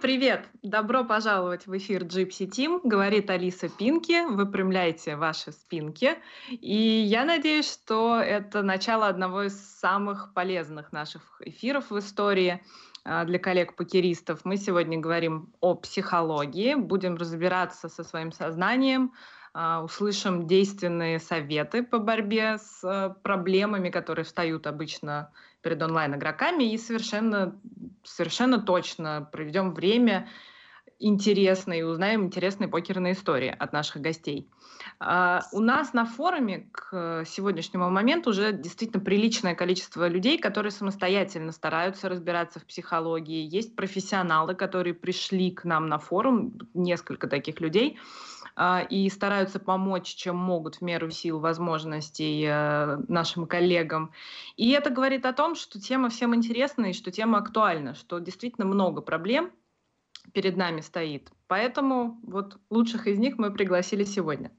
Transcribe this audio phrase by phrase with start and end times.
[0.00, 0.48] Привет!
[0.62, 2.80] Добро пожаловать в эфир Gypsy Team.
[2.82, 4.24] Говорит Алиса Пинки.
[4.26, 6.16] Выпрямляйте ваши спинки.
[6.48, 12.62] И я надеюсь, что это начало одного из самых полезных наших эфиров в истории
[13.04, 14.40] а, для коллег-покеристов.
[14.44, 19.12] Мы сегодня говорим о психологии, будем разбираться со своим сознанием,
[19.52, 25.30] а, услышим действенные советы по борьбе с э, проблемами, которые встают обычно
[25.62, 27.58] перед онлайн-игроками, и совершенно,
[28.02, 30.28] совершенно точно проведем время
[31.00, 34.48] интересно и узнаем интересные покерные истории от наших гостей.
[35.00, 41.52] Uh, у нас на форуме к сегодняшнему моменту уже действительно приличное количество людей, которые самостоятельно
[41.52, 43.48] стараются разбираться в психологии.
[43.50, 47.98] Есть профессионалы, которые пришли к нам на форум, несколько таких людей,
[48.90, 54.12] и стараются помочь, чем могут в меру сил возможностей uh, нашим коллегам.
[54.56, 58.66] И это говорит о том, что тема всем интересна и что тема актуальна, что действительно
[58.66, 59.52] много проблем,
[60.32, 61.30] перед нами стоит.
[61.46, 64.52] Поэтому вот лучших из них мы пригласили сегодня.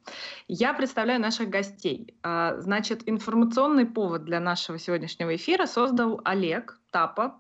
[0.48, 2.18] Я представляю наших гостей.
[2.24, 7.40] А, значит, информационный повод для нашего сегодняшнего эфира создал Олег Тапа,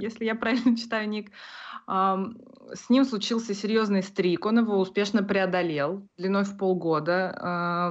[0.00, 1.30] если я правильно читаю ник.
[1.86, 7.90] С ним случился серьезный стрик, он его успешно преодолел, длиной в полгода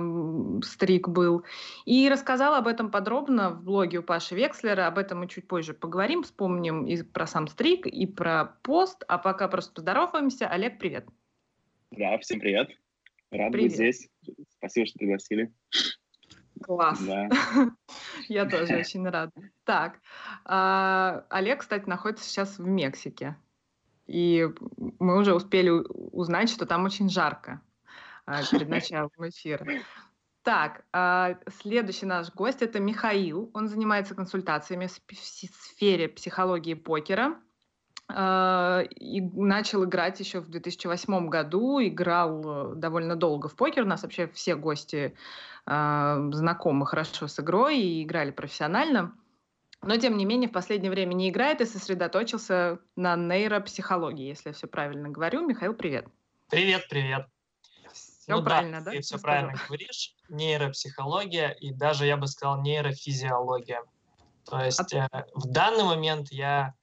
[0.63, 1.43] стрик был.
[1.85, 5.73] И рассказал об этом подробно в блоге у Паши Векслера, об этом мы чуть позже
[5.73, 10.47] поговорим, вспомним и про сам стрик, и про пост, а пока просто поздороваемся.
[10.47, 11.05] Олег, привет.
[11.91, 12.69] Да, всем привет.
[13.31, 13.71] Рад привет.
[13.71, 14.09] быть здесь.
[14.57, 15.51] Спасибо, что пригласили.
[16.63, 16.99] Класс.
[17.01, 17.29] Да.
[18.27, 19.31] Я тоже очень рада.
[19.63, 19.99] Так,
[20.45, 23.37] а, Олег, кстати, находится сейчас в Мексике.
[24.07, 24.47] И
[24.99, 27.61] мы уже успели узнать, что там очень жарко
[28.25, 29.65] а, перед началом эфира.
[30.43, 33.51] Так, а, следующий наш гость это Михаил.
[33.53, 37.39] Он занимается консультациями в сфере психологии покера.
[38.09, 43.83] И начал играть еще в 2008 году, играл довольно долго в покер.
[43.83, 45.15] У нас вообще все гости
[45.65, 49.13] э, знакомы хорошо с игрой и играли профессионально.
[49.83, 54.53] Но, тем не менее, в последнее время не играет и сосредоточился на нейропсихологии, если я
[54.53, 55.45] все правильно говорю.
[55.47, 56.07] Михаил, привет.
[56.49, 57.27] Привет, привет.
[57.91, 58.85] Все ну, правильно, да?
[58.85, 58.91] да?
[58.91, 60.13] Ты все правильно говоришь.
[60.29, 63.81] Нейропсихология и даже, я бы сказал, нейрофизиология.
[64.45, 65.07] То есть а...
[65.11, 66.75] э, в данный момент я,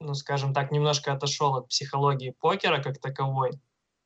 [0.00, 3.52] ну, скажем так, немножко отошел от психологии покера как таковой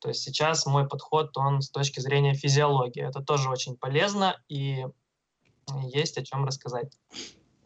[0.01, 3.07] то есть сейчас мой подход, он с точки зрения физиологии.
[3.07, 4.85] Это тоже очень полезно и
[5.93, 6.97] есть о чем рассказать.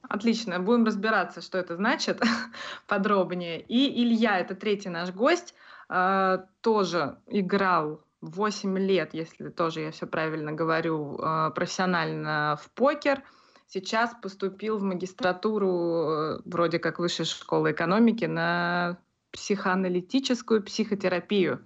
[0.01, 2.21] Отлично, будем разбираться, что это значит
[2.87, 3.61] подробнее.
[3.61, 5.55] И Илья, это третий наш гость,
[5.89, 13.23] э, тоже играл 8 лет, если тоже я все правильно говорю, э, профессионально в покер.
[13.67, 18.99] Сейчас поступил в магистратуру э, вроде как высшей школы экономики на
[19.31, 21.65] психоаналитическую психотерапию.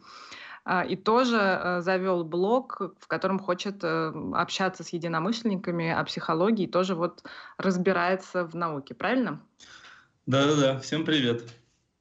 [0.72, 6.66] А, и тоже э, завел блог, в котором хочет э, общаться с единомышленниками о психологии,
[6.66, 7.24] и тоже вот
[7.58, 9.42] разбирается в науке, правильно?
[10.28, 11.42] Да-да-да, всем привет.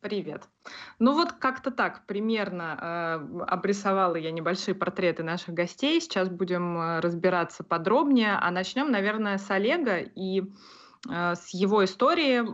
[0.00, 0.42] Привет.
[0.98, 5.98] Ну вот как-то так примерно э, обрисовала я небольшие портреты наших гостей.
[5.98, 8.36] Сейчас будем э, разбираться подробнее.
[8.38, 10.42] А начнем, наверное, с Олега и
[11.08, 12.44] э, с его истории.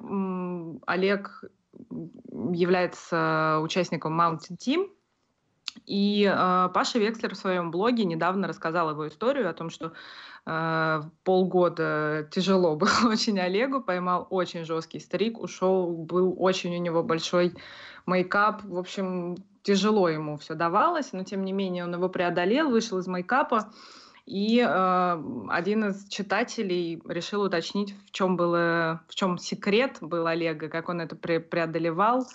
[0.87, 1.43] Олег
[1.91, 4.89] является участником Mountain Team,
[5.87, 9.93] и э, Паша Векслер в своем блоге недавно рассказал его историю о том, что
[10.47, 17.03] э, полгода тяжело было очень Олегу, поймал очень жесткий стрик, ушел, был очень у него
[17.03, 17.55] большой
[18.07, 22.99] мейкап, в общем, тяжело ему все давалось, но тем не менее он его преодолел, вышел
[22.99, 23.73] из мейкапа,
[24.27, 30.69] и э, один из читателей решил уточнить, в чем было, в чем секрет был Олега,
[30.69, 32.27] как он это пре преодолевал,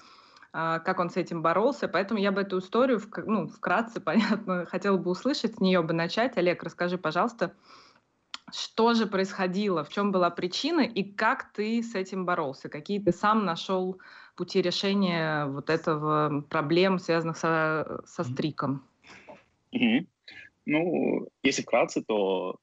[0.52, 1.88] как он с этим боролся.
[1.88, 6.38] Поэтому я бы эту историю, ну, вкратце, понятно, хотела бы услышать, с нее бы начать.
[6.38, 7.54] Олег, расскажи, пожалуйста,
[8.52, 12.70] что же происходило, в чем была причина и как ты с этим боролся?
[12.70, 14.00] Какие ты сам нашел
[14.36, 18.84] пути решения вот этого проблем, связанных со, со стриком?
[19.76, 20.08] Mm-hmm.
[20.66, 22.58] Ну, если вкратце, то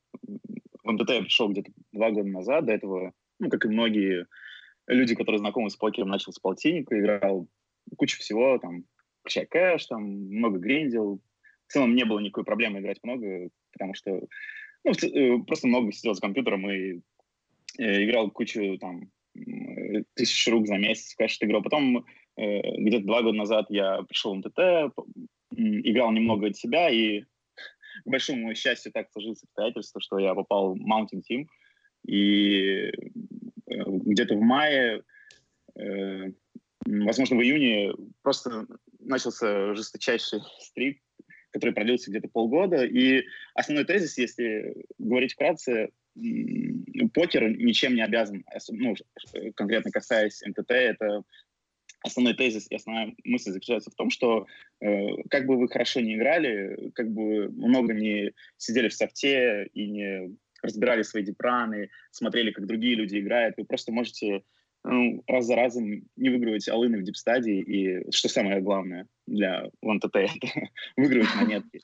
[0.83, 2.67] в МТТ я пришел где-то два года назад.
[2.67, 4.27] До этого, ну, как и многие
[4.87, 7.49] люди, которые знакомы с покером, начал с полтинника, играл
[7.97, 8.85] куча всего, там,
[9.23, 11.21] качай кэш, там, много гриндил.
[11.67, 14.21] В целом не было никакой проблемы играть много, потому что
[14.85, 17.01] ну, э, просто много сидел за компьютером и
[17.79, 19.11] э, играл кучу, там,
[20.15, 21.63] тысяч рук за месяц кэш играл.
[21.63, 22.07] Потом
[22.37, 24.95] э, где-то два года назад я пришел в МТТ,
[25.57, 27.23] играл немного от себя, и
[28.05, 31.47] к большому счастью так сложилось обстоятельство, что я попал в Mountain Team,
[32.07, 32.93] и
[33.67, 35.03] э, где-то в мае
[35.75, 36.33] э,
[36.85, 37.93] Возможно, в июне
[38.23, 38.67] просто
[39.01, 41.01] начался жесточайший стрик,
[41.51, 42.85] который продлился где-то полгода.
[42.85, 43.25] И
[43.55, 45.91] основной тезис, если говорить вкратце,
[47.15, 48.95] покер ничем не обязан, ну,
[49.55, 51.23] конкретно касаясь МТТ, это
[52.03, 54.47] основной тезис и основная мысль заключается в том, что
[54.81, 59.89] э, как бы вы хорошо не играли, как бы много не сидели в софте и
[59.89, 64.43] не разбирали свои дипраны, смотрели, как другие люди играют, вы просто можете
[64.89, 70.17] ну, раз за разом не выигрывать алыны в дипстадии, и что самое главное для ЛНТТ,
[70.17, 70.49] это
[70.97, 71.81] выигрывать монетки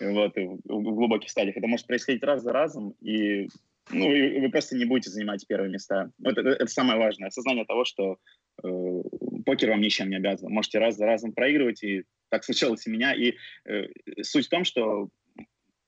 [0.00, 1.56] вот, в глубоких стадиях.
[1.56, 3.48] Это может происходить раз за разом, и
[3.90, 6.10] ну, вы, вы просто не будете занимать первые места.
[6.22, 8.18] Это, это самое важное, осознание того, что
[8.62, 9.02] э,
[9.44, 10.52] покер вам ничем не обязан.
[10.52, 13.14] Можете раз за разом проигрывать, и так случалось и меня.
[13.14, 13.34] И
[13.64, 13.88] э,
[14.22, 15.08] суть в том, что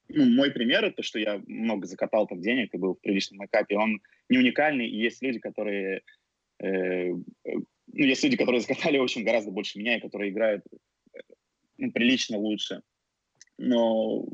[0.08, 3.76] ну, мой пример, это что я много закатал там денег и был в приличном макапе,
[3.76, 6.02] он не уникальный, и есть люди, которые
[6.62, 7.24] ну,
[7.92, 10.64] есть люди, которые закатали, в общем, гораздо больше меня, и которые играют
[11.78, 12.82] ну, прилично лучше.
[13.58, 14.26] Но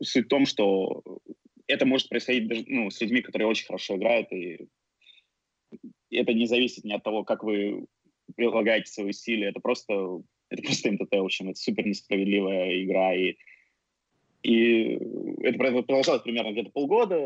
[0.00, 1.02] суть в том, что
[1.66, 4.68] это может происходить даже, ну, с людьми, которые очень хорошо играют, и
[6.10, 7.86] это не зависит ни от того, как вы
[8.36, 9.48] прилагаете свои усилия.
[9.48, 13.36] Это просто, это просто МТТ, в общем, это супер несправедливая игра, и,
[14.42, 14.98] и
[15.42, 17.20] это продолжалось примерно где-то полгода,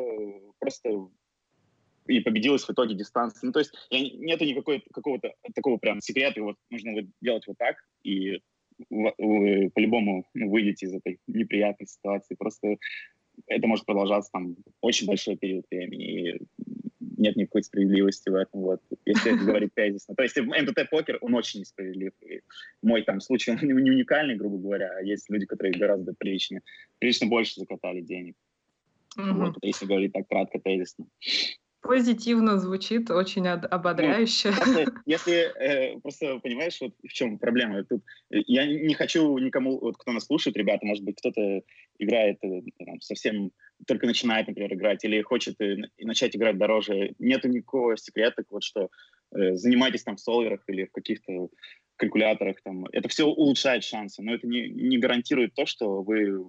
[0.58, 1.08] просто
[2.06, 3.46] и победилась в итоге дистанция.
[3.46, 7.58] Ну, то есть я, нету никакой какого-то такого прям секрета, вот нужно вот делать вот
[7.58, 8.40] так, и
[8.90, 12.34] вы, вы по-любому ну, выйдете из этой неприятной ситуации.
[12.34, 12.76] Просто
[13.46, 16.38] это может продолжаться там очень большой период времени, и
[17.16, 20.14] нет никакой справедливости в этом, вот, если это говорить тезисно.
[20.14, 22.12] То есть МТТ-покер, он очень несправедлив.
[22.22, 22.40] И
[22.82, 26.62] мой там случай, он не уникальный, грубо говоря, а есть люди, которые гораздо приличнее,
[26.98, 28.34] прилично больше закатали денег.
[29.16, 29.32] Mm-hmm.
[29.34, 31.06] Вот, если говорить так кратко, тезисно.
[31.82, 34.52] Позитивно звучит, очень ободряюще.
[34.66, 37.82] Ну, если э, просто понимаешь, вот в чем проблема.
[37.84, 41.62] Тут э, я не хочу никому, вот кто нас слушает, ребята, может быть, кто-то
[41.98, 43.50] играет э, там, совсем
[43.86, 47.14] только начинает, например, играть или хочет э, начать играть дороже.
[47.18, 48.88] Нету никакого секрета, вот что
[49.34, 51.48] э, занимайтесь там в солверах или в каких-то
[51.96, 52.62] калькуляторах.
[52.62, 52.86] Там.
[52.92, 56.48] Это все улучшает шансы, но это не, не гарантирует то, что вы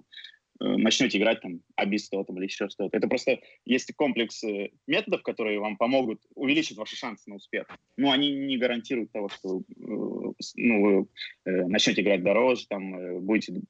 [0.60, 2.96] начнете играть там абистотом там, или еще что-то.
[2.96, 7.66] Это просто есть комплекс э, методов, которые вам помогут увеличить ваши шансы на успех.
[7.96, 11.08] Но они не гарантируют того, что э, ну, вы
[11.44, 13.60] начнете играть дороже, там, будете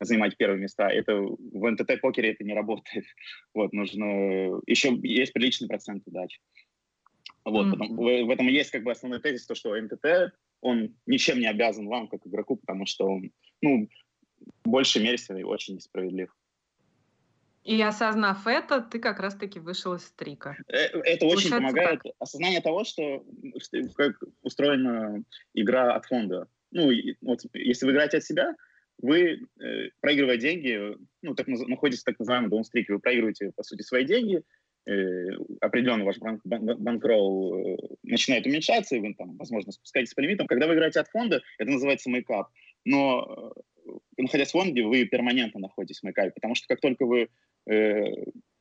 [0.00, 0.88] занимать первые места.
[0.88, 3.04] Это в НТТ-покере это не работает.
[3.54, 4.60] Вот, нужно...
[4.66, 6.38] Еще есть приличный процент удачи.
[7.44, 7.70] Вот, mm-hmm.
[7.70, 11.46] потом, в, в этом есть как бы основной тезис, то, что НТТ, он ничем не
[11.46, 13.30] обязан вам, как игроку, потому что он,
[13.62, 13.88] ну,
[14.64, 16.34] в большей мере очень несправедлив.
[17.64, 20.56] И осознав это, ты как раз-таки вышел из стрика.
[20.68, 22.00] Э, это очень помогает.
[22.00, 22.12] Как?
[22.18, 23.22] Осознание того, что
[23.94, 26.48] как устроена игра от фонда.
[26.70, 26.90] Ну,
[27.20, 28.54] вот, если вы играете от себя,
[29.02, 33.82] вы, э, проигрывая деньги, ну, так, находитесь в так называемом даунстрике, вы проигрываете, по сути,
[33.82, 34.42] свои деньги,
[34.86, 35.28] э,
[35.60, 40.46] определенно ваш банк, банк, банкролл э, начинает уменьшаться, и вы, там, возможно, спускаетесь по лимитам.
[40.46, 42.48] Когда вы играете от фонда, это называется мейкап.
[42.84, 43.52] Но
[44.16, 47.28] находясь в фонде, вы перманентно находитесь в майкапе, потому что как только вы
[47.66, 48.12] э, э,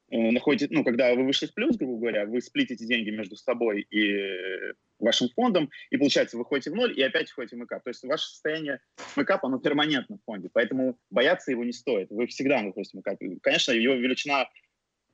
[0.09, 4.11] находите, ну, когда вы вышли в плюс, грубо говоря, вы сплитите деньги между собой и
[4.11, 7.83] э, вашим фондом, и получается, вы ходите в ноль и опять входите в мэкап.
[7.83, 8.79] То есть ваше состояние
[9.15, 12.09] мэкапа, оно перманентно в фонде, поэтому бояться его не стоит.
[12.09, 13.37] Вы всегда находитесь в мэкапе.
[13.41, 14.47] Конечно, его величина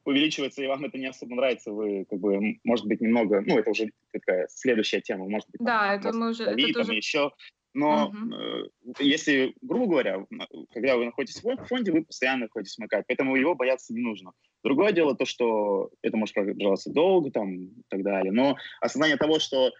[0.05, 3.69] увеличивается, и вам это не особо нравится, вы, как бы, может быть, немного, ну, это
[3.69, 6.93] уже такая следующая тема, может быть, да, там, это мы уже, это тоже...
[6.93, 7.31] еще,
[7.73, 8.35] но угу.
[8.35, 8.63] э,
[8.99, 10.25] если, грубо говоря,
[10.73, 14.33] когда вы находитесь в фонде, вы постоянно находитесь в МК, поэтому его бояться не нужно.
[14.63, 18.31] Другое дело то, что это может продолжаться долго там, и так далее.
[18.31, 19.71] Но осознание того, что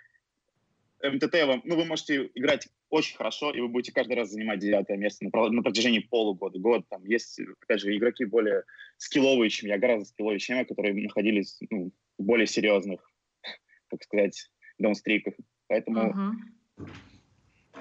[1.04, 4.98] МТТ вам, ну, вы можете играть очень хорошо, и вы будете каждый раз занимать девятое
[4.98, 6.86] место на, на протяжении полугода, год.
[6.90, 8.64] Там есть, опять же, игроки более
[8.98, 13.08] скилловые, чем я, гораздо скилловые, чем я, которые находились ну, в более серьезных,
[13.90, 15.36] так сказать, даунстриках.
[15.68, 16.36] Поэтому
[16.78, 16.88] uh-huh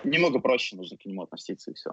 [0.05, 1.93] немного проще нужно к нему относиться, и все.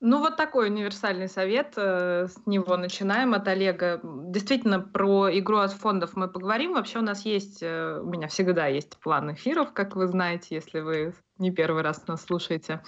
[0.00, 1.74] Ну, вот такой универсальный совет.
[1.76, 4.00] Э, с него начинаем от Олега.
[4.04, 6.74] Действительно, про игру от фондов мы поговорим.
[6.74, 10.80] Вообще у нас есть, э, у меня всегда есть план эфиров, как вы знаете, если
[10.80, 12.80] вы не первый раз нас слушаете.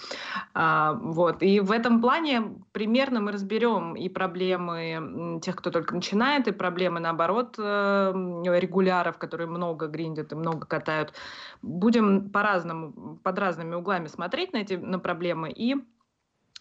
[0.53, 1.43] А, вот.
[1.43, 7.01] И в этом плане примерно мы разберем и проблемы тех, кто только начинает, и проблемы,
[7.01, 8.13] наоборот, э,
[8.57, 11.13] регуляров, которые много гриндят и много катают.
[11.61, 15.75] Будем по-разному, под разными углами смотреть на эти на проблемы и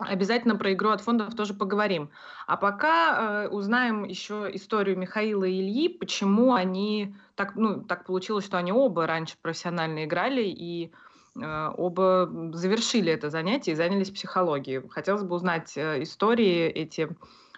[0.00, 2.10] Обязательно про игру от фондов тоже поговорим.
[2.46, 8.46] А пока э, узнаем еще историю Михаила и Ильи, почему они так, ну, так получилось,
[8.46, 10.90] что они оба раньше профессионально играли, и
[11.38, 14.88] э, оба завершили это занятие и занялись психологией.
[14.88, 17.14] Хотелось бы узнать э, истории эти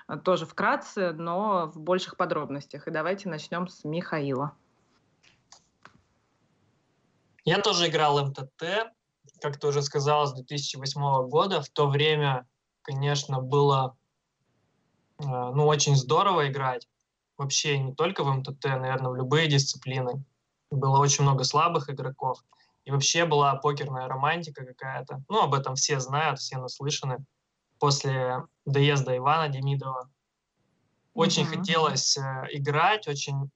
[0.08, 2.88] э, тоже вкратце, но в больших подробностях.
[2.88, 4.56] И давайте начнем с Михаила.
[7.44, 8.92] Я тоже играл МТТ,
[9.42, 11.60] как ты уже сказал, с 2008 года.
[11.60, 12.46] В то время,
[12.82, 13.96] конечно, было
[15.18, 16.88] ну, очень здорово играть.
[17.36, 20.24] Вообще не только в МТТ, наверное, в любые дисциплины.
[20.70, 22.38] Было очень много слабых игроков.
[22.84, 25.22] И вообще была покерная романтика какая-то.
[25.28, 27.24] Ну, об этом все знают, все наслышаны.
[27.78, 30.08] После доезда Ивана Демидова.
[31.14, 31.56] Очень mm-hmm.
[31.58, 33.50] хотелось э, играть, очень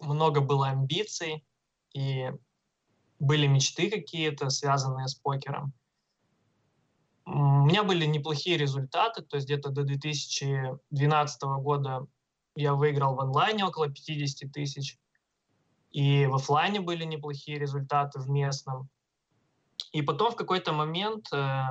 [0.00, 1.44] много было амбиций,
[1.92, 2.32] и
[3.18, 5.72] были мечты какие-то, связанные с покером.
[7.26, 12.06] У меня были неплохие результаты, то есть где-то до 2012 года
[12.56, 14.98] я выиграл в онлайне около 50 тысяч.
[15.90, 18.88] И в офлайне были неплохие результаты в местном.
[19.92, 21.64] И потом в какой-то момент, э,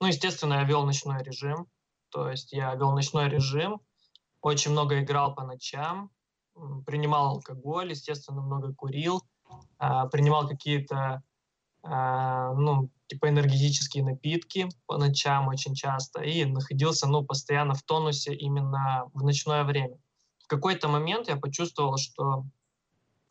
[0.00, 1.68] ну, естественно, я вел ночной режим.
[2.10, 3.80] То есть я вел ночной режим,
[4.40, 6.10] очень много играл по ночам,
[6.86, 9.22] принимал алкоголь, естественно, много курил,
[9.78, 11.22] э, принимал какие-то,
[11.82, 18.34] э, ну, типа энергетические напитки по ночам очень часто и находился, ну, постоянно в тонусе
[18.34, 19.98] именно в ночное время.
[20.44, 22.44] В какой-то момент я почувствовал, что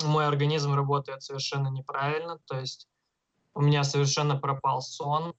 [0.03, 2.88] мой организм работает совершенно неправильно, то есть
[3.53, 5.34] у меня совершенно пропал сон,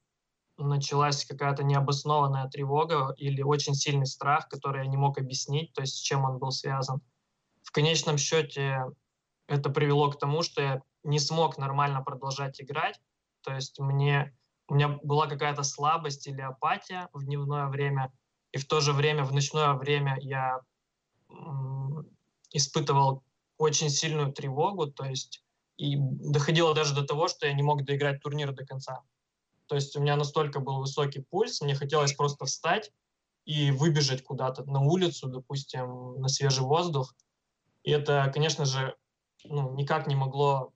[0.57, 5.97] началась какая-то необоснованная тревога или очень сильный страх, который я не мог объяснить, то есть
[5.97, 7.01] с чем он был связан.
[7.63, 8.85] В конечном счете
[9.47, 13.01] это привело к тому, что я не смог нормально продолжать играть,
[13.43, 14.37] то есть мне,
[14.69, 18.13] у меня была какая-то слабость или апатия в дневное время,
[18.53, 20.61] и в то же время в ночное время я
[22.53, 23.23] испытывал
[23.59, 25.45] очень сильную тревогу, то есть
[25.77, 29.03] и доходило даже до того, что я не мог доиграть турнир до конца.
[29.67, 32.93] То есть у меня настолько был высокий пульс, мне хотелось просто встать
[33.45, 37.15] и выбежать куда-то на улицу, допустим, на свежий воздух.
[37.83, 38.95] И это, конечно же,
[39.45, 40.73] ну, никак не могло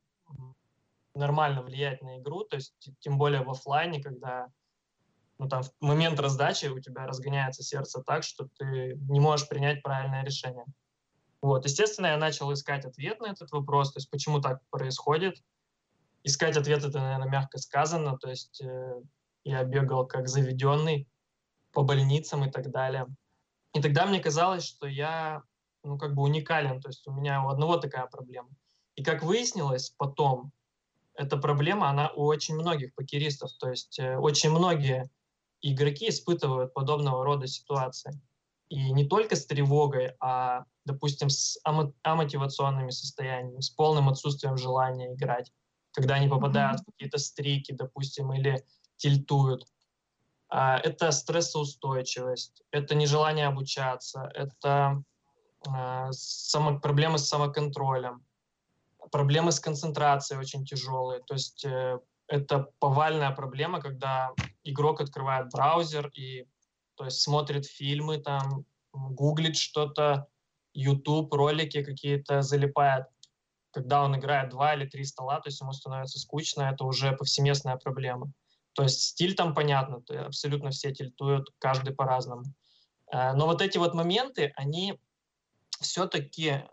[1.15, 4.49] нормально влиять на игру, то есть тем более в офлайне, когда
[5.39, 9.83] ну, там, в момент раздачи у тебя разгоняется сердце так, что ты не можешь принять
[9.83, 10.65] правильное решение.
[11.41, 15.37] Вот, естественно, я начал искать ответ на этот вопрос, то есть почему так происходит.
[16.25, 19.01] Искать ответ это, наверное, мягко сказано, то есть э,
[19.45, 21.09] я бегал как заведенный
[21.73, 23.07] по больницам и так далее.
[23.73, 25.43] И тогда мне казалось, что я,
[25.89, 28.51] ну, как бы уникален, то есть у меня у одного такая проблема.
[28.95, 30.53] И как выяснилось потом,
[31.15, 35.11] эта проблема, она у очень многих покеристов, то есть э, очень многие
[35.63, 38.21] игроки испытывают подобного рода ситуации.
[38.69, 41.59] И не только с тревогой, а, допустим, с
[42.03, 45.53] амотивационными состояниями, с полным отсутствием желания играть,
[45.93, 46.83] когда они попадают mm-hmm.
[46.83, 48.63] в какие-то стрики, допустим, или
[48.97, 49.65] тильтуют.
[50.51, 55.03] А, это стрессоустойчивость, это нежелание обучаться, это
[56.13, 58.25] само, проблемы с самоконтролем,
[59.11, 61.21] проблемы с концентрацией очень тяжелые.
[61.21, 64.33] То есть э, это повальная проблема, когда
[64.65, 66.47] игрок открывает браузер и
[66.95, 70.27] то есть смотрит фильмы, там, гуглит что-то,
[70.75, 73.07] YouTube, ролики какие-то залипает.
[73.71, 77.77] Когда он играет два или три стола, то есть ему становится скучно, это уже повсеместная
[77.77, 78.33] проблема.
[78.73, 82.45] То есть стиль там понятно, абсолютно все тильтуют, каждый по-разному.
[83.13, 84.99] Э, но вот эти вот моменты, они
[85.81, 86.67] все-таки, э,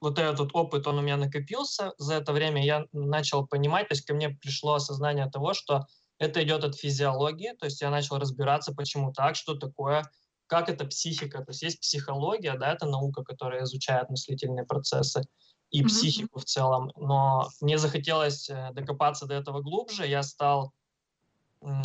[0.00, 4.06] вот этот опыт, он у меня накопился за это время, я начал понимать, то есть
[4.06, 5.86] ко мне пришло осознание того, что
[6.18, 10.08] это идет от физиологии, то есть я начал разбираться, почему так, что такое,
[10.46, 11.38] как это психика.
[11.38, 15.22] То есть есть психология, да, это наука, которая изучает мыслительные процессы
[15.70, 15.86] и mm-hmm.
[15.86, 16.92] психику в целом.
[16.96, 20.06] Но мне захотелось э, докопаться до этого глубже.
[20.06, 20.72] Я стал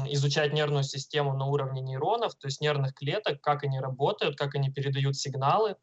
[0.10, 4.70] изучать нервную систему на уровне нейронов, то есть нервных клеток, как они работают, как они
[4.70, 5.78] передают сигналы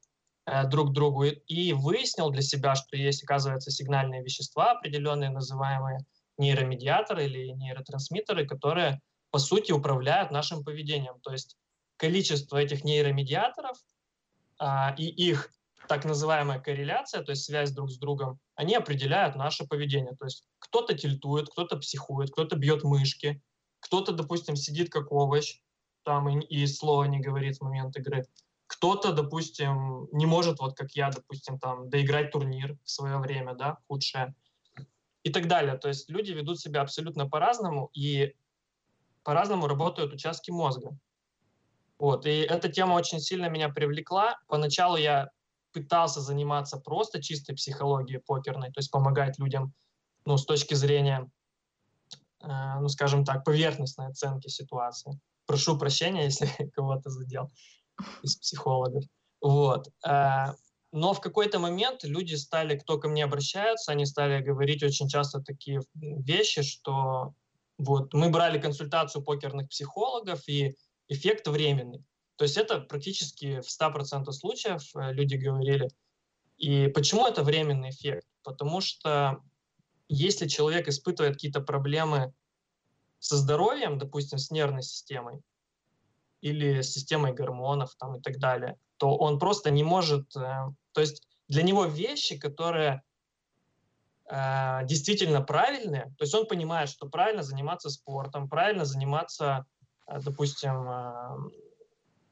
[0.70, 5.98] друг другу, и, и выяснил для себя, что есть, оказывается, сигнальные вещества определенные, называемые
[6.38, 9.00] нейромедиаторы или нейротрансмиттеры, которые,
[9.30, 11.20] по сути, управляют нашим поведением.
[11.22, 11.56] То есть
[11.96, 13.76] количество этих нейромедиаторов
[14.58, 15.50] а, и их
[15.88, 20.16] так называемая корреляция, то есть связь друг с другом, они определяют наше поведение.
[20.16, 23.40] То есть кто-то тильтует, кто-то психует, кто-то бьет мышки,
[23.80, 25.60] кто-то, допустим, сидит как овощ,
[26.02, 28.26] там и, и слова не говорит в момент игры.
[28.66, 33.78] Кто-то, допустим, не может, вот как я, допустим, там, доиграть турнир в свое время, да,
[33.88, 34.35] худшее
[35.23, 35.76] и так далее.
[35.76, 38.35] То есть люди ведут себя абсолютно по-разному, и
[39.23, 40.96] по-разному работают участки мозга.
[41.99, 44.38] Вот, и эта тема очень сильно меня привлекла.
[44.49, 45.30] Поначалу я
[45.73, 49.73] пытался заниматься просто чистой психологией покерной, то есть помогать людям,
[50.25, 51.30] ну, с точки зрения
[52.42, 55.18] ну, скажем так, поверхностной оценки ситуации.
[55.46, 57.50] Прошу прощения, если кого-то задел
[58.22, 59.04] из психологов.
[59.40, 59.88] Вот.
[60.92, 65.40] Но в какой-то момент люди стали, кто ко мне обращается, они стали говорить очень часто
[65.40, 67.34] такие вещи, что
[67.78, 70.74] вот мы брали консультацию покерных психологов, и
[71.08, 72.04] эффект временный.
[72.36, 75.88] То есть это практически в 100% случаев э, люди говорили.
[76.58, 78.26] И почему это временный эффект?
[78.42, 79.42] Потому что
[80.08, 82.32] если человек испытывает какие-то проблемы
[83.18, 85.40] со здоровьем, допустим, с нервной системой
[86.46, 90.34] или системой гормонов там, и так далее, то он просто не может...
[90.36, 93.02] Э, то есть для него вещи, которые
[94.30, 99.66] э, действительно правильные, то есть он понимает, что правильно заниматься спортом, правильно заниматься,
[100.06, 101.50] э, допустим, э,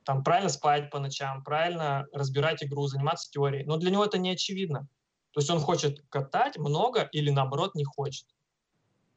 [0.04, 4.30] там, правильно спать по ночам, правильно разбирать игру, заниматься теорией, но для него это не
[4.30, 4.86] очевидно.
[5.32, 8.26] То есть он хочет катать много или наоборот не хочет.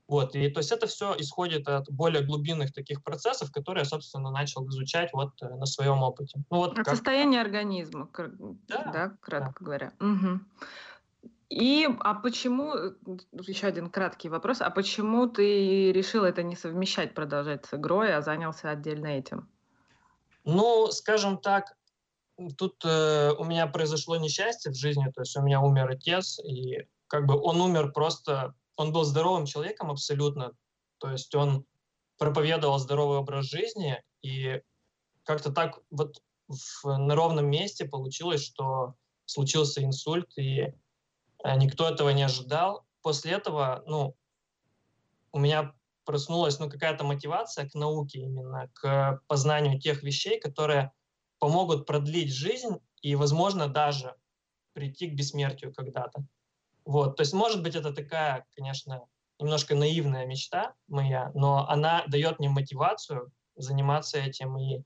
[0.08, 4.32] Вот, и то есть это все исходит от более глубинных таких процессов, которые я, собственно,
[4.32, 6.40] начал изучать вот э, на своем опыте.
[6.50, 6.90] Ну, вот от как...
[6.90, 8.10] состояния организма,
[8.68, 9.66] да, да кратко да.
[9.66, 9.94] говоря.
[10.00, 10.40] Угу.
[11.50, 12.92] И, а почему, э,
[13.34, 18.22] еще один краткий вопрос, а почему ты решил это не совмещать, продолжать с игрой, а
[18.22, 19.50] занялся отдельно этим?
[20.46, 21.76] Ну, скажем так,
[22.58, 26.88] тут э, у меня произошло несчастье в жизни, то есть у меня умер отец, и
[27.08, 30.54] как бы он умер просто он был здоровым человеком абсолютно,
[31.00, 31.66] то есть он
[32.18, 34.62] проповедовал здоровый образ жизни, и
[35.24, 40.74] как-то так вот в, на ровном месте получилось, что случился инсульт, и э,
[41.58, 42.86] никто этого не ожидал.
[43.02, 44.16] После этого, ну,
[45.32, 50.92] у меня проснулась, ну, какая-то мотивация к науке именно, к познанию тех вещей, которые
[51.40, 54.16] помогут продлить жизнь и, возможно, даже
[54.74, 56.26] прийти к бессмертию когда-то.
[56.88, 59.02] Вот, то есть, может быть, это такая, конечно,
[59.40, 64.58] немножко наивная мечта моя, но она дает мне мотивацию заниматься этим.
[64.58, 64.84] И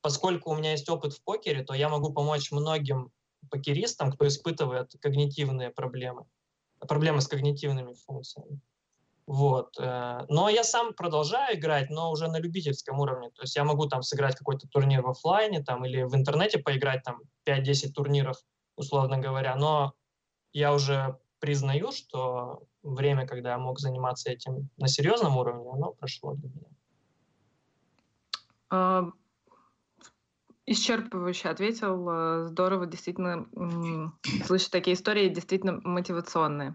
[0.00, 3.12] поскольку у меня есть опыт в покере, то я могу помочь многим
[3.48, 6.24] покеристам, кто испытывает когнитивные проблемы,
[6.80, 8.60] проблемы с когнитивными функциями.
[9.28, 9.76] Вот.
[9.78, 13.30] Э, но я сам продолжаю играть, но уже на любительском уровне.
[13.30, 17.04] То есть я могу там сыграть какой-то турнир в офлайне там, или в интернете поиграть
[17.04, 18.36] там 5-10 турниров,
[18.74, 19.54] условно говоря.
[19.54, 19.94] Но
[20.52, 26.34] я уже признаю, что время, когда я мог заниматься этим на серьезном уровне, оно прошло
[26.34, 26.68] для меня.
[28.68, 29.04] А,
[30.66, 32.10] исчерпывающе ответил.
[32.10, 33.46] Э, здорово, действительно,
[34.44, 36.74] слышать такие истории, действительно мотивационные.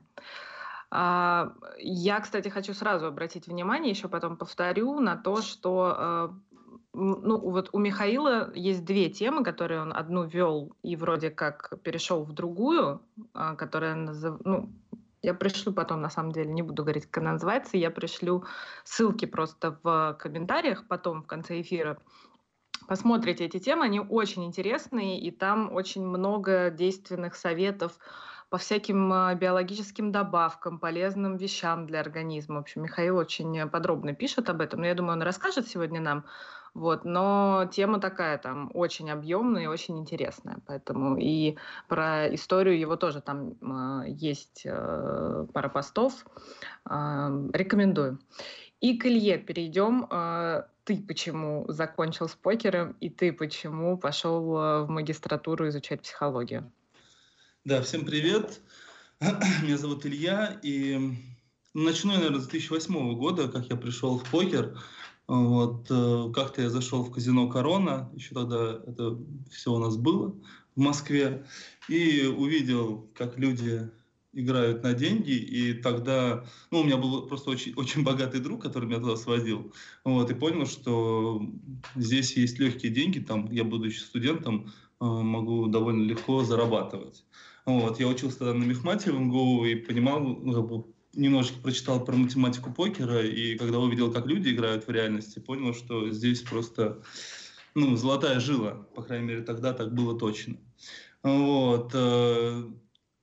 [0.89, 6.50] А, я, кстати, хочу сразу обратить внимание, еще потом повторю, на то, что э,
[6.93, 12.23] ну, вот у Михаила есть две темы, которые он одну вел и вроде как перешел
[12.23, 13.01] в другую,
[13.33, 14.35] а, которая назыв...
[14.43, 14.69] ну,
[15.21, 18.43] я пришлю потом, на самом деле, не буду говорить, как она называется, я пришлю
[18.83, 21.97] ссылки просто в комментариях потом в конце эфира.
[22.87, 27.97] Посмотрите эти темы, они очень интересные, и там очень много действенных советов
[28.49, 32.55] по всяким а, биологическим добавкам, полезным вещам для организма.
[32.55, 36.25] В общем, Михаил очень подробно пишет об этом, но я думаю, он расскажет сегодня нам
[36.73, 41.57] вот, но тема такая там очень объемная и очень интересная, поэтому и
[41.89, 46.25] про историю его тоже там э, есть э, пара постов,
[46.89, 48.19] э, рекомендую.
[48.79, 50.07] И к Илье перейдем.
[50.09, 56.71] Э, ты почему закончил с покером и ты почему пошел в магистратуру изучать психологию?
[57.65, 58.61] Да, всем привет.
[59.61, 61.15] Меня зовут Илья, и
[61.75, 64.79] начну я, наверное, с 2008 года, как я пришел в покер.
[65.31, 69.17] Вот, э, как-то я зашел в казино «Корона», еще тогда это
[69.49, 70.35] все у нас было
[70.75, 71.45] в Москве,
[71.87, 73.89] и увидел, как люди
[74.33, 78.89] играют на деньги, и тогда, ну, у меня был просто очень, очень богатый друг, который
[78.89, 81.41] меня туда сводил, вот, и понял, что
[81.95, 87.23] здесь есть легкие деньги, там, я, будучи студентом, э, могу довольно легко зарабатывать.
[87.65, 92.71] Вот, я учился тогда на мехмате в МГУ и понимал, ну, немножечко прочитал про математику
[92.71, 97.01] покера, и когда увидел, как люди играют в реальности, понял, что здесь просто
[97.75, 98.87] ну, золотая жила.
[98.95, 100.57] По крайней мере, тогда так было точно.
[101.23, 101.91] Вот.
[101.93, 102.63] Э,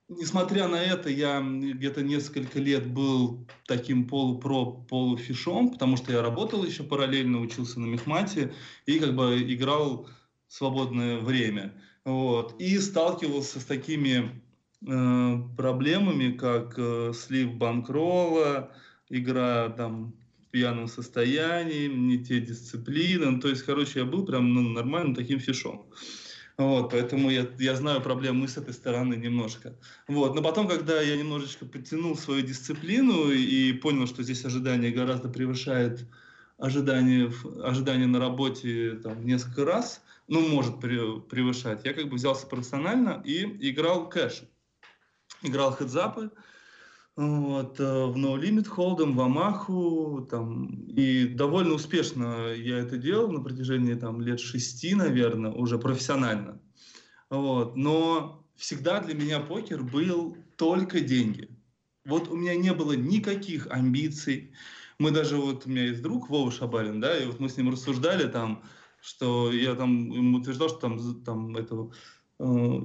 [0.09, 6.65] несмотря на это, я где-то несколько лет был таким полупро, полуфишом, потому что я работал
[6.65, 8.55] еще параллельно, учился на мехмате
[8.87, 10.09] и как бы играл
[10.47, 11.75] в свободное время.
[12.05, 12.59] Вот.
[12.59, 14.43] И сталкивался с такими
[14.81, 18.73] проблемами, как э, слив банкрола,
[19.09, 23.31] игра там в пьяном состоянии, не те дисциплины.
[23.31, 25.87] Ну, то есть, короче, я был прям ну, нормальным таким фишом.
[26.57, 29.77] Вот, поэтому я, я знаю проблемы с этой стороны немножко.
[30.09, 35.29] Вот, но потом, когда я немножечко подтянул свою дисциплину и понял, что здесь ожидание гораздо
[35.29, 36.05] превышает
[36.57, 43.23] ожидания, ожидания на работе там, несколько раз, ну, может превышать, я как бы взялся профессионально
[43.25, 44.43] и играл кэш.
[45.43, 46.31] Играл хедзапы,
[47.19, 53.33] вот, э, в No Limit Hold'em, в Амаху, там, и довольно успешно я это делал
[53.33, 56.61] на протяжении там, лет шести, наверное, уже профессионально.
[57.29, 61.49] Вот, но всегда для меня покер был только деньги.
[62.05, 64.53] Вот у меня не было никаких амбиций,
[64.99, 67.71] мы даже, вот у меня есть друг Вова Шабарин, да, и вот мы с ним
[67.71, 68.63] рассуждали там,
[69.01, 71.93] что я там ему утверждал, что там, там этого
[72.39, 72.81] э,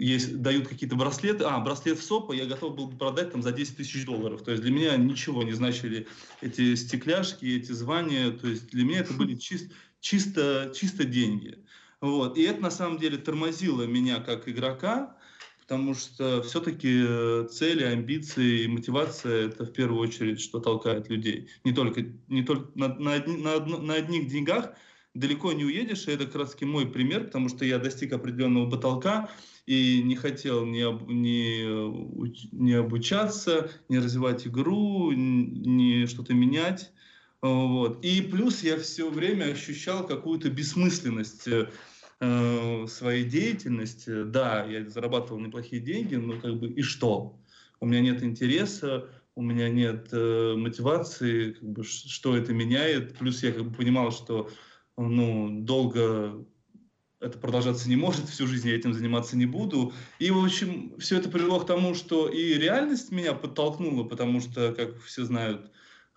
[0.00, 3.76] есть, дают какие-то браслеты, а, браслет в СОПа я готов был продать там за 10
[3.76, 4.42] тысяч долларов.
[4.42, 6.06] То есть для меня ничего не значили
[6.40, 8.30] эти стекляшки, эти звания.
[8.30, 11.58] То есть для меня это были чист, чисто, чисто деньги.
[12.00, 12.38] Вот.
[12.38, 15.16] И это на самом деле тормозило меня как игрока,
[15.60, 21.50] потому что все-таки э, цели, амбиции и мотивация это в первую очередь, что толкает людей.
[21.64, 24.72] Не только, не только на, на, на, на одних деньгах
[25.12, 29.30] далеко не уедешь, и это как раз мой пример, потому что я достиг определенного потолка
[29.66, 36.92] и не хотел ни, ни, ни обучаться, не развивать игру, ни что-то менять.
[37.42, 38.04] Вот.
[38.04, 41.70] И плюс я все время ощущал какую-то бессмысленность э,
[42.20, 44.24] э, своей деятельности.
[44.24, 47.38] Да, я зарабатывал неплохие деньги, но как бы и что?
[47.80, 53.16] У меня нет интереса, у меня нет э, мотивации, как бы, что это меняет.
[53.16, 54.50] Плюс я как бы понимал, что
[54.98, 56.44] ну, долго
[57.20, 59.92] это продолжаться не может, всю жизнь я этим заниматься не буду.
[60.18, 64.72] И, в общем, все это привело к тому, что и реальность меня подтолкнула, потому что,
[64.72, 65.70] как все знают,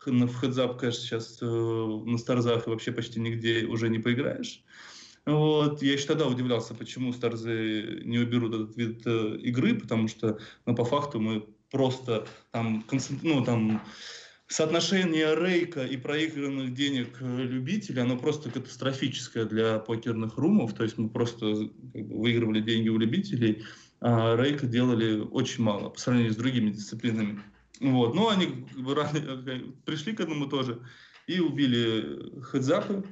[0.05, 4.63] в хедзап, конечно, сейчас э, на старзах и вообще почти нигде уже не поиграешь.
[5.25, 5.81] Вот.
[5.81, 10.75] Я еще тогда удивлялся, почему Старзы не уберут этот вид э, игры, потому что ну,
[10.75, 12.85] по факту мы просто там,
[13.21, 13.81] ну, там
[14.53, 20.73] соотношение рейка и проигранных денег э, любителей, оно просто катастрофическое для покерных румов.
[20.73, 23.63] То есть мы просто как бы, выигрывали деньги у любителей,
[23.99, 27.41] а рейка делали очень мало по сравнению с другими дисциплинами.
[27.79, 28.13] Вот.
[28.13, 30.79] Но они э, пришли к этому тоже
[31.25, 33.03] и убили хедзапы.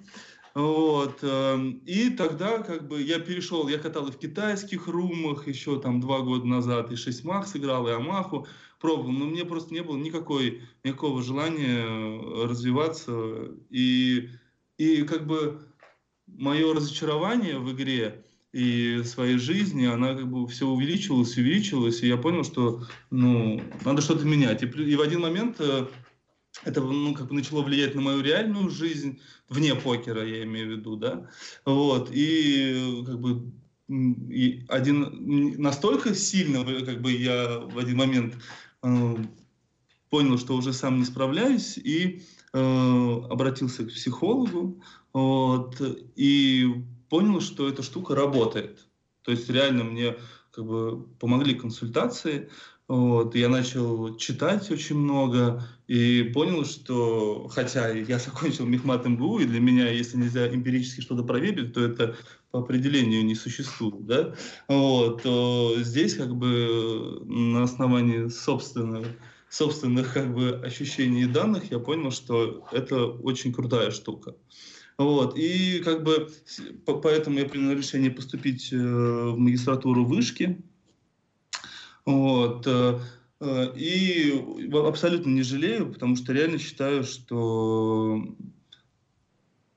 [0.53, 1.19] Вот.
[1.23, 6.01] Эм, и тогда как бы я перешел, я катал и в китайских румах еще там
[6.01, 8.47] два года назад, и шесть мах сыграл, и Амаху
[8.81, 13.51] пробовал, но мне просто не было никакой, никакого желания э, развиваться.
[13.69, 14.29] И,
[14.77, 15.61] и как бы
[16.27, 22.17] мое разочарование в игре и своей жизни, она как бы все увеличивалась, увеличивалась, и я
[22.17, 24.63] понял, что ну, надо что-то менять.
[24.63, 25.85] И, и в один момент э,
[26.65, 30.71] это ну, как бы начало влиять на мою реальную жизнь, вне покера, я имею в
[30.79, 31.29] виду, да,
[31.65, 33.51] вот, и как бы
[33.91, 38.37] и один настолько сильно, как бы я в один момент э,
[38.81, 44.81] понял, что уже сам не справляюсь, и э, обратился к психологу,
[45.13, 45.81] вот,
[46.15, 48.87] и понял, что эта штука работает.
[49.23, 50.15] То есть реально мне
[50.51, 52.49] как бы помогли консультации,
[52.87, 59.45] вот, я начал читать очень много и понял, что, хотя я закончил Мехмат МГУ, и
[59.45, 62.17] для меня, если нельзя эмпирически что-то проверить, то это
[62.51, 64.35] по определению не существует, да,
[64.67, 69.07] вот, то здесь как бы на основании собственных,
[69.49, 74.35] собственных как бы ощущений и данных я понял, что это очень крутая штука.
[74.97, 76.29] Вот, и как бы
[76.85, 80.61] поэтому я принял решение поступить э, в магистратуру вышки,
[82.05, 82.67] вот.
[82.67, 82.99] Э,
[83.39, 88.23] э, и абсолютно не жалею, потому что реально считаю, что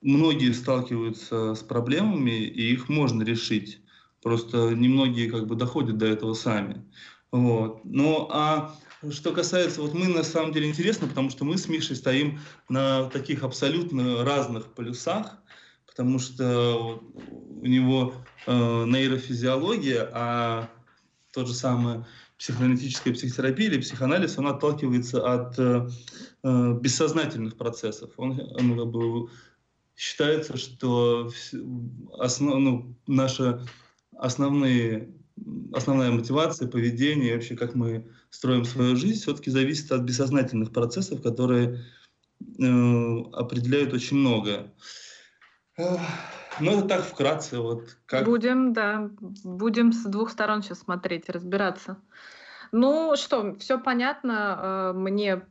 [0.04, 3.80] многие сталкиваются с проблемами, и их можно решить.
[4.22, 6.84] Просто немногие как бы доходят до этого сами.
[7.32, 7.80] Вот.
[7.84, 8.74] Ну, а
[9.10, 12.38] что касается, вот мы на самом деле интересно, потому что мы с Мишей стоим
[12.68, 15.38] на таких абсолютно разных полюсах,
[15.86, 18.14] потому что у него
[18.46, 20.68] э, нейрофизиология, а
[21.32, 22.04] тот же самый
[22.38, 25.88] психоаналитическая психотерапия или психоанализ, он отталкивается от э,
[26.42, 28.10] э бессознательных процессов.
[28.16, 29.28] Он, он как бы
[29.96, 31.30] считается, что
[32.18, 33.60] основ, ну, наши
[34.16, 35.12] основные,
[35.72, 41.84] основная мотивация, поведение, вообще как мы строим свою жизнь, все-таки зависит от бессознательных процессов, которые
[42.58, 44.72] э, определяют очень многое.
[46.60, 47.58] Ну, это так вкратце.
[47.58, 48.24] Вот, как...
[48.24, 49.10] Будем, да,
[49.42, 51.98] будем с двух сторон сейчас смотреть, разбираться.
[52.70, 54.92] Ну что, все понятно.
[54.92, 55.44] Э, мне,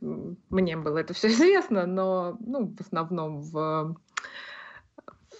[0.50, 3.96] мне было это все известно, но ну, в основном в,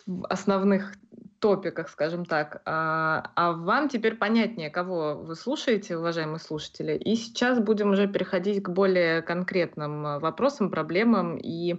[0.07, 0.95] в основных
[1.39, 2.63] топиках, скажем так.
[2.65, 6.95] А, а вам теперь понятнее, кого вы слушаете, уважаемые слушатели.
[6.95, 11.77] И сейчас будем уже переходить к более конкретным э, вопросам, проблемам и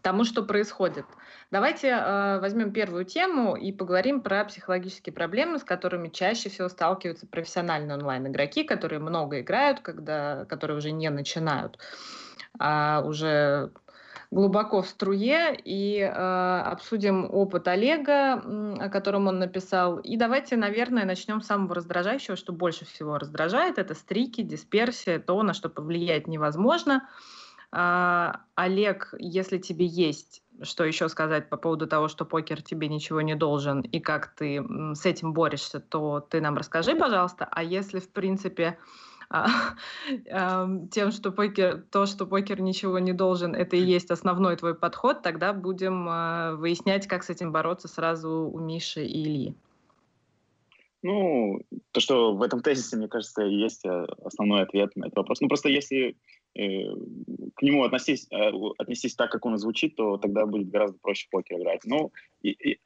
[0.00, 1.04] тому, что происходит.
[1.50, 7.26] Давайте э, возьмем первую тему и поговорим про психологические проблемы, с которыми чаще всего сталкиваются
[7.26, 11.78] профессиональные онлайн-игроки, которые много играют, когда, которые уже не начинают,
[12.58, 13.72] а уже
[14.30, 19.98] глубоко в струе и э, обсудим опыт Олега, о котором он написал.
[19.98, 23.78] И давайте, наверное, начнем с самого раздражающего, что больше всего раздражает.
[23.78, 27.08] Это стрики, дисперсия, то, на что повлиять невозможно.
[27.72, 33.22] Э, Олег, если тебе есть что еще сказать по поводу того, что покер тебе ничего
[33.22, 34.62] не должен и как ты
[34.94, 37.48] с этим борешься, то ты нам расскажи, пожалуйста.
[37.50, 38.78] А если, в принципе,
[40.90, 45.22] тем, что покер, то, что покер ничего не должен, это и есть основной твой подход,
[45.22, 49.54] тогда будем а, выяснять, как с этим бороться сразу у Миши и Ильи.
[51.02, 51.62] Ну,
[51.92, 55.40] то, что в этом тезисе, мне кажется, есть э, основной ответ на этот вопрос.
[55.40, 56.14] Ну, просто если
[56.54, 56.92] э,
[57.54, 61.58] к нему относись, э, отнестись так, как он звучит, то тогда будет гораздо проще покер
[61.58, 61.80] играть.
[61.84, 62.12] Ну,
[62.42, 62.78] и, и, э,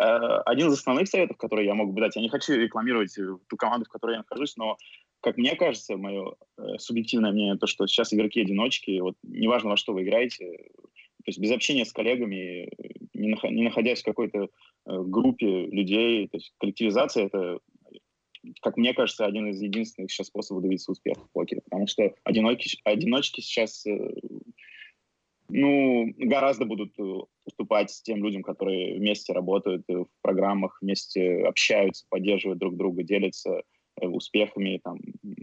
[0.46, 3.16] один из основных советов, которые я могу бы дать, я не хочу рекламировать
[3.48, 4.76] ту команду, в которой я нахожусь, но
[5.24, 9.78] как мне кажется, мое э, субъективное мнение, то, что сейчас игроки одиночки, вот неважно во
[9.78, 12.68] что вы играете, то есть без общения с коллегами,
[13.14, 14.48] не, нах- не находясь в какой-то э,
[14.84, 17.58] группе людей, то есть коллективизация это,
[18.60, 22.76] как мне кажется, один из единственных сейчас способов добиться успеха в покере, потому что одиноки,
[22.84, 24.14] одиночки сейчас э,
[25.48, 27.02] ну, гораздо будут э,
[27.46, 33.50] уступать тем людям, которые вместе работают в программах, вместе общаются, поддерживают друг друга, делятся.
[33.50, 33.62] Э,
[34.00, 34.98] успехами, там,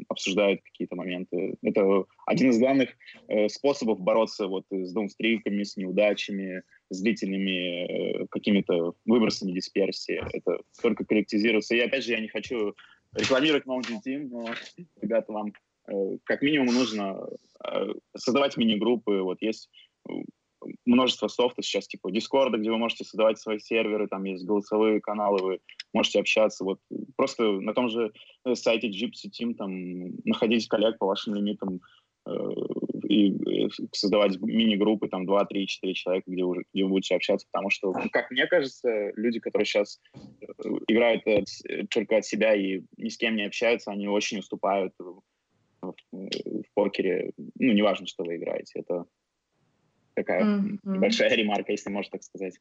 [0.10, 1.56] обсуждают какие-то моменты.
[1.62, 2.90] Это один из главных
[3.28, 10.22] э, способов бороться вот с даунстриками, с неудачами, с длительными э, какими-то выбросами дисперсии.
[10.34, 11.76] Это только коллектизируется.
[11.76, 12.76] И опять же, я не хочу
[13.16, 14.54] рекламировать Mountain Team, но,
[15.02, 15.54] ребята, вам
[15.88, 17.26] э, как минимум нужно
[17.66, 19.22] э, создавать мини-группы.
[19.22, 19.70] Вот есть
[20.86, 25.42] множество софта сейчас, типа Discord, где вы можете создавать свои серверы, там есть голосовые каналы,
[25.42, 25.60] вы
[25.94, 26.64] можете общаться.
[26.64, 26.80] Вот
[27.16, 28.12] просто на том же
[28.46, 29.72] э, сайте Gypsy Team там
[30.26, 31.82] находить коллег по вашим лимитам
[32.28, 32.32] э,
[33.10, 37.70] и создавать мини-группы, там 2, 3, 4 человека, где, уже, где вы будете общаться, потому
[37.70, 40.20] что, как мне кажется, люди, которые сейчас э,
[40.88, 41.48] играют от,
[41.90, 45.22] только от себя и ни с кем не общаются, они очень уступают в,
[45.82, 47.32] в покере.
[47.38, 48.80] Ну, неважно, что вы играете.
[48.80, 49.06] Это
[50.24, 51.00] Такая mm-hmm.
[51.00, 52.60] большая ремарка, если можно так сказать.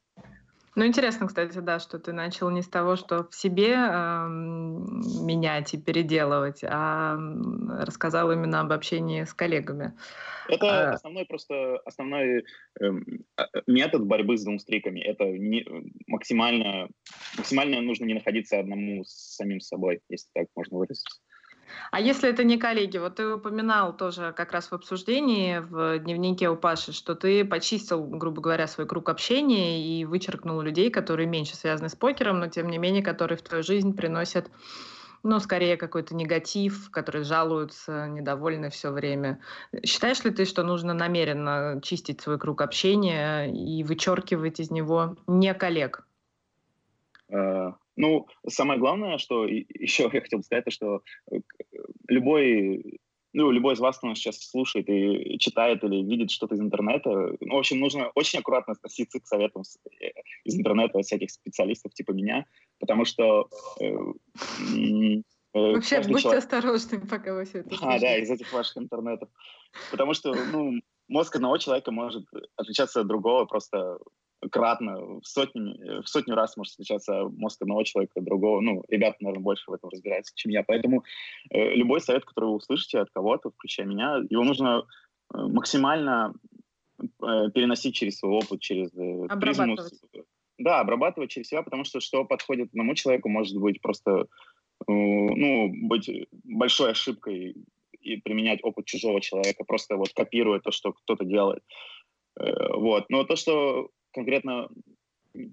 [0.75, 5.73] Ну, интересно, кстати, да, что ты начал не с того, что в себе э, менять
[5.73, 7.17] и переделывать, а
[7.81, 9.93] рассказал именно об общении с коллегами.
[10.47, 10.93] Это а...
[10.93, 12.45] основной просто основной
[12.79, 12.89] э,
[13.67, 15.01] метод борьбы с двумстриками.
[15.01, 15.65] Это не,
[16.07, 16.87] максимально,
[17.37, 21.19] максимально нужно не находиться одному с самим собой, если так можно выразиться.
[21.91, 22.97] А если это не коллеги?
[22.97, 28.03] Вот ты упоминал тоже как раз в обсуждении в дневнике у Паши, что ты почистил,
[28.03, 32.69] грубо говоря, свой круг общения и вычеркнул людей, которые меньше связаны с покером, но тем
[32.69, 34.49] не менее, которые в твою жизнь приносят
[35.23, 39.39] ну, скорее какой-то негатив, которые жалуются, недовольны все время.
[39.85, 45.53] Считаешь ли ты, что нужно намеренно чистить свой круг общения и вычеркивать из него не
[45.53, 46.07] коллег?
[48.01, 51.37] Э, ну, самое главное, что еще я хотел бы сказать, это что э,
[52.07, 52.99] любой
[53.33, 57.33] ну, любой из вас, кто нас сейчас слушает и читает или видит что-то из интернета,
[57.39, 59.63] ну, в общем, нужно очень аккуратно относиться к советам
[60.01, 60.07] э,
[60.43, 62.45] из интернета всяких специалистов типа меня,
[62.79, 63.47] потому что...
[63.79, 63.85] Э,
[64.75, 65.21] э,
[65.53, 66.43] Вообще, будьте человек...
[66.43, 67.97] осторожны, пока вы все это слушаете.
[67.97, 69.29] А, да, из этих ваших интернетов.
[69.91, 73.97] Потому что, ну, мозг одного человека может отличаться от другого просто
[74.49, 78.61] кратно, в сотню, в сотню раз может встречаться мозг одного человека, другого.
[78.61, 80.63] Ну, ребята, наверное, больше в этом разбираются, чем я.
[80.63, 81.03] Поэтому
[81.49, 84.83] э, любой совет, который вы услышите от кого-то, включая меня, его нужно
[85.33, 86.33] э, максимально
[86.99, 89.77] э, переносить через свой опыт, через э, призму.
[90.57, 94.25] Да, обрабатывать через себя, потому что что подходит одному человеку, может быть просто э,
[94.87, 96.09] ну, быть
[96.43, 97.55] большой ошибкой
[97.99, 101.63] и применять опыт чужого человека, просто вот копируя то, что кто-то делает.
[102.39, 103.05] Э, вот.
[103.09, 104.69] Но то, что конкретно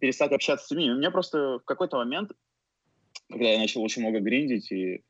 [0.01, 0.90] перестать общаться с людьми.
[0.90, 2.33] У меня просто в какой-то момент,
[3.29, 5.03] когда я начал очень много гриндить и,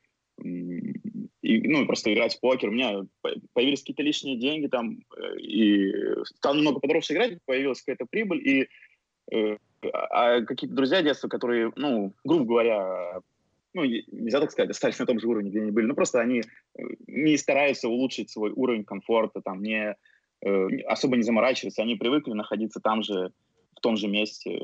[0.43, 3.07] и ну, просто играть в покер, у меня
[3.53, 5.93] появились какие-то лишние деньги там, э, и
[6.25, 8.69] стал немного подробнее играть, появилась какая-то прибыль, и
[9.33, 13.21] э, а какие-то друзья детства, которые, ну, грубо говоря,
[13.75, 16.41] ну, нельзя так сказать, остались на том же уровне, где они были, но просто они
[16.41, 19.97] э, не стараются улучшить свой уровень комфорта, там, не
[20.87, 23.33] особо не заморачиваются, они привыкли находиться там же,
[23.77, 24.59] в том же месте.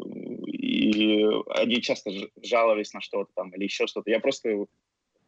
[0.47, 2.11] И они часто
[2.43, 4.11] жаловались на что-то там или еще что-то.
[4.11, 4.67] Я просто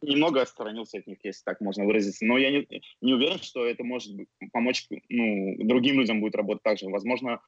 [0.01, 2.25] немного отсторонился от них, если так можно выразиться.
[2.25, 2.67] Но я не,
[3.01, 4.13] не уверен, что это может
[4.51, 6.87] помочь ну, другим людям будет работать так же.
[6.87, 7.39] Возможно,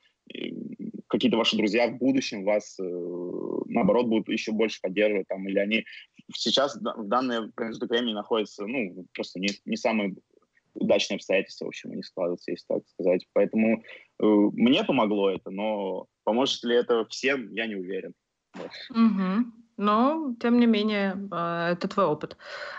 [1.08, 2.84] какие-то ваши друзья в будущем вас, э,
[3.66, 5.86] наоборот, будут еще больше поддерживать, там, или они
[6.34, 10.16] сейчас в данное промежуток времени находятся, ну, просто не, не самые
[10.74, 13.28] удачные обстоятельства, в общем, не складываются, если так сказать.
[13.34, 18.14] Поэтому э, мне помогло это, но поможет ли это всем, я не уверен.
[18.90, 19.52] Угу.
[19.78, 22.36] Но, тем не менее, а, это твой опыт.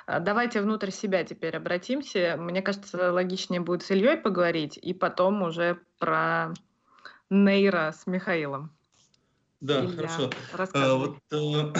[0.06, 2.36] А, давайте внутрь себя теперь обратимся.
[2.38, 6.52] Мне кажется, логичнее будет с Ильей поговорить, и потом уже про
[7.30, 8.70] нейро с Михаилом.
[9.62, 10.30] Да, Илья, хорошо.
[10.74, 11.72] А, вот, э,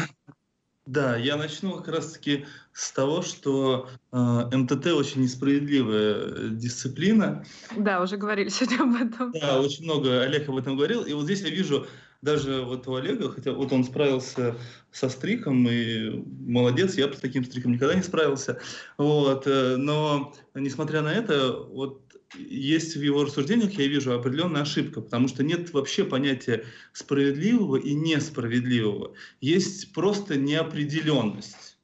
[0.86, 7.44] да, я начну как раз-таки с того, что э, МТТ очень несправедливая э, дисциплина.
[7.76, 9.32] Да, уже говорили сегодня об этом.
[9.32, 11.04] Да, очень много Олег об этом говорил.
[11.04, 11.86] И вот здесь я вижу
[12.22, 14.54] даже вот у Олега, хотя вот он справился
[14.90, 18.58] со стриком, и молодец, я бы с таким стриком никогда не справился.
[18.98, 25.00] Вот, э, но, несмотря на это, вот есть в его рассуждениях, я вижу, определенная ошибка,
[25.00, 29.14] потому что нет вообще понятия справедливого и несправедливого.
[29.40, 31.78] Есть просто неопределенность.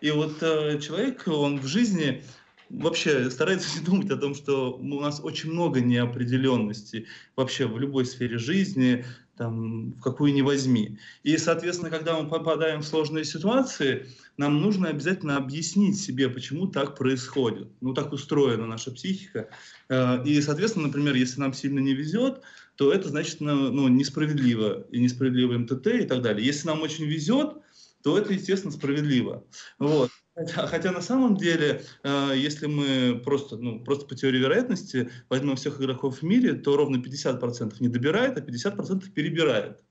[0.00, 2.24] И вот э, человек, он в жизни
[2.68, 8.06] вообще старается не думать о том, что у нас очень много неопределенности вообще в любой
[8.06, 9.04] сфере жизни,
[9.36, 10.98] там, в какую ни возьми.
[11.22, 16.96] И, соответственно, когда мы попадаем в сложные ситуации, нам нужно обязательно объяснить себе, почему так
[16.96, 17.68] происходит.
[17.80, 19.48] Ну, так устроена наша психика.
[19.88, 22.42] Э, и, соответственно, например, если нам сильно не везет,
[22.76, 26.44] то это значит ну, ну несправедливо, и несправедливо МТТ и так далее.
[26.44, 27.56] Если нам очень везет,
[28.02, 29.44] то это, естественно, справедливо.
[29.78, 30.10] Вот.
[30.34, 35.56] Хотя, хотя на самом деле, э, если мы просто, ну, просто по теории вероятности возьмем
[35.56, 39.84] всех игроков в мире, то ровно 50% не добирает, а 50% перебирает.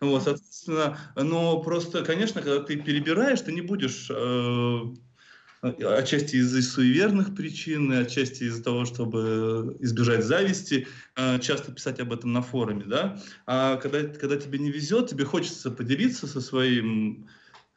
[0.00, 4.80] Вот, соответственно, но просто, конечно, когда ты перебираешь, ты не будешь э,
[5.62, 12.32] отчасти из-за суеверных причин, отчасти из-за того, чтобы избежать зависти, э, часто писать об этом
[12.32, 13.20] на форуме, да.
[13.46, 17.28] А когда, когда тебе не везет, тебе хочется поделиться со своим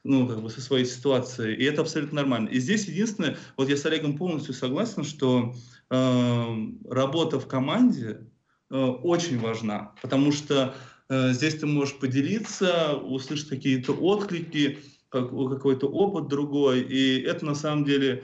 [0.04, 2.50] ну, как бы со своей ситуацией, и это абсолютно нормально.
[2.50, 5.56] И здесь единственное, вот я с Олегом полностью согласен, что
[5.90, 6.56] э,
[6.90, 8.28] работа в команде
[8.70, 10.76] э, очень важна, потому что
[11.10, 17.56] э, здесь ты можешь поделиться, услышать какие-то отклики, как, какой-то опыт другой, и это на
[17.56, 18.24] самом деле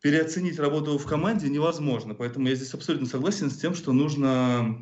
[0.00, 4.80] переоценить работу в команде невозможно, поэтому я здесь абсолютно согласен с тем, что нужно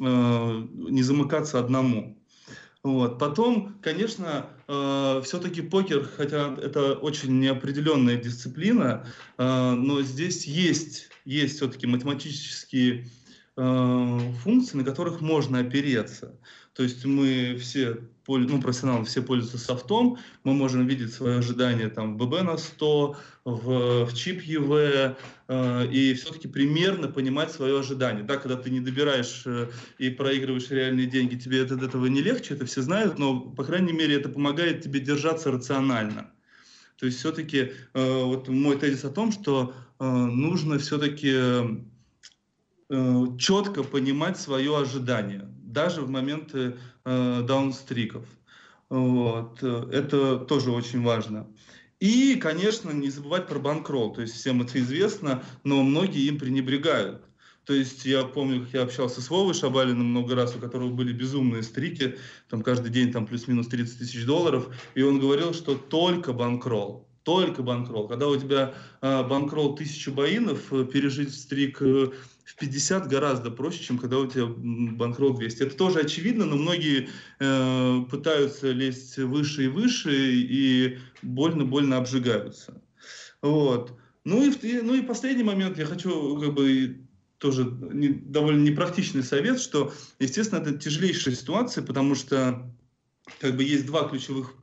[0.00, 2.19] э, не замыкаться одному.
[2.82, 3.18] Вот.
[3.18, 11.56] Потом, конечно, э, все-таки покер, хотя это очень неопределенная дисциплина, э, но здесь есть, есть
[11.56, 13.06] все-таки математические
[13.56, 16.38] э, функции, на которых можно опереться.
[16.80, 22.16] То есть мы все, ну, профессионалы все пользуются софтом, мы можем видеть свое ожидание там,
[22.16, 25.14] в ББ на 100, в, в чип ЕВ,
[25.48, 28.24] э, и все-таки примерно понимать свое ожидание.
[28.24, 32.54] Да, когда ты не добираешь э, и проигрываешь реальные деньги, тебе от этого не легче,
[32.54, 36.30] это все знают, но, по крайней мере, это помогает тебе держаться рационально.
[36.98, 41.34] То есть все-таки э, вот мой тезис о том, что э, нужно все-таки
[42.88, 48.24] э, четко понимать свое ожидание даже в моменты э, даунстриков.
[48.88, 49.62] Вот.
[49.62, 51.46] Это тоже очень важно.
[52.00, 54.12] И, конечно, не забывать про банкролл.
[54.12, 57.22] То есть всем это известно, но многие им пренебрегают.
[57.64, 61.12] То есть я помню, как я общался с Вовой Шабалиным много раз, у которого были
[61.12, 66.32] безумные стрики, там каждый день там плюс-минус 30 тысяч долларов, и он говорил, что только
[66.32, 68.08] банкролл только банкролл.
[68.08, 72.08] Когда у тебя э, банкролл 1000 боинов, э, пережить стрик э,
[72.50, 75.62] в 50 гораздо проще, чем когда у тебя банкролл 200.
[75.62, 77.08] Это тоже очевидно, но многие
[77.38, 82.82] э, пытаются лезть выше и выше и больно-больно обжигаются.
[83.40, 83.96] Вот.
[84.24, 87.06] Ну и, ну и последний момент, я хочу как бы
[87.38, 92.68] тоже не, довольно непрактичный совет, что, естественно, это тяжелейшая ситуация, потому что
[93.38, 94.56] как бы есть два ключевых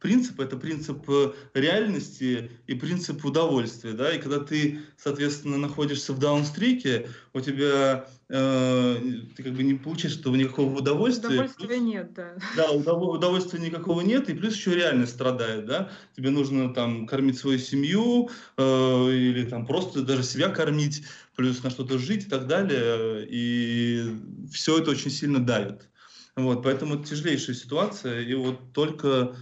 [0.00, 6.18] принцип, это принцип э, реальности и принцип удовольствия, да, и когда ты, соответственно, находишься в
[6.18, 8.96] даунстрике, у тебя э,
[9.36, 11.28] ты как бы не получаешь этого никакого удовольствия.
[11.28, 12.36] Удовольствия плюс, нет, да.
[12.56, 17.58] Да, удовольствия никакого нет, и плюс еще реальность страдает, да, тебе нужно там кормить свою
[17.58, 21.04] семью э, или там просто даже себя кормить,
[21.36, 24.04] плюс на что-то жить и так далее, и
[24.52, 25.88] все это очень сильно давит.
[26.36, 29.36] Вот, поэтому это тяжелейшая ситуация, и вот только,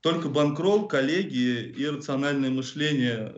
[0.00, 3.34] только банкролл, коллеги и рациональное мышление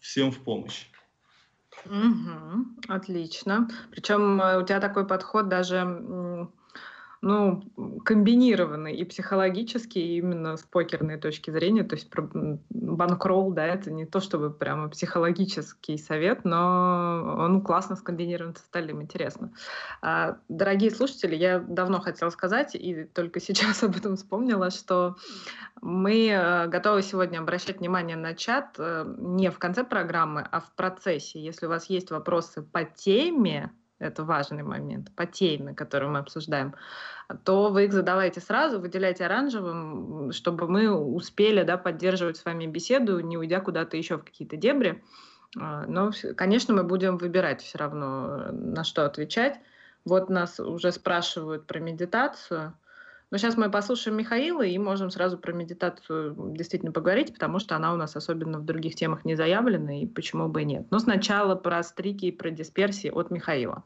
[0.00, 0.86] всем в помощь.
[1.86, 3.68] Угу, отлично.
[3.90, 6.50] Причем э, у тебя такой подход даже
[7.22, 7.62] ну,
[8.04, 11.84] комбинированный и психологически, и именно с покерной точки зрения.
[11.84, 12.08] То есть
[12.70, 19.02] банкролл, да, это не то чтобы прямо психологический совет, но он классно скомбинирован с остальным,
[19.02, 19.52] интересно.
[20.00, 25.16] А, дорогие слушатели, я давно хотела сказать, и только сейчас об этом вспомнила, что
[25.82, 30.72] мы э, готовы сегодня обращать внимание на чат э, не в конце программы, а в
[30.72, 31.38] процессе.
[31.38, 36.74] Если у вас есть вопросы по теме, это важный момент, по теме, которую мы обсуждаем,
[37.44, 43.20] то вы их задавайте сразу, выделяйте оранжевым, чтобы мы успели да, поддерживать с вами беседу,
[43.20, 45.04] не уйдя куда-то еще в какие-то дебри.
[45.58, 49.60] А, но, конечно, мы будем выбирать все равно, на что отвечать.
[50.04, 52.72] Вот нас уже спрашивают про медитацию.
[53.30, 57.94] Но сейчас мы послушаем Михаила и можем сразу про медитацию действительно поговорить, потому что она
[57.94, 60.86] у нас особенно в других темах не заявлена, и почему бы и нет.
[60.90, 63.84] Но сначала про стрики и про дисперсии от Михаила.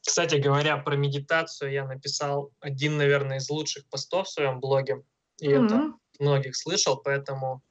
[0.00, 5.02] Кстати говоря, про медитацию я написал один, наверное, из лучших постов в своем блоге.
[5.38, 5.66] И mm-hmm.
[5.66, 7.62] это многих слышал, поэтому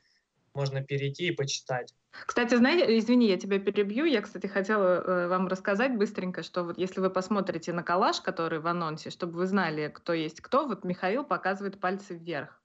[0.53, 1.93] можно перейти и почитать.
[2.11, 4.05] Кстати, знаете, извини, я тебя перебью.
[4.05, 8.59] Я, кстати, хотела э, вам рассказать быстренько, что вот если вы посмотрите на коллаж, который
[8.59, 12.59] в анонсе, чтобы вы знали, кто есть кто, вот Михаил показывает пальцы вверх.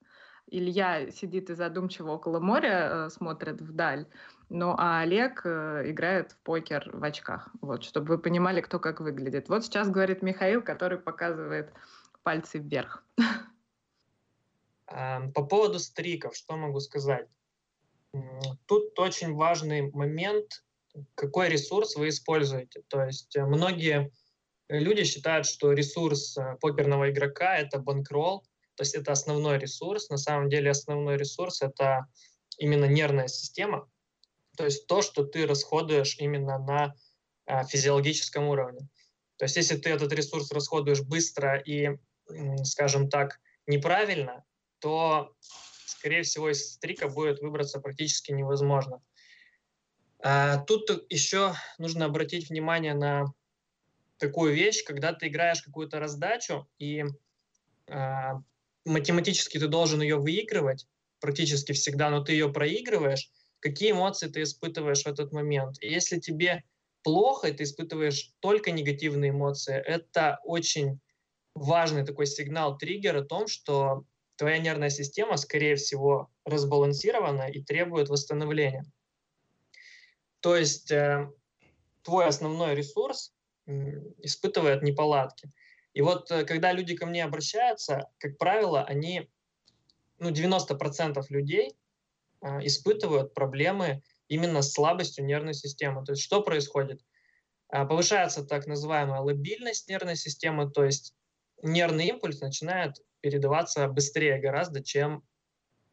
[0.46, 4.06] Илья сидит и задумчиво около моря, э, смотрит вдаль.
[4.48, 7.48] Ну, а Олег э, играет в покер в очках.
[7.60, 9.48] Вот, чтобы вы понимали, кто как выглядит.
[9.48, 11.72] Вот сейчас говорит Михаил, который показывает
[12.22, 13.04] пальцы вверх.
[14.86, 17.26] По поводу стриков, что могу сказать?
[18.66, 20.64] Тут очень важный момент,
[21.14, 22.82] какой ресурс вы используете.
[22.88, 24.10] То есть э, многие
[24.68, 28.44] люди считают, что ресурс э, покерного игрока— это банкролл,
[28.76, 30.08] то есть это основной ресурс.
[30.08, 32.06] На самом деле основной ресурс— это
[32.58, 33.90] именно нервная система,
[34.56, 36.94] то есть то, что ты расходуешь именно на
[37.46, 38.88] а, физиологическом уровне.
[39.36, 41.98] То есть если ты этот ресурс расходуешь быстро и,
[42.62, 44.44] скажем так, неправильно,
[44.78, 45.34] то
[45.98, 49.00] скорее всего, из стрика будет выбраться практически невозможно.
[50.20, 53.26] А, тут еще нужно обратить внимание на
[54.18, 57.04] такую вещь, когда ты играешь какую-то раздачу, и
[57.90, 58.42] а,
[58.84, 60.86] математически ты должен ее выигрывать
[61.20, 63.30] практически всегда, но ты ее проигрываешь,
[63.60, 65.76] какие эмоции ты испытываешь в этот момент.
[65.82, 66.64] Если тебе
[67.02, 71.00] плохо, и ты испытываешь только негативные эмоции, это очень
[71.54, 74.04] важный такой сигнал, триггер о том, что
[74.36, 78.84] твоя нервная система, скорее всего, разбалансирована и требует восстановления.
[80.40, 81.30] То есть э,
[82.02, 83.32] твой основной ресурс
[83.66, 83.72] э,
[84.18, 85.50] испытывает неполадки.
[85.94, 89.30] И вот э, когда люди ко мне обращаются, как правило, они,
[90.18, 91.76] ну, 90% людей
[92.42, 96.04] э, испытывают проблемы именно с слабостью нервной системы.
[96.04, 97.00] То есть что происходит?
[97.72, 101.14] Э, повышается так называемая лобильность нервной системы, то есть
[101.62, 105.16] нервный импульс начинает передаваться быстрее гораздо, чем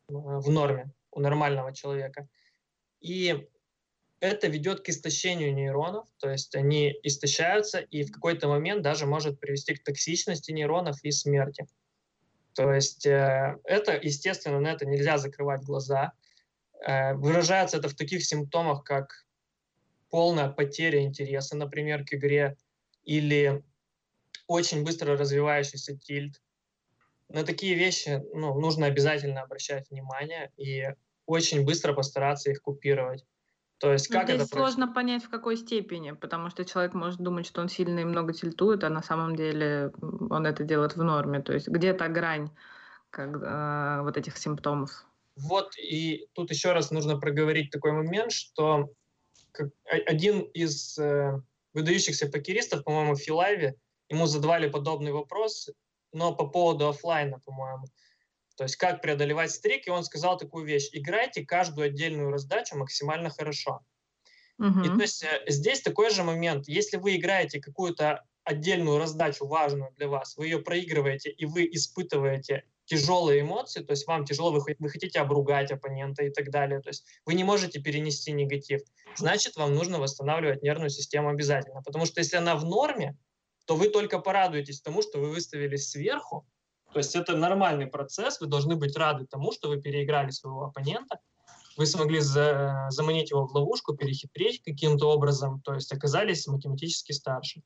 [0.09, 2.27] э, в норме у нормального человека.
[2.99, 3.47] И
[4.19, 9.39] это ведет к истощению нейронов, то есть они истощаются, и в какой-то момент даже может
[9.39, 11.67] привести к токсичности нейронов и смерти.
[12.53, 16.11] То есть э, это, естественно, на это нельзя закрывать глаза.
[16.85, 19.25] Э, выражается это в таких симптомах, как
[20.09, 22.57] полная потеря интереса, например, к игре,
[23.05, 23.63] или
[24.47, 26.40] очень быстро развивающийся тильт,
[27.33, 30.87] на такие вещи ну, нужно обязательно обращать внимание и
[31.25, 33.25] очень быстро постараться их купировать.
[33.77, 34.95] То есть как Здесь это сложно происходит?
[34.95, 38.83] понять, в какой степени, потому что человек может думать, что он сильно и много тильтует,
[38.83, 41.41] а на самом деле он это делает в норме.
[41.41, 42.51] То есть где-то грань
[43.09, 45.05] как, э, вот этих симптомов.
[45.35, 48.91] Вот, и тут еще раз нужно проговорить такой момент, что
[49.51, 51.41] как, один из э,
[51.73, 53.75] выдающихся покеристов, по-моему, в Филайве,
[54.09, 55.69] ему задавали подобный вопрос,
[56.11, 57.85] но по поводу офлайна, по-моему.
[58.57, 60.89] То есть как преодолевать стрик, и он сказал такую вещь.
[60.91, 63.81] Играйте каждую отдельную раздачу максимально хорошо.
[64.59, 64.85] Uh-huh.
[64.85, 66.67] И то есть э, здесь такой же момент.
[66.67, 72.65] Если вы играете какую-то отдельную раздачу важную для вас, вы ее проигрываете, и вы испытываете
[72.85, 76.89] тяжелые эмоции, то есть вам тяжело, вы, вы хотите обругать оппонента и так далее, то
[76.89, 78.81] есть вы не можете перенести негатив,
[79.15, 83.17] значит, вам нужно восстанавливать нервную систему обязательно, потому что если она в норме,
[83.65, 86.45] то вы только порадуетесь тому, что вы выставились сверху.
[86.93, 91.19] То есть это нормальный процесс, вы должны быть рады тому, что вы переиграли своего оппонента,
[91.77, 97.63] вы смогли за, заманить его в ловушку, перехитрить каким-то образом, то есть оказались математически старше.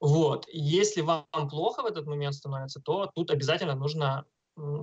[0.00, 0.46] Вот.
[0.52, 4.24] Если вам плохо в этот момент становится, то тут обязательно нужно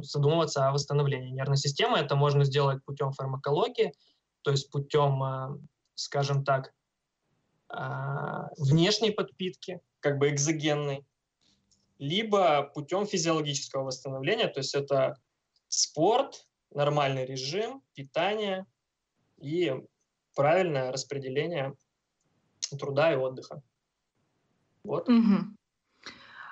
[0.02, 1.98] задумываться о восстановлении нервной системы.
[1.98, 3.94] Это можно сделать путем фармакологии,
[4.44, 5.58] то есть путем, э,
[5.96, 6.74] скажем так,
[8.58, 11.06] внешней подпитки, как бы экзогенной,
[11.98, 15.18] либо путем физиологического восстановления, то есть это
[15.68, 18.66] спорт, нормальный режим, питание
[19.38, 19.74] и
[20.36, 21.76] правильное распределение
[22.80, 23.62] труда и отдыха.
[24.84, 25.08] Вот.
[25.08, 25.56] Угу.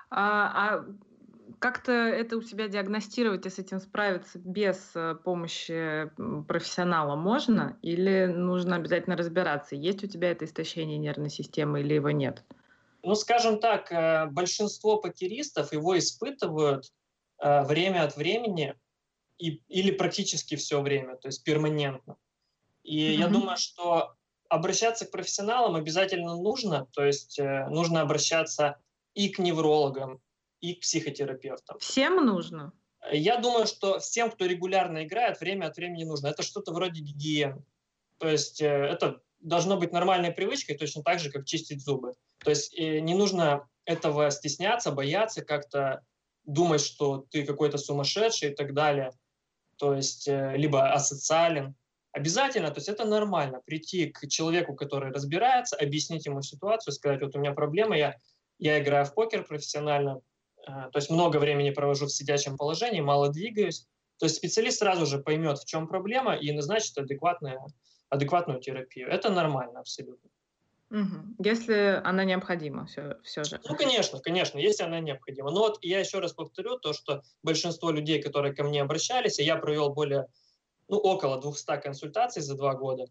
[0.09, 0.86] А, а
[1.62, 6.09] как-то это у себя диагностировать и с этим справиться без э, помощи
[6.47, 7.78] профессионала можно?
[7.84, 12.43] Или нужно обязательно разбираться, есть у тебя это истощение нервной системы или его нет?
[13.03, 16.91] Ну, скажем так, э, большинство покеристов его испытывают
[17.38, 18.74] э, время от времени
[19.38, 22.18] и, или практически все время, то есть перманентно.
[22.82, 23.20] И mm-hmm.
[23.20, 24.16] я думаю, что
[24.49, 28.80] обращаться к профессионалам обязательно нужно, то есть нужно обращаться
[29.14, 30.20] и к неврологам,
[30.62, 31.78] и к психотерапевтам.
[31.80, 32.74] Всем нужно?
[33.12, 36.28] Я думаю, что всем, кто регулярно играет, время от времени нужно.
[36.28, 37.64] Это что-то вроде гигиены.
[38.20, 42.14] То есть э, это должно быть нормальной привычкой, точно так же, как чистить зубы.
[42.43, 46.05] То есть э, не нужно этого стесняться, бояться, как-то
[46.45, 49.12] думать, что ты какой-то сумасшедший и так далее.
[49.78, 51.76] То есть э, либо асоциален.
[52.12, 57.36] Обязательно, то есть это нормально, прийти к человеку, который разбирается, объяснить ему ситуацию, сказать, вот
[57.36, 58.18] у меня проблема, я,
[58.59, 60.20] я играю в покер профессионально,
[60.66, 63.88] то есть много времени провожу в сидячем положении, мало двигаюсь.
[64.18, 67.66] То есть специалист сразу же поймет, в чем проблема и назначит адекватную,
[68.09, 69.07] адекватную терапию.
[69.07, 70.30] Это нормально абсолютно.
[70.91, 71.36] Угу.
[71.39, 73.62] Если она необходима, все, все же.
[73.68, 75.49] Ну, конечно, конечно, если она необходима.
[75.49, 79.55] Но вот я еще раз повторю то, что большинство людей, которые ко мне обращались, я
[79.55, 80.28] провел более,
[80.89, 83.05] ну, около 200 консультаций за два года,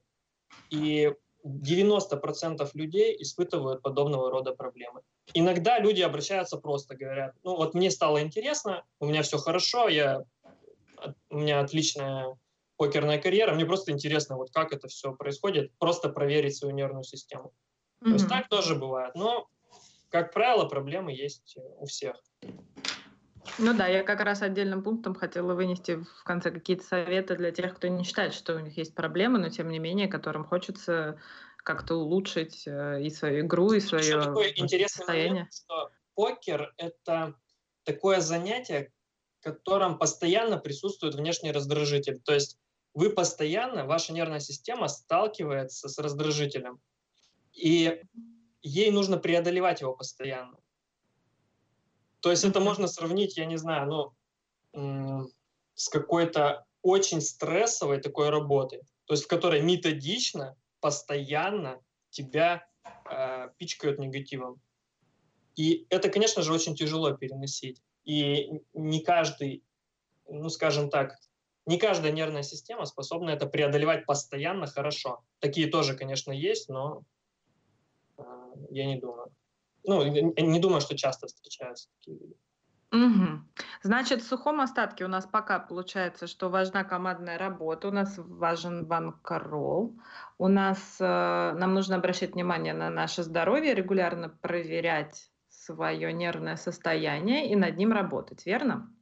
[0.68, 1.12] и
[1.44, 5.02] 90% людей испытывают подобного рода проблемы.
[5.34, 10.24] Иногда люди обращаются просто, говорят, ну вот мне стало интересно, у меня все хорошо, я,
[11.30, 12.36] у меня отличная
[12.76, 17.52] покерная карьера, мне просто интересно, вот как это все происходит, просто проверить свою нервную систему.
[18.02, 18.04] Mm-hmm.
[18.06, 19.46] То есть так тоже бывает, но,
[20.08, 22.16] как правило, проблемы есть у всех.
[23.58, 27.74] Ну да, я как раз отдельным пунктом хотела вынести в конце какие-то советы для тех,
[27.74, 31.18] кто не считает, что у них есть проблемы, но тем не менее, которым хочется
[31.58, 35.30] как-то улучшить э, и свою игру, и свое Еще такой интересный состояние.
[35.30, 37.34] Момент, что покер— это
[37.84, 38.92] такое занятие,
[39.40, 42.20] в котором постоянно присутствует внешний раздражитель.
[42.20, 42.58] То есть
[42.94, 46.80] вы постоянно, ваша нервная система сталкивается с раздражителем,
[47.52, 48.02] и
[48.62, 50.59] ей нужно преодолевать его постоянно.
[52.20, 54.14] То есть это можно сравнить, я не знаю,
[54.72, 55.30] ну,
[55.74, 62.66] с какой-то очень стрессовой такой работой, то есть в которой методично, постоянно тебя
[63.10, 64.60] э, пичкают негативом.
[65.56, 67.82] И это, конечно же, очень тяжело переносить.
[68.04, 69.62] И не каждый,
[70.26, 71.18] ну, скажем так,
[71.66, 75.22] не каждая нервная система способна это преодолевать постоянно хорошо.
[75.38, 77.02] Такие тоже, конечно, есть, но
[78.16, 78.22] э,
[78.70, 79.29] я не думаю
[79.84, 82.36] ну, не думаю, что часто встречаются такие люди.
[82.92, 83.44] Угу.
[83.82, 88.84] Значит, в сухом остатке у нас пока получается, что важна командная работа, у нас важен
[88.84, 89.96] банкролл,
[90.38, 97.48] у нас э, нам нужно обращать внимание на наше здоровье, регулярно проверять свое нервное состояние
[97.48, 98.92] и над ним работать, верно?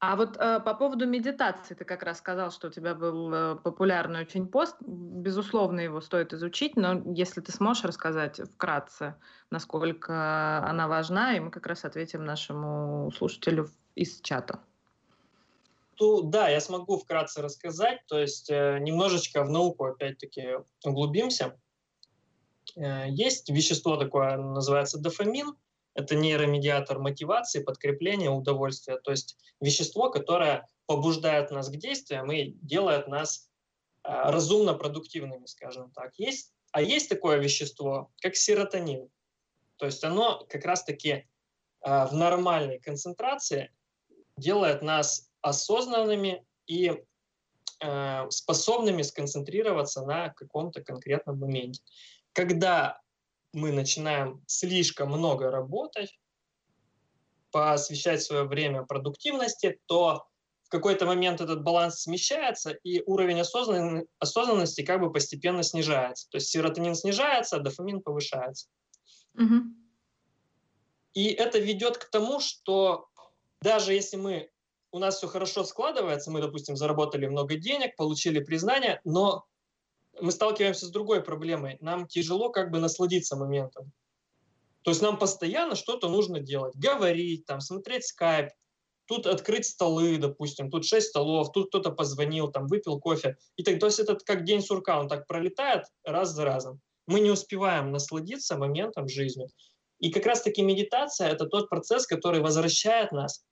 [0.00, 3.56] А вот э, по поводу медитации, ты как раз сказал, что у тебя был э,
[3.56, 4.76] популярный очень пост.
[4.80, 9.14] Безусловно, его стоит изучить, но если ты сможешь рассказать вкратце,
[9.50, 14.60] насколько она важна, и мы как раз ответим нашему слушателю из чата.
[16.00, 21.58] Ну, да, я смогу вкратце рассказать, то есть э, немножечко в науку опять-таки углубимся.
[22.74, 25.54] Э, есть вещество такое, называется дофамин,
[25.94, 28.98] это нейромедиатор мотивации, подкрепления, удовольствия.
[28.98, 33.50] То есть вещество, которое побуждает нас к действиям и делает нас
[34.02, 36.12] а, разумно продуктивными, скажем так.
[36.16, 39.08] Есть, а есть такое вещество, как серотонин.
[39.76, 41.26] То есть оно как раз-таки
[41.80, 43.72] а, в нормальной концентрации
[44.36, 47.02] делает нас осознанными и
[47.82, 51.82] а, способными сконцентрироваться на каком-то конкретном моменте.
[52.32, 53.00] Когда
[53.52, 56.18] мы начинаем слишком много работать,
[57.50, 60.26] посвящать свое время продуктивности, то
[60.62, 64.06] в какой-то момент этот баланс смещается, и уровень осознан...
[64.20, 66.28] осознанности как бы постепенно снижается.
[66.30, 68.68] То есть серотонин снижается, а дофамин повышается.
[69.34, 69.54] Угу.
[71.14, 73.08] И это ведет к тому, что
[73.60, 74.50] даже если мы
[74.92, 79.46] у нас все хорошо складывается, мы, допустим, заработали много денег, получили признание, но
[80.20, 81.78] мы сталкиваемся с другой проблемой.
[81.80, 83.92] Нам тяжело как бы насладиться моментом.
[84.82, 86.74] То есть нам постоянно что-то нужно делать.
[86.74, 88.50] Говорить, там, смотреть скайп,
[89.06, 93.36] тут открыть столы, допустим, тут шесть столов, тут кто-то позвонил, там, выпил кофе.
[93.56, 96.80] И так, то есть это как день сурка, он так пролетает раз за разом.
[97.06, 99.48] мы не успеваем насладиться моментом жизни.
[99.98, 103.44] И как раз-таки медитация– это тот процесс, который возвращает нас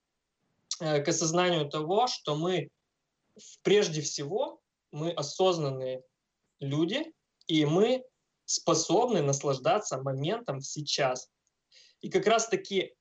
[0.80, 2.68] э, к осознанию того, что мы
[3.62, 4.60] прежде всего,
[4.92, 6.02] мы осознанные
[6.60, 7.12] люди,
[7.46, 8.04] и мы
[8.44, 11.30] способны наслаждаться моментом сейчас.
[12.00, 12.94] И как раз-таки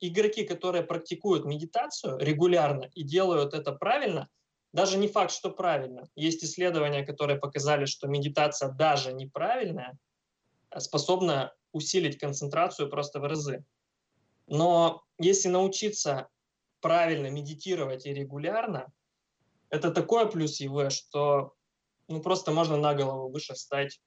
[0.00, 4.28] игроки, которые практикуют медитацию регулярно и делают это правильно,
[4.72, 6.08] даже не факт, что правильно.
[6.16, 9.96] Есть исследования, которые показали, что медитация даже неправильная
[10.78, 13.64] способна усилить концентрацию просто в разы.
[14.46, 16.28] Но если научиться
[16.80, 18.92] правильно медитировать и регулярно,
[19.70, 21.54] это такое плюс ЕВ, что
[22.08, 24.00] ну, просто можно на голову выше стать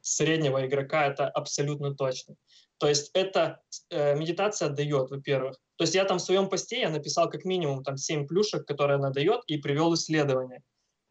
[0.00, 2.36] среднего игрока, это абсолютно точно.
[2.78, 5.56] То есть эта э, медитация дает, во-первых.
[5.76, 8.96] То есть я там в своем посте я написал как минимум там 7 плюшек, которые
[8.96, 10.62] она дает, и привел исследование.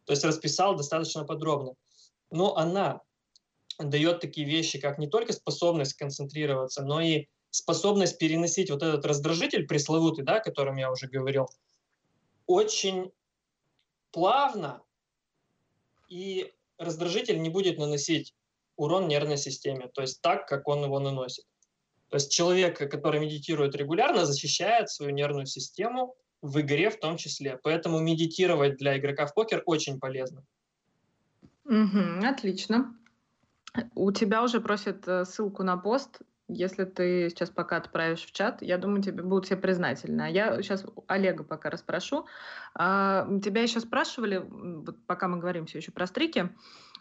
[0.05, 1.74] То есть расписал достаточно подробно.
[2.32, 3.01] Но она
[3.80, 9.68] дает такие вещи, как не только способность концентрироваться, но и способность переносить вот этот раздражитель
[9.68, 11.47] пресловутый, да, о котором я уже говорил,
[12.47, 13.11] очень
[14.11, 14.84] плавно,
[16.10, 18.34] и раздражитель не будет наносить
[18.76, 21.45] урон нервной системе, то есть так, как он его наносит.
[22.10, 27.60] То есть человек, который медитирует регулярно, защищает свою нервную систему в игре в том числе.
[27.64, 30.45] Поэтому медитировать для игрока в покер очень полезно.
[31.66, 32.95] Угу, отлично.
[33.95, 36.22] У тебя уже просят э, ссылку на пост.
[36.48, 40.22] Если ты сейчас пока отправишь в чат, я думаю, тебе будут все признательны.
[40.22, 42.28] А я сейчас Олега пока расспрошу.
[42.76, 46.52] А, тебя еще спрашивали, вот пока мы говорим все еще про стрики,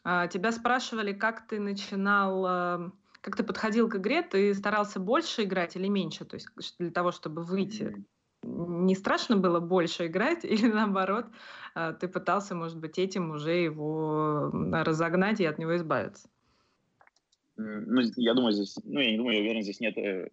[0.03, 5.45] а, тебя спрашивали, как ты начинал, а, как ты подходил к игре, ты старался больше
[5.45, 8.05] играть или меньше, то есть для того, чтобы выйти
[8.45, 11.27] не страшно было больше играть, или наоборот,
[11.75, 16.29] а, ты пытался, может быть, этим уже его разогнать и от него избавиться?
[17.57, 20.29] Ну, я думаю, здесь, ну, я не думаю, я уверен, здесь нет э,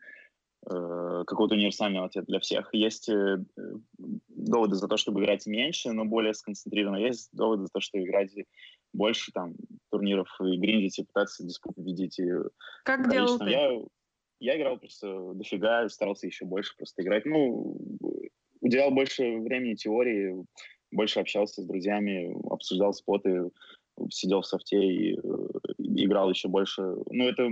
[0.69, 2.73] э, какого-то универсального ответа для всех.
[2.73, 3.37] Есть э,
[4.27, 6.97] доводы за то, чтобы играть меньше, но более сконцентрированно.
[6.97, 8.31] Есть доводы за то, что играть
[8.93, 9.55] больше там
[9.89, 12.19] турниров и гриндить, и пытаться диспут победить.
[12.19, 12.29] И
[12.83, 13.49] как делал ты?
[13.49, 13.71] Я,
[14.39, 17.25] я играл просто дофига, старался еще больше просто играть.
[17.25, 17.77] Ну,
[18.59, 20.45] уделял больше времени теории,
[20.91, 23.49] больше общался с друзьями, обсуждал споты,
[24.09, 25.19] сидел в софте и э,
[25.77, 26.81] играл еще больше.
[26.81, 27.49] Ну, это,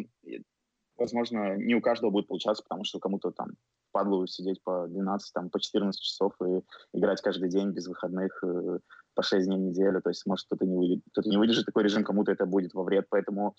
[0.98, 3.50] возможно, не у каждого будет получаться, потому что кому-то там
[3.92, 6.62] падлу сидеть по 12, там, по 14 часов и
[6.98, 8.80] играть каждый день без выходных э,
[9.16, 10.02] по 6 дней в неделю.
[10.02, 12.84] То есть, может, кто-то не, выйдет, кто-то не выдержит такой режим, кому-то это будет во
[12.84, 13.08] вред.
[13.10, 13.56] Поэтому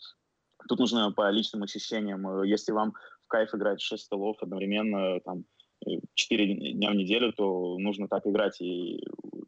[0.69, 2.43] тут нужно по личным ощущениям.
[2.45, 2.93] Если вам
[3.25, 5.45] в кайф играть 6 столов одновременно, там,
[6.15, 9.03] 4 дня в неделю, то нужно так играть и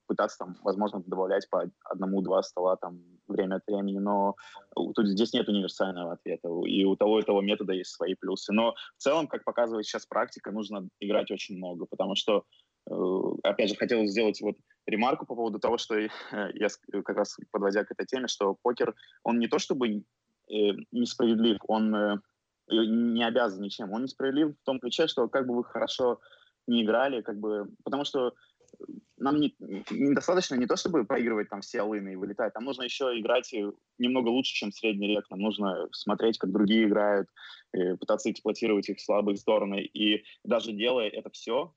[0.07, 4.37] пытаться там, возможно, добавлять по одному-два стола там время от времени, но
[4.74, 8.53] тут здесь нет универсального ответа, и у того и того метода есть свои плюсы.
[8.53, 12.45] Но в целом, как показывает сейчас практика, нужно играть очень много, потому что,
[12.91, 12.95] э,
[13.43, 14.57] опять же, хотел сделать вот
[14.87, 15.97] ремарку по поводу того, что
[16.55, 16.68] я
[17.05, 20.03] как раз подводя к этой теме, что покер, он не то чтобы э,
[20.91, 22.16] несправедлив, он э,
[22.69, 26.21] не обязан ничем, он несправедлив в том ключе, что как бы вы хорошо
[26.67, 28.35] не играли, как бы, потому что
[29.19, 29.55] нам не,
[29.91, 33.53] недостаточно не то, чтобы проигрывать там все алыны и вылетать, нам нужно еще играть
[33.99, 37.29] немного лучше, чем средний рек, нам нужно смотреть, как другие играют,
[38.01, 41.75] пытаться эксплуатировать их слабые стороны, и даже делая это все,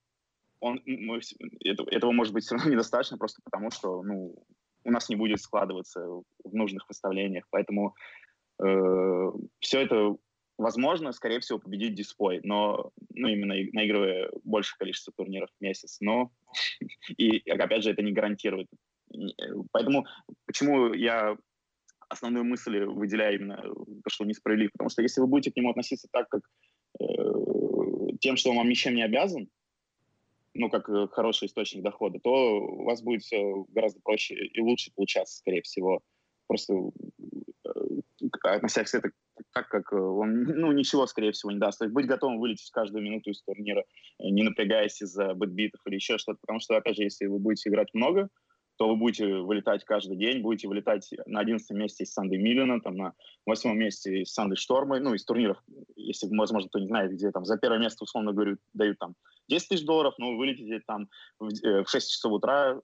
[0.59, 1.19] он, мы,
[1.63, 4.35] это, этого может быть все равно недостаточно, просто потому что ну,
[4.83, 7.95] у нас не будет складываться в нужных выставлениях, поэтому
[8.63, 10.15] э, все это
[10.57, 16.31] возможно, скорее всего, победить Диспой, но, ну, именно наигрывая большее количество турниров в месяц, но,
[17.17, 18.67] и, опять же, это не гарантирует.
[19.71, 20.05] Поэтому,
[20.45, 21.37] почему я
[22.09, 26.07] основную мысль выделяю именно то, что несправедлив, потому что если вы будете к нему относиться
[26.11, 26.41] так, как
[26.99, 27.03] э,
[28.19, 29.49] тем, что он вам ничем не обязан,
[30.53, 34.91] ну, как э, хороший источник дохода, то у вас будет все гораздо проще и лучше
[34.95, 36.01] получаться, скорее всего.
[36.47, 37.69] Просто э,
[38.43, 39.09] относясь к, это,
[39.53, 41.79] так как э, он ну, ничего, скорее всего, не даст.
[41.79, 45.95] То есть быть готовым вылететь каждую минуту из турнира, э, не напрягаясь из-за бэтбитов или
[45.95, 46.39] еще что-то.
[46.41, 48.29] Потому что, опять же, если вы будете играть много,
[48.77, 52.97] то вы будете вылетать каждый день, будете вылетать на 11 месте из Санды Миллиона, там,
[52.97, 53.13] на
[53.45, 55.57] 8 месте из Санды Штормы, ну, из турниров,
[55.95, 59.15] если, возможно, кто не знает, где там за первое место, условно говоря, дают там
[59.47, 61.07] 10 тысяч долларов, но вы вылетите там
[61.39, 62.81] в, э, в 6 часов утра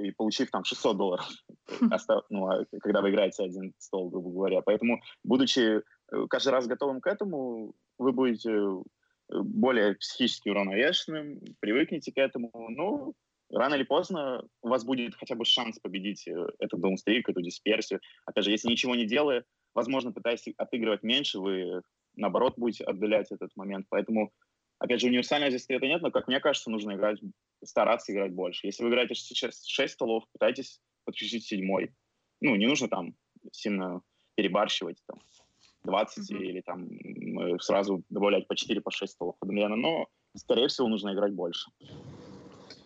[0.00, 1.28] и получив там 600 долларов,
[2.30, 4.62] ну, а когда вы играете один стол, грубо говоря.
[4.62, 8.80] Поэтому, будучи э, каждый раз готовым к этому, вы будете э,
[9.28, 12.50] более психически уравновешенным, привыкнете к этому.
[12.70, 13.14] Ну,
[13.50, 18.00] рано или поздно у вас будет хотя бы шанс победить э, этот даунстрик, эту дисперсию.
[18.26, 21.82] Опять же, если ничего не делая, возможно, пытаясь отыгрывать меньше, вы,
[22.16, 23.86] наоборот, будете отдалять этот момент.
[23.90, 24.32] Поэтому,
[24.82, 27.18] опять же, универсального здесь ответа нет, но, как мне кажется, нужно играть,
[27.64, 28.66] стараться играть больше.
[28.66, 31.94] Если вы играете сейчас 6 столов, пытайтесь подключить седьмой.
[32.40, 33.14] Ну, не нужно там
[33.52, 34.02] сильно
[34.34, 35.20] перебарщивать, там,
[35.84, 36.42] 20 mm-hmm.
[36.42, 41.32] или там сразу добавлять по 4, по 6 столов одновременно, но, скорее всего, нужно играть
[41.32, 41.70] больше.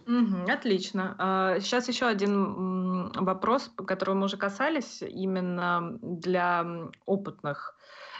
[0.07, 1.16] Угу, отлично.
[1.61, 6.64] Сейчас а, еще один вопрос, которого мы уже касались, именно для
[7.07, 7.76] опытных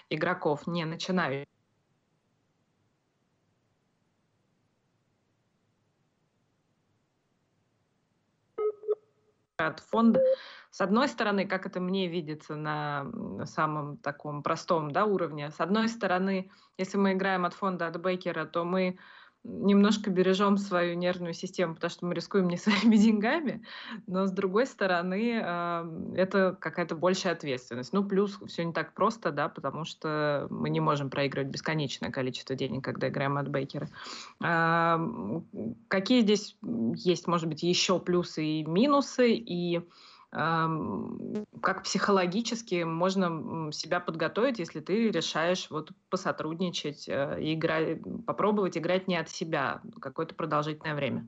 [0.09, 1.47] игроков, не начинающих.
[9.57, 10.23] От фонда.
[10.71, 13.07] С одной стороны, как это мне видится на
[13.47, 18.45] самом таком простом да, уровне, с одной стороны, если мы играем от фонда от Бейкера,
[18.45, 18.99] то мы
[19.47, 23.62] немножко бережем свою нервную систему, потому что мы рискуем не своими деньгами,
[24.07, 25.34] но с другой стороны
[26.16, 27.92] это какая-то большая ответственность.
[27.92, 32.57] Ну, плюс все не так просто, да, потому что мы не можем проигрывать бесконечное количество
[32.57, 33.88] денег, когда играем от Бейкера.
[35.88, 36.57] Какие здесь
[36.94, 39.80] есть, может быть, еще плюсы и минусы, и
[40.37, 49.16] как психологически можно себя подготовить, если ты решаешь вот посотрудничать, э, играть, попробовать играть не
[49.16, 51.26] от себя какое-то продолжительное время.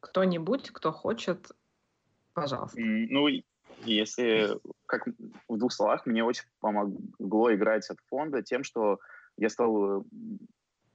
[0.00, 1.52] Кто-нибудь, кто хочет,
[2.34, 2.80] пожалуйста.
[2.80, 3.28] Ну,
[3.84, 5.06] если, как
[5.48, 8.98] в двух словах, мне очень помогло играть от фонда тем, что
[9.36, 10.04] я стал,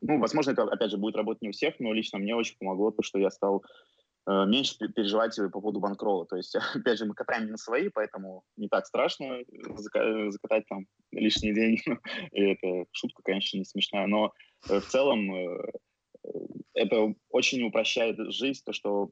[0.02, 2.92] ну, возможно, это, опять же, будет работать не у всех, но лично мне очень помогло
[2.92, 3.97] то, что я стал Э,
[4.28, 6.26] меньше переживать по поводу банкрола.
[6.26, 9.40] То есть, опять же, мы катаем на свои, поэтому не так страшно
[10.30, 11.82] закатать там лишние деньги.
[12.32, 14.34] И это шутка, конечно, не смешная, но
[14.70, 15.72] э, в целом э,
[16.74, 19.10] это очень упрощает жизнь, то, что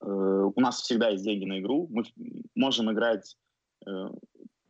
[0.00, 2.04] у нас всегда есть деньги на игру, мы
[2.54, 3.36] можем играть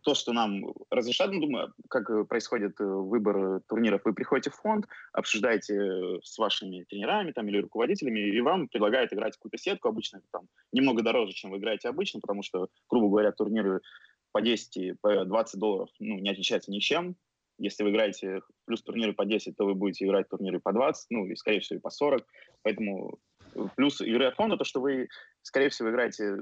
[0.03, 4.55] то, что нам разрешат, ну, думаю, как э, происходит э, выбор турниров, вы приходите в
[4.55, 9.89] фонд, обсуждаете э, с вашими тренерами там, или руководителями, и вам предлагают играть какую-то сетку,
[9.89, 13.81] обычно там немного дороже, чем вы играете обычно, потому что, грубо говоря, турниры
[14.33, 17.17] по 10 и по 20 долларов ну, не отличаются ничем.
[17.59, 21.27] Если вы играете плюс турниры по 10, то вы будете играть турниры по 20, ну
[21.27, 22.25] и, скорее всего, и по 40.
[22.63, 23.19] Поэтому
[23.77, 25.09] плюс игры от фонда, то, что вы,
[25.43, 26.37] скорее всего, играете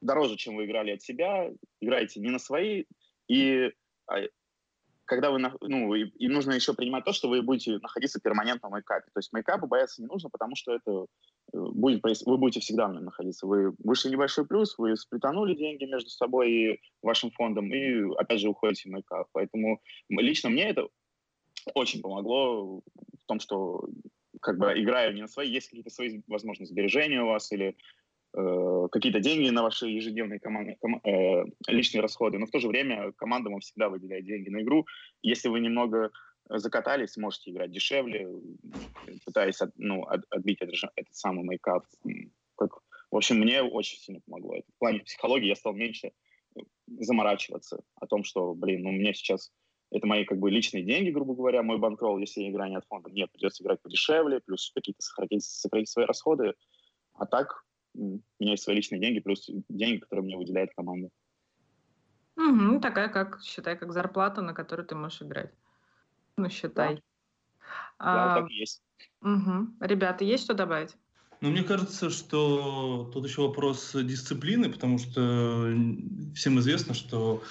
[0.00, 2.84] дороже, чем вы играли от себя, играете не на свои,
[3.28, 3.70] и
[4.06, 4.22] а,
[5.08, 9.06] когда вы, ну, и, нужно еще принимать то, что вы будете находиться перманентно в мейкапе.
[9.12, 11.06] То есть мейкапа бояться не нужно, потому что это
[11.54, 13.46] э, будет, вы будете всегда в нем находиться.
[13.46, 18.50] Вы вышли небольшой плюс, вы сплетанули деньги между собой и вашим фондом, и опять же
[18.50, 19.28] уходите в мейкап.
[19.32, 19.80] Поэтому
[20.10, 20.86] лично мне это
[21.74, 23.88] очень помогло в том, что
[24.42, 27.76] как бы играя не на свои, есть какие-то свои, возможно, сбережения у вас или
[28.36, 32.68] Э, какие-то деньги на ваши ежедневные команды, ком, э, личные расходы, но в то же
[32.68, 34.86] время команда вам всегда выделяет деньги на игру.
[35.22, 36.10] Если вы немного
[36.48, 38.28] закатались, можете играть дешевле,
[39.24, 41.84] пытаясь от, ну, от, отбить этот, этот самый мейкап.
[43.10, 44.56] В общем, мне очень сильно помогло.
[44.56, 46.12] Это в плане психологии я стал меньше
[46.86, 49.50] заморачиваться о том, что, блин, ну мне сейчас
[49.90, 52.86] это мои как бы личные деньги, грубо говоря, мой банкролл, если я играю не от
[52.86, 56.54] фонда, мне придется играть подешевле, плюс какие-то сохранить, сохранить свои расходы.
[57.14, 57.64] А так
[57.98, 61.08] у меня есть свои личные деньги, плюс деньги, которые мне выделяет команда.
[62.36, 65.52] Угу, такая, как, считай, как зарплата, на которую ты можешь играть.
[66.36, 66.94] Ну, считай.
[66.94, 67.02] Да,
[67.98, 68.82] а, да так и есть.
[69.22, 69.76] Угу.
[69.80, 70.96] Ребята, есть что добавить?
[71.40, 75.72] Ну, мне кажется, что тут еще вопрос дисциплины, потому что
[76.34, 77.42] всем известно, что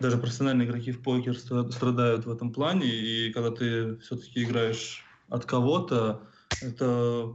[0.00, 5.46] даже профессиональные игроки в покер страдают в этом плане, и когда ты все-таки играешь от
[5.46, 6.28] кого-то,
[6.60, 7.34] это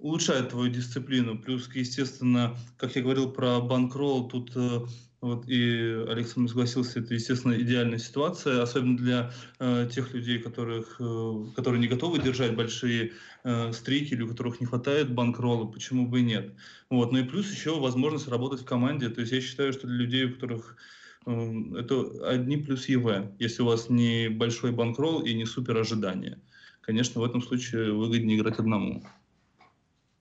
[0.00, 1.38] улучшает твою дисциплину.
[1.38, 4.80] Плюс, естественно, как я говорил про банкролл, тут э,
[5.24, 11.44] вот и Александр согласился, это, естественно, идеальная ситуация, особенно для э, тех людей, которых, э,
[11.56, 13.12] которые не готовы держать большие
[13.42, 16.52] э, стрики или у которых не хватает банкролла, почему бы и нет.
[16.90, 17.12] Вот.
[17.12, 19.08] Ну и плюс еще возможность работать в команде.
[19.08, 20.76] То есть я считаю, что для людей, у которых
[21.24, 26.38] э, это одни плюс ЕВ, если у вас не большой банкролл и не супер ожидания.
[26.82, 29.02] Конечно, в этом случае выгоднее играть одному.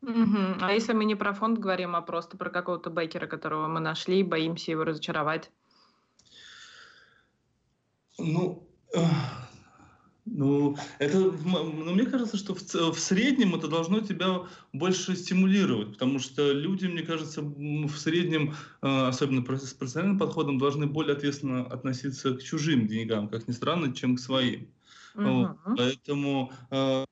[0.03, 0.57] Угу.
[0.59, 4.19] А если мы не про фонд говорим, а просто про какого-то бейкера, которого мы нашли,
[4.19, 5.49] и боимся его разочаровать?
[8.17, 8.67] Ну,
[10.25, 14.41] ну, это, ну, мне кажется, что в, в среднем это должно тебя
[14.73, 20.85] больше стимулировать, потому что люди, мне кажется, в среднем, э, особенно с профессиональным подходом, должны
[20.85, 24.67] более ответственно относиться к чужим деньгам, как ни странно, чем к своим.
[25.15, 25.57] Вот.
[25.77, 27.05] Поэтому э,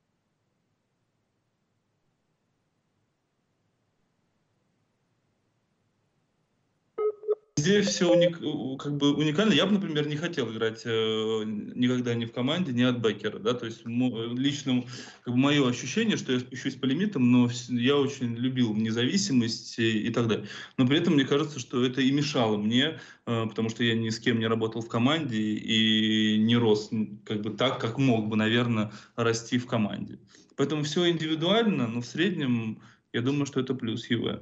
[7.58, 8.40] Везде все уник,
[8.80, 9.52] как бы уникально.
[9.54, 13.40] Я бы, например, не хотел играть э, никогда ни в команде, ни от бэкера.
[13.40, 13.54] Да?
[13.54, 14.84] То есть лично
[15.24, 20.08] как бы, мое ощущение, что я спущусь по лимитам, но я очень любил независимость и,
[20.08, 20.48] и так далее.
[20.78, 24.10] Но при этом мне кажется, что это и мешало мне, э, потому что я ни
[24.10, 26.90] с кем не работал в команде и не рос
[27.26, 30.20] как бы так, как мог бы, наверное, расти в команде.
[30.56, 32.82] Поэтому все индивидуально, но в среднем
[33.12, 34.40] я думаю, что это плюс ЕВ.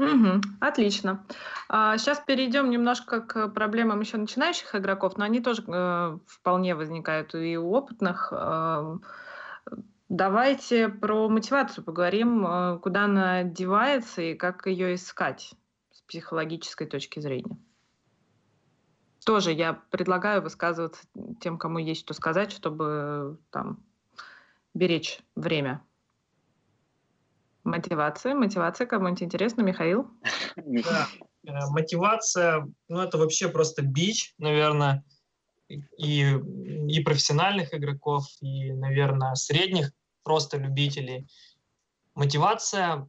[0.00, 1.26] Угу, отлично.
[1.68, 7.34] А, сейчас перейдем немножко к проблемам еще начинающих игроков, но они тоже э, вполне возникают
[7.34, 8.32] и у опытных.
[8.32, 8.96] Э,
[10.08, 15.52] давайте про мотивацию поговорим, э, куда она девается и как ее искать
[15.92, 17.58] с психологической точки зрения.
[19.26, 21.02] Тоже я предлагаю высказываться
[21.40, 23.84] тем, кому есть что сказать, чтобы там
[24.72, 25.82] беречь время.
[27.64, 28.34] Мотивация.
[28.34, 30.10] Мотивация кому-нибудь интересно, Михаил?
[30.56, 31.08] Да.
[31.46, 35.04] Э, мотивация, ну это вообще просто бич, наверное,
[35.98, 36.36] и,
[36.88, 39.92] и профессиональных игроков, и, наверное, средних
[40.22, 41.28] просто любителей.
[42.14, 43.08] Мотивация,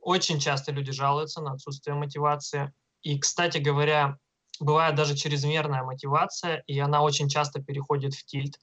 [0.00, 2.72] очень часто люди жалуются на отсутствие мотивации.
[3.02, 4.18] И, кстати говоря,
[4.60, 8.58] бывает даже чрезмерная мотивация, и она очень часто переходит в тильт.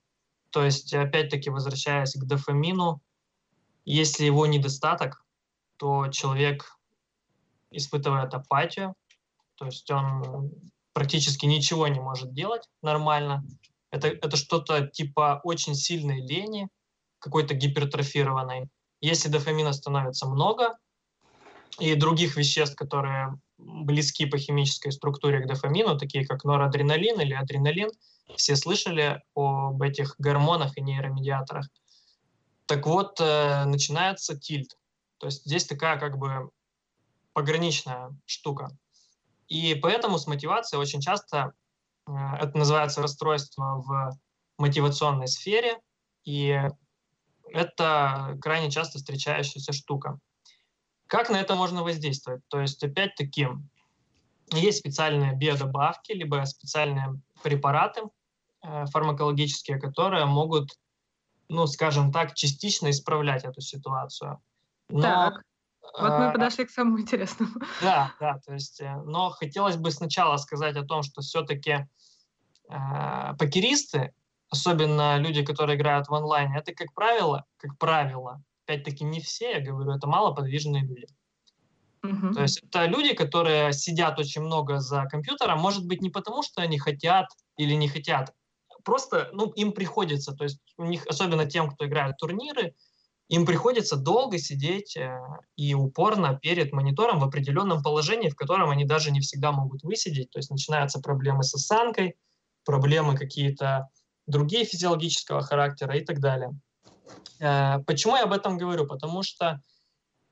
[0.49, 3.01] То есть, опять-таки, возвращаясь к дофамину,
[3.85, 5.23] если его недостаток,
[5.77, 6.77] то человек
[7.71, 8.95] испытывает апатию,
[9.55, 10.51] то есть он
[10.93, 13.43] практически ничего не может делать нормально.
[13.91, 16.67] Это, это что-то типа очень сильной лени,
[17.19, 18.67] какой-то гипертрофированной.
[19.01, 20.77] Если дофамина становится много,
[21.79, 27.89] и других веществ, которые близки по химической структуре к дофамину, такие как норадреналин или адреналин,
[28.37, 31.67] все слышали об этих гормонах и нейромедиаторах–
[32.65, 34.77] так вот, э, начинается тильт.
[35.17, 36.49] То есть здесь такая как бы
[37.33, 38.69] пограничная штука.
[39.47, 41.53] И поэтому с мотивацией очень часто
[42.07, 44.17] э, это называется расстройство в
[44.57, 45.79] мотивационной сфере,
[46.23, 46.59] и
[47.51, 50.19] это крайне часто встречающаяся штука.
[51.07, 52.41] Как на это можно воздействовать?
[52.47, 53.47] То есть, опять-таки,
[54.51, 58.01] есть специальные биодобавки, либо специальные препараты
[58.63, 60.71] э, фармакологические, которые могут
[61.49, 64.39] ну, скажем так, частично исправлять эту ситуацию.
[64.89, 65.43] Но, так,
[65.93, 67.53] вот мы а, подошли к самому интересному.
[67.81, 71.87] Да, да, то есть, э, но хотелось бы сначала сказать о том, что все-таки
[72.69, 74.13] э, покеристы,
[74.49, 79.61] особенно люди, которые играют в онлайне, это, как правило, как правило, опять-таки не все, я
[79.61, 81.07] говорю, это малоподвижные люди.
[82.03, 82.33] Угу.
[82.33, 86.61] То есть это люди, которые сидят очень много за компьютером, может быть, не потому, что
[86.61, 87.27] они хотят
[87.57, 88.33] или не хотят,
[88.85, 92.75] просто, ну, им приходится, то есть у них, особенно тем, кто играет турниры,
[93.27, 95.19] им приходится долго сидеть э,
[95.55, 100.29] и упорно перед монитором в определенном положении, в котором они даже не всегда могут высидеть.
[100.29, 102.15] То есть начинаются проблемы с осанкой,
[102.65, 103.89] проблемы какие-то
[104.27, 106.51] другие физиологического характера и так далее.
[107.39, 108.85] Э, почему я об этом говорю?
[108.85, 109.59] Потому что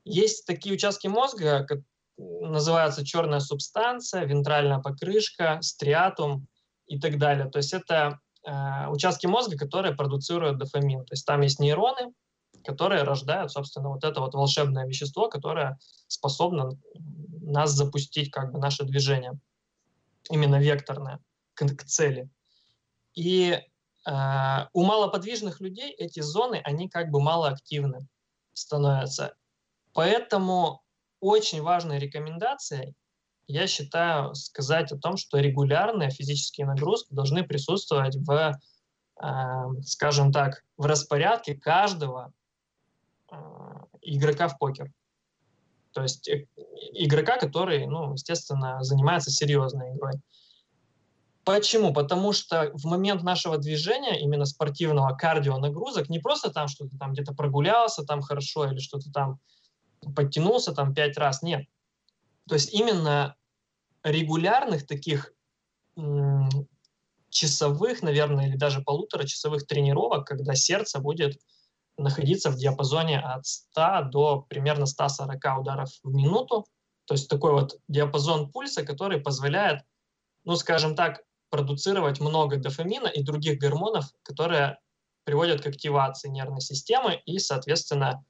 [0.04, 1.80] есть такие участки мозга, как
[2.16, 6.46] называется черная субстанция, вентральная покрышка, стриатум
[6.86, 7.50] и так далее.
[7.50, 11.04] То есть это Э, участки мозга, которые продуцируют дофамин.
[11.04, 12.12] То есть там есть нейроны,
[12.64, 15.78] которые рождают, собственно, вот это вот волшебное вещество, которое
[16.08, 16.78] способно
[17.40, 19.32] нас запустить, как бы, наше движение,
[20.30, 21.20] именно векторное,
[21.54, 22.28] к, к цели.
[23.14, 23.58] И
[24.06, 28.06] э, у малоподвижных людей эти зоны, они как бы малоактивны
[28.52, 29.34] становятся.
[29.94, 30.82] Поэтому
[31.20, 32.94] очень важной рекомендацией
[33.46, 38.58] я считаю сказать о том, что регулярные физические нагрузки должны присутствовать в,
[39.22, 42.32] э, скажем так, в распорядке каждого
[43.30, 43.36] э,
[44.02, 44.90] игрока в покер.
[45.92, 46.46] То есть э,
[46.92, 50.14] игрока, который, ну, естественно, занимается серьезной игрой.
[51.44, 51.92] Почему?
[51.92, 57.12] Потому что в момент нашего движения, именно спортивного кардио нагрузок, не просто там что-то там
[57.12, 59.38] где-то прогулялся там хорошо или что-то там
[60.16, 61.66] подтянулся там пять раз, нет.
[62.48, 63.36] То есть именно
[64.02, 65.32] регулярных таких
[67.30, 71.40] часовых, наверное, или даже полуторачасовых тренировок, когда сердце будет
[71.96, 76.66] находиться в диапазоне от 100 до примерно 140 ударов в минуту.
[77.06, 79.82] То есть такой вот диапазон пульса, который позволяет,
[80.44, 84.78] ну, скажем так, продуцировать много дофамина и других гормонов, которые
[85.24, 88.24] приводят к активации нервной системы и, соответственно,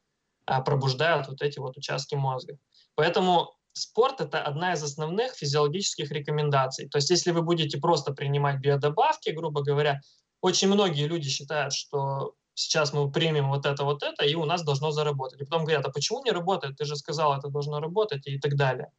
[0.46, 2.58] а, пробуждают вот эти вот участки мозга.
[2.94, 6.88] Поэтому спорт– это одна из основных физиологических рекомендаций.
[6.88, 10.00] То есть если вы будете просто принимать биодобавки, грубо говоря,
[10.40, 14.62] очень многие люди считают, что сейчас мы примем вот это, вот это, и у нас
[14.62, 15.40] должно заработать.
[15.40, 16.76] И потом говорят, а почему не работает?
[16.76, 18.90] Ты же сказал, это должно работать и так далее.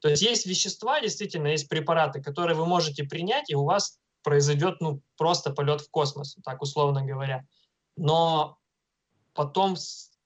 [0.00, 4.80] То есть есть вещества, действительно, есть препараты, которые вы можете принять, и у вас произойдет
[4.80, 7.44] ну, просто полет в космос, так условно говоря.
[7.96, 8.58] Но
[9.34, 9.76] потом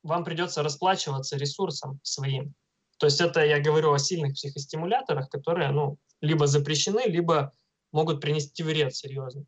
[0.02, 2.54] вам придется расплачиваться ресурсом своим.
[2.98, 7.52] То есть это я говорю о сильных психостимуляторах, которые ну, либо запрещены, либо
[7.92, 9.46] могут принести вред серьезный.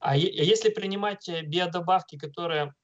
[0.00, 2.74] А, а если принимать э, биодобавки, которые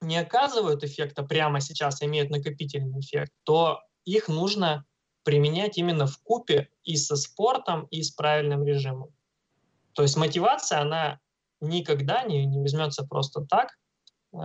[0.00, 4.84] не оказывают эффекта прямо сейчас, а имеют накопительный эффект, то их нужно
[5.24, 9.10] применять именно в купе и со спортом, и с правильным режимом.
[9.94, 11.20] То есть мотивация, она
[11.60, 13.78] никогда не, не возьмется просто так,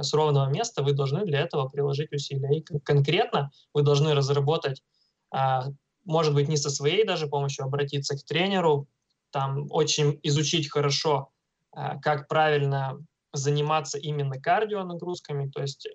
[0.02, 2.60] с ровного места, вы должны для этого приложить усилия.
[2.60, 4.84] И конкретно вы должны разработать,
[5.32, 5.68] а,
[6.06, 8.88] может быть, не со своей даже помощью, обратиться к тренеру,
[9.32, 11.30] там очень изучить хорошо,
[11.72, 13.00] а, как правильно
[13.34, 15.88] заниматься именно кардио нагрузками, то есть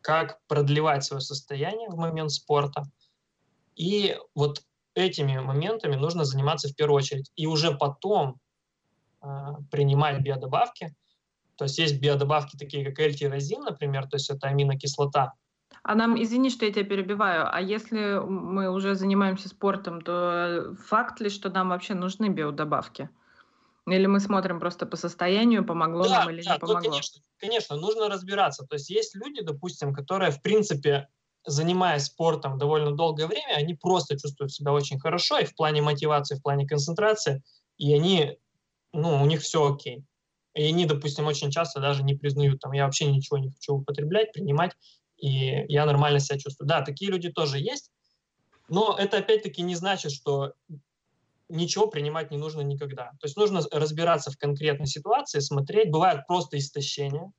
[0.00, 2.84] как продлевать свое состояние в момент спорта.
[3.74, 4.62] И вот
[4.94, 7.30] этими моментами нужно заниматься в первую очередь.
[7.36, 8.38] И уже потом
[9.20, 10.94] а, принимать биодобавки.
[11.56, 15.34] То есть есть биодобавки такие, как L-тирозин, например, то есть это аминокислота.
[15.82, 21.20] А нам, извини, что я тебя перебиваю, а если мы уже занимаемся спортом, то факт
[21.20, 23.10] ли, что нам вообще нужны биодобавки?
[23.86, 26.80] Или мы смотрим просто по состоянию, помогло да, нам или да, не помогло?
[26.80, 28.64] Ну, конечно, конечно, нужно разбираться.
[28.64, 31.08] То есть есть люди, допустим, которые, в принципе,
[31.44, 36.36] занимаясь спортом довольно долгое время, они просто чувствуют себя очень хорошо и в плане мотивации,
[36.36, 37.42] в плане концентрации,
[37.76, 38.38] и они
[38.94, 40.04] ну, у них все окей.
[40.54, 44.32] И они, допустим, очень часто даже не признают, там, я вообще ничего не хочу употреблять,
[44.32, 44.72] принимать,
[45.16, 46.68] и я нормально себя чувствую.
[46.68, 47.90] Да, такие люди тоже есть,
[48.68, 50.52] но это опять-таки не значит, что
[51.48, 53.10] ничего принимать не нужно никогда.
[53.20, 55.90] То есть нужно разбираться в конкретной ситуации, смотреть.
[55.90, 57.30] Бывает просто истощение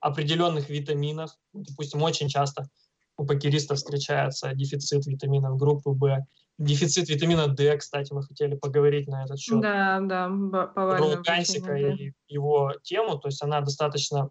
[0.00, 1.30] определенных витаминов.
[1.52, 2.68] Допустим, очень часто
[3.16, 6.24] у покеристов встречается дефицит витаминов группы В
[6.58, 9.60] Дефицит витамина D, кстати, мы хотели поговорить на этот счет.
[9.60, 10.28] Да, да,
[10.74, 14.30] Про Гансика и его тему, то есть она достаточно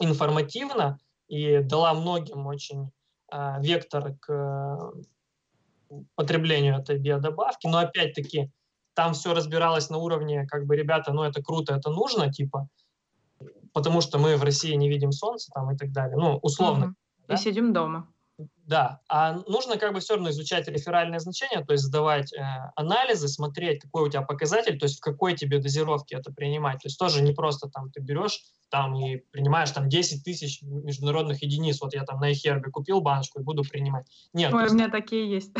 [0.00, 0.98] информативна
[1.28, 2.90] и дала многим очень
[3.30, 8.50] э, вектор к э, потреблению этой биодобавки, но опять-таки
[8.94, 12.68] там все разбиралось на уровне, как бы, ребята, ну это круто, это нужно, типа,
[13.72, 16.86] потому что мы в России не видим солнца там и так далее, ну, условно.
[16.86, 16.94] Угу.
[17.28, 17.34] Да?
[17.34, 18.11] И сидим дома.
[18.64, 22.42] Да, а нужно как бы все равно изучать реферальное значение, то есть сдавать э,
[22.76, 26.80] анализы, смотреть, какой у тебя показатель, то есть в какой тебе дозировке это принимать.
[26.80, 31.42] То есть тоже не просто там ты берешь там и принимаешь там 10 тысяч международных
[31.42, 34.06] единиц, вот я там на Эхербе купил баночку и буду принимать.
[34.32, 34.52] Нет.
[34.54, 35.52] Ой, есть, у меня такие есть.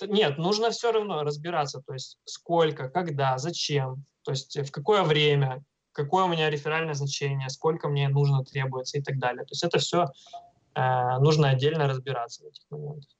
[0.00, 5.64] Нет, нужно все равно разбираться, то есть сколько, когда, зачем, то есть в какое время,
[5.92, 9.44] какое у меня реферальное значение, сколько мне нужно требуется и так далее.
[9.44, 10.08] То есть это все
[10.76, 13.10] нужно отдельно разбираться в этих моментах.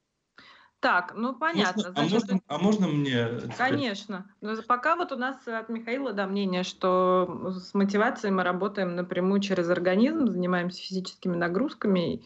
[0.81, 1.89] Так, ну понятно.
[1.89, 3.29] Можно, а Значит, а, можно, а можно мне?
[3.57, 4.31] Конечно.
[4.41, 9.41] Но пока вот у нас от Михаила да, мнение, что с мотивацией мы работаем напрямую
[9.41, 12.23] через организм, занимаемся физическими нагрузками,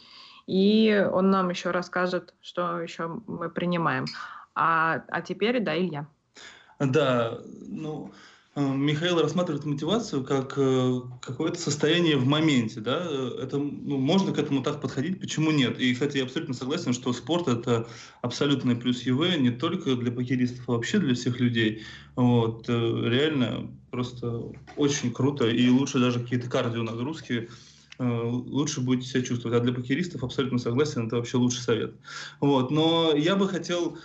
[0.47, 4.07] и он нам еще расскажет, что еще мы принимаем.
[4.55, 6.07] А, а теперь, да, Илья.
[6.81, 13.07] Да, ну, Э, Михаил рассматривает мотивацию как э, какое-то состояние в моменте, да,
[13.41, 15.79] это, ну, можно к этому так подходить, почему нет?
[15.79, 17.87] И, кстати, я абсолютно согласен, что спорт– это
[18.23, 21.85] абсолютный плюс ЕВ не только для покеристов, а вообще для всех людей.
[22.17, 27.49] Вот, э, реально просто очень круто, и лучше даже какие-то кардио нагрузки
[27.99, 29.59] лучше будете себя чувствовать.
[29.59, 31.95] А для покеристов абсолютно согласен, это вообще лучший совет.
[32.41, 33.99] Вот, но я бы хотел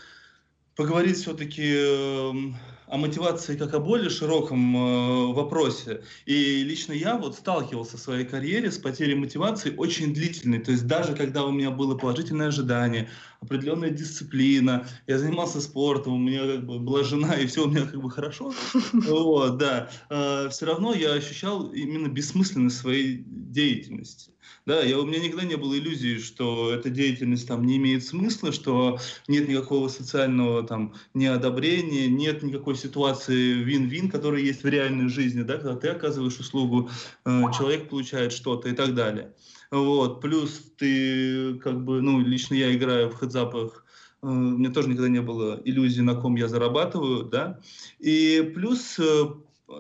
[0.76, 6.02] поговорить все-таки эм, о мотивации как о более широком э, вопросе.
[6.26, 10.60] И лично я вот сталкивался в своей карьере с потерей мотивации очень длительной.
[10.60, 13.10] То есть даже когда у меня было положительное ожидание,
[13.46, 17.86] определенная дисциплина, я занимался спортом, у меня как бы была жена, и все у меня
[17.86, 18.54] как бы хорошо,
[18.94, 24.32] вот, да, э, все равно я ощущал именно бессмысленность своей деятельности.
[24.66, 28.52] Да, я, у меня никогда не было иллюзии, что эта деятельность там не имеет смысла,
[28.52, 35.44] что нет никакого социального там неодобрения, нет никакой ситуации вин-вин, которая есть в реальной жизни,
[35.44, 36.90] да, когда ты оказываешь услугу,
[37.26, 39.34] э, человек получает что-то и так далее.
[39.76, 43.84] Вот, плюс ты как бы, ну, лично я играю в хедзапах,
[44.22, 47.60] э, у меня тоже никогда не было иллюзии, на ком я зарабатываю, да,
[48.00, 49.26] и плюс э,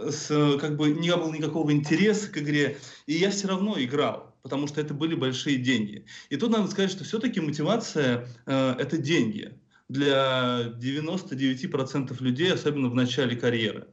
[0.10, 2.78] с, как бы не было никакого интереса к игре,
[3.08, 6.06] и я все равно играл потому что это были большие деньги.
[6.30, 9.58] И тут надо сказать, что все-таки мотивация э,– это деньги
[9.90, 13.88] для 99% людей, особенно в начале карьеры.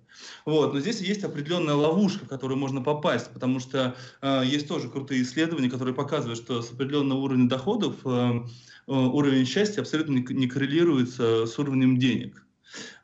[0.45, 0.75] Вот.
[0.75, 5.23] Но здесь есть определенная ловушка, в которую можно попасть, потому что э, есть тоже крутые
[5.23, 8.41] исследования, которые показывают, что с определенного уровня доходов э,
[8.87, 12.45] уровень счастья абсолютно не коррелируется с уровнем денег.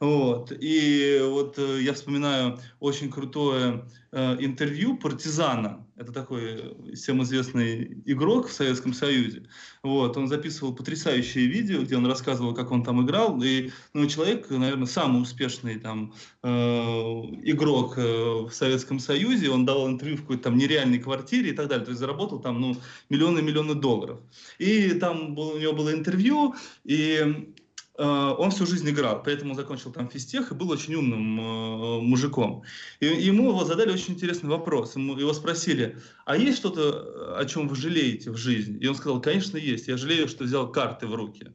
[0.01, 0.53] Вот.
[0.59, 5.85] И вот э, я вспоминаю очень крутое э, интервью партизана.
[5.97, 9.49] Это такой всем известный игрок в Советском Союзе.
[9.83, 10.16] Вот.
[10.16, 13.41] Он записывал потрясающее видео, где он рассказывал, как он там играл.
[13.43, 19.51] И ну, человек, наверное, самый успешный там, э, игрок э, в Советском Союзе.
[19.51, 21.85] Он давал интервью в какой-то там нереальной квартире и так далее.
[21.85, 22.77] То есть заработал там ну,
[23.11, 24.21] миллионы-миллионы долларов.
[24.59, 26.55] И там был, у него было интервью,
[26.85, 27.53] и
[27.99, 32.62] он всю жизнь играл, поэтому закончил там физтех и был очень умным э, мужиком.
[33.01, 34.94] И ему его задали очень интересный вопрос.
[34.94, 38.78] Ему, его спросили, а есть что-то, о чем вы жалеете в жизни?
[38.78, 39.88] И он сказал, конечно, есть.
[39.88, 41.53] Я жалею, что взял карты в руки.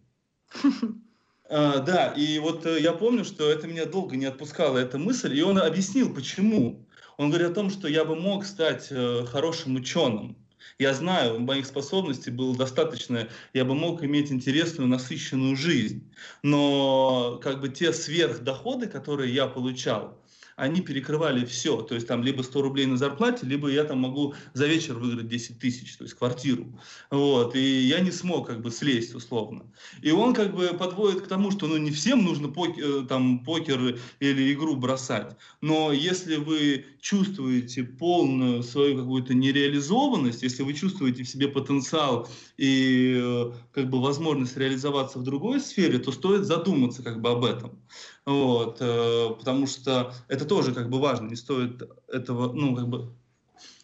[1.50, 5.38] А, да, и вот э, я помню, что это меня долго не отпускала эта мысль,
[5.38, 6.86] и он объяснил, почему.
[7.16, 8.92] Он говорит о том, что я бы мог стать
[9.30, 10.43] хорошим ученым,
[10.80, 16.12] я знаю, моих способностей было достаточно, я бы мог иметь интересную, насыщенную жизнь.
[16.42, 20.23] Но как бы те сверхдоходы, которые я получал,
[20.56, 21.82] они перекрывали все.
[21.82, 25.28] То есть там либо 100 рублей на зарплате, либо я там могу за вечер выиграть
[25.28, 26.80] 10 тысяч, то есть квартиру.
[27.12, 27.56] Вот.
[27.56, 29.66] И я не смог как бы слезть условно.
[30.02, 33.44] И он как бы подводит к тому, что ну не всем нужно покер, э, там,
[33.44, 35.36] покер или игру бросать.
[35.62, 42.28] Но если вы чувствуете полную свою какую-то нереализованность, если вы чувствуете в себе потенциал
[42.58, 47.46] и э, как бы возможность реализоваться в другой сфере, то стоит задуматься как бы об
[47.46, 47.80] этом.
[48.26, 53.14] Вот, э, потому что это тоже как бы важно, не стоит этого, ну, как бы,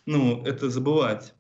[0.06, 1.34] ну, это забывать.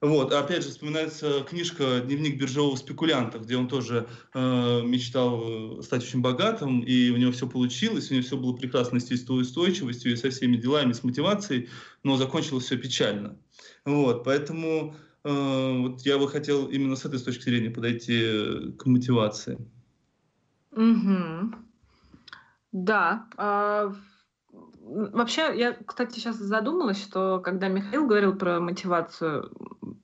[0.00, 6.20] Вот, опять же, вспоминается книжка «Дневник биржевого спекулянта», где он тоже э, мечтал стать очень
[6.20, 10.30] богатым, и у него все получилось, у него все было прекрасно с устойчивостью и со
[10.30, 11.68] всеми делами, с мотивацией,
[12.04, 13.36] но закончилось все печально.
[13.84, 14.94] Вот, поэтому
[15.24, 19.58] э, вот я бы хотел именно с этой точки зрения подойти к мотивации.
[20.70, 21.54] Угу.
[22.70, 23.26] Да.
[24.88, 29.50] Вообще, я, кстати, сейчас задумалась, что когда Михаил говорил про мотивацию,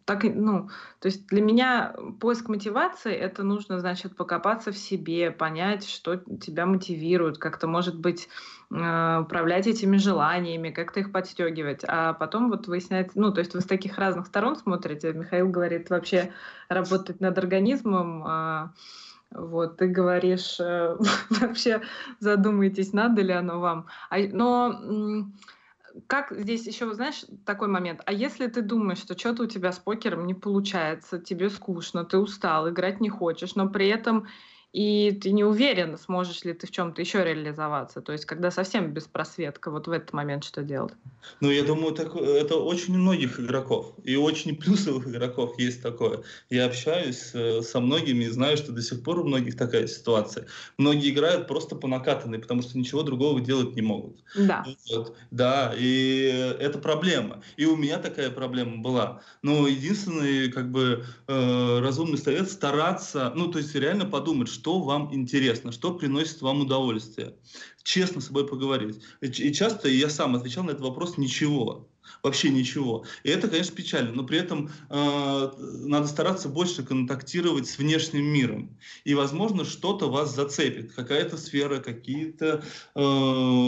[0.05, 0.69] так, ну,
[1.01, 6.67] то есть для меня поиск мотивации это нужно, значит, покопаться в себе, понять, что тебя
[6.67, 8.29] мотивирует, как-то, может быть,
[8.71, 11.83] э, управлять этими желаниями, как-то их подстегивать.
[11.89, 15.15] А потом вот выясняется, ну, то есть вы с таких разных сторон смотрите.
[15.15, 16.31] Михаил говорит вообще
[16.69, 18.73] работать над организмом, а,
[19.35, 20.97] вот, ты говоришь, э,
[21.31, 21.83] вообще
[22.21, 23.87] задумайтесь, надо ли оно вам.
[24.11, 25.27] А, но
[26.07, 28.01] как здесь еще, знаешь, такой момент.
[28.07, 32.19] А если ты думаешь, что что-то у тебя с покером не получается, тебе скучно, ты
[32.19, 34.27] устал, играть не хочешь, но при этом
[34.75, 38.01] и ты не уверен, сможешь ли ты в чем-то еще реализоваться.
[38.01, 40.95] То есть, когда совсем беспросветка, вот в этот момент что делать?
[41.41, 46.25] Ну, я думаю, так, это очень у многих игроков, и очень плюсовых игроков есть такое.
[46.51, 50.49] Я общаюсь э, со многими и знаю, что до сих пор у многих такая ситуация.
[50.77, 54.25] Многие играют просто по накатанной, потому что ничего другого делать не могут.
[54.37, 54.67] Да.
[54.91, 57.45] Вот, да, и это проблема.
[57.57, 59.23] И у меня такая проблема была.
[59.43, 64.81] Но единственный, как бы, э, разумный совет стараться, ну, то есть реально подумать, что что
[64.81, 67.35] вам интересно, что приносит вам удовольствие.
[67.83, 68.99] Честно с собой поговорить.
[69.21, 71.87] И часто я сам отвечал на этот вопрос «ничего».
[72.23, 73.05] Вообще ничего.
[73.25, 75.51] И это, конечно, печально, но при этом э,
[75.85, 78.79] надо стараться больше контактировать с внешним миром.
[79.05, 82.65] И, возможно, что-то вас зацепит, какая-то сфера, какие-то
[82.95, 83.01] э,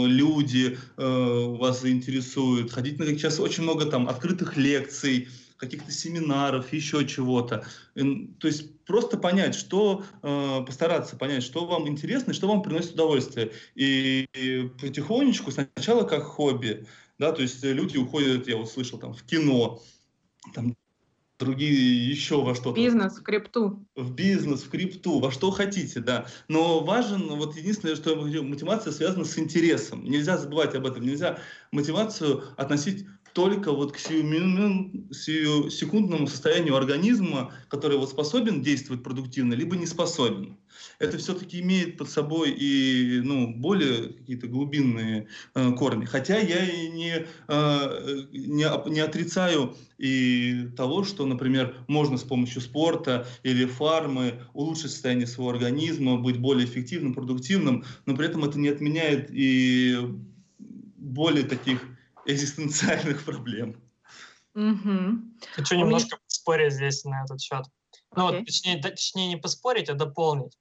[0.07, 2.73] люди э, вас заинтересуют.
[2.73, 7.65] Ходить на сейчас очень много там открытых лекций, каких-то семинаров, еще чего-то.
[7.95, 12.95] То есть просто понять, что, э, постараться понять, что вам интересно и что вам приносит
[12.95, 13.53] удовольствие.
[13.75, 16.87] И, и потихонечку, сначала как хобби,
[17.19, 19.83] да, то есть люди уходят, я вот слышал, там, в кино,
[20.55, 20.77] там,
[21.39, 22.77] другие еще во что-то.
[22.77, 23.87] Бизнес, в крипту.
[23.95, 26.27] В бизнес, в крипту, во что хотите, да.
[26.49, 30.05] Но важен, вот единственное, что мотивация связана с интересом.
[30.05, 31.39] Нельзя забывать об этом, нельзя
[31.73, 33.07] мотивацию относить
[33.37, 35.07] только вот к секундному
[36.27, 40.57] состоянию организма, который вот способен действовать продуктивно, либо не способен.
[40.99, 46.07] Это все-таки имеет под собой и ну, более какие-то глубинные э, корни.
[46.07, 52.63] Хотя я и не, э, не, не отрицаю и того, что, например, можно с помощью
[52.63, 58.59] спорта или фармы улучшить состояние своего организма, быть более эффективным, продуктивным, но при этом это
[58.59, 59.99] не отменяет и
[60.97, 61.83] более таких
[62.27, 63.83] экзистенциальных проблем.
[64.55, 65.19] Угу.
[65.55, 67.65] Хочу немножко поспорить здесь на этот счет.
[68.15, 68.39] Ну, okay.
[68.39, 70.57] вот, точнее, точнее, не поспорить, а дополнить.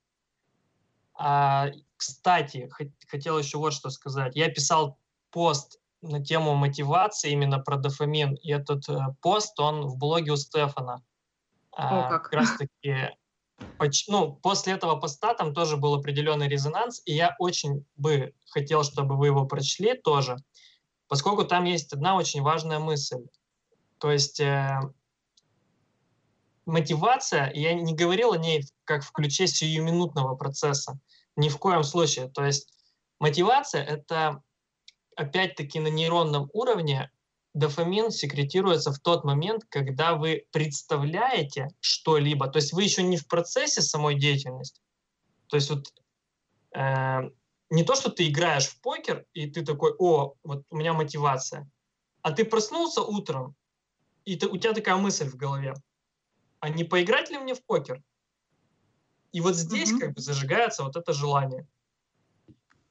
[1.14, 2.70] А, кстати,
[3.08, 4.36] хотел еще вот что сказать.
[4.36, 4.98] Я писал
[5.32, 8.36] пост на тему мотивации именно про дофамин.
[8.36, 11.04] И этот э, пост, он в блоге у Стефана.
[11.72, 12.24] О, как.
[12.24, 13.10] Как раз таки
[14.08, 19.18] ну, после этого поста там тоже был определенный резонанс, и я очень бы хотел, чтобы
[19.18, 20.38] вы его прочли тоже,
[21.07, 23.26] поскольку там есть одна очень важная мысль.
[23.99, 24.80] То есть э,
[26.65, 30.99] мотивация, я не говорил о ней как в ключе сиюминутного процесса,
[31.36, 32.30] ни в коем случае.
[32.30, 32.73] То есть
[33.19, 34.41] мотивация— это
[35.15, 37.10] опять-таки на нейронном уровне
[37.53, 43.27] дофамин секретируется в тот момент, когда вы представляете что-либо, то есть вы еще не в
[43.27, 44.82] процессе самой деятельности.
[45.48, 45.88] То есть вот
[46.76, 47.30] э,
[47.76, 51.70] не то, что ты играешь в покер, и ты такой, о, вот у меня мотивация,
[52.22, 53.56] а ты проснулся утром,
[54.24, 55.74] и ты, у тебя такая мысль в голове,
[56.60, 58.02] а не поиграть ли мне в покер?
[59.34, 60.00] И вот здесь mm-hmm.
[60.00, 61.68] как бы зажигается вот это желание.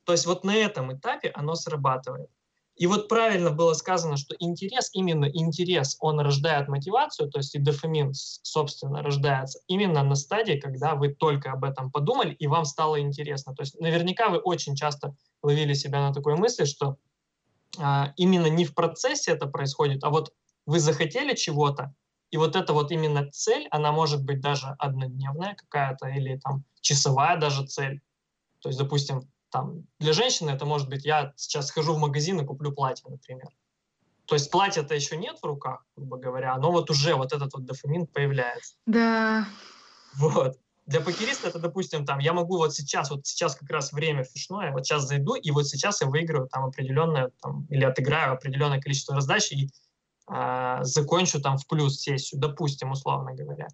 [0.04, 2.30] То есть вот на этом этапе оно срабатывает.
[2.76, 7.60] И вот правильно было сказано, что интерес, именно интерес, он рождает мотивацию, то есть и
[7.60, 13.00] дофамин, собственно, рождается именно на стадии, когда вы только об этом подумали, и вам стало
[13.00, 13.54] интересно.
[13.54, 16.96] То есть наверняка вы очень часто ловили себя на такой мысли, что
[17.78, 20.32] а, именно не в процессе это происходит, а вот
[20.66, 21.94] вы захотели чего-то,
[22.34, 27.36] и вот эта вот именно цель, она может быть даже однодневная какая-то или там часовая
[27.36, 28.00] даже цель.
[28.58, 32.44] То есть, допустим, там, для женщины это может быть, я сейчас схожу в магазин и
[32.44, 33.50] куплю платье, например.
[34.24, 37.64] То есть платья-то еще нет в руках, грубо говоря, но вот уже вот этот вот
[37.64, 38.74] дофамин появляется.
[38.86, 39.46] Да.
[40.16, 40.58] Вот.
[40.86, 44.72] Для покериста это, допустим, там, я могу вот сейчас, вот сейчас как раз время фишное,
[44.72, 49.14] вот сейчас зайду, и вот сейчас я выиграю там определенное, там, или отыграю определенное количество
[49.14, 49.70] раздач и
[50.32, 53.68] э, закончу там в плюс сессию, допустим, условно говоря.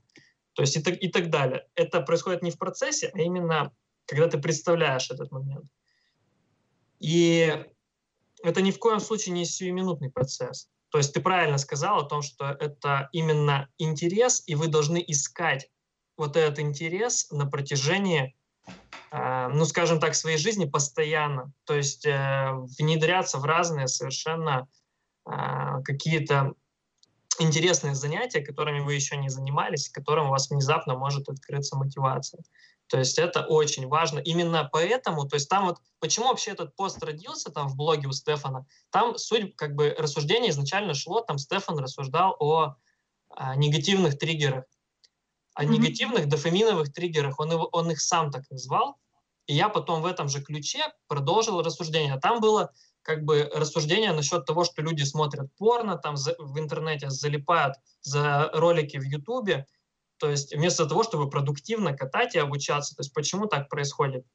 [0.52, 1.66] То есть и так, и так далее.
[1.74, 3.72] Это происходит не в процессе, а именно
[4.06, 5.66] когда ты представляешь этот момент.
[6.98, 7.64] И
[8.42, 10.68] это ни в коем случае не сиюминутный процесс.
[10.90, 15.68] То есть ты правильно сказал о том, что это именно интерес, и вы должны искать
[16.16, 18.36] вот этот интерес на протяжении,
[19.12, 21.52] э, ну, скажем так, своей жизни постоянно.
[21.64, 24.68] То есть э, внедряться в разные совершенно
[25.26, 26.54] э, какие-то
[27.38, 32.42] интересные занятия, которыми вы еще не занимались, которым у вас внезапно может открыться мотивация.
[32.90, 34.18] То есть это очень важно.
[34.18, 38.12] Именно поэтому, то есть там вот, почему вообще этот пост родился там в блоге у
[38.12, 42.74] Стефана, там суть как бы рассуждения изначально шло, там Стефан рассуждал о,
[43.28, 44.64] о негативных триггерах,
[45.54, 45.68] о mm-hmm.
[45.68, 48.96] негативных дофаминовых триггерах, он, его, он их сам так назвал,
[49.46, 52.18] и я потом в этом же ключе продолжил рассуждение.
[52.18, 52.72] Там было
[53.02, 58.50] как бы рассуждение насчет того, что люди смотрят порно, там за, в интернете залипают за
[58.52, 59.66] ролики в Ютубе,
[60.20, 64.26] то есть вместо того, чтобы продуктивно катать и обучаться, то есть почему так происходит?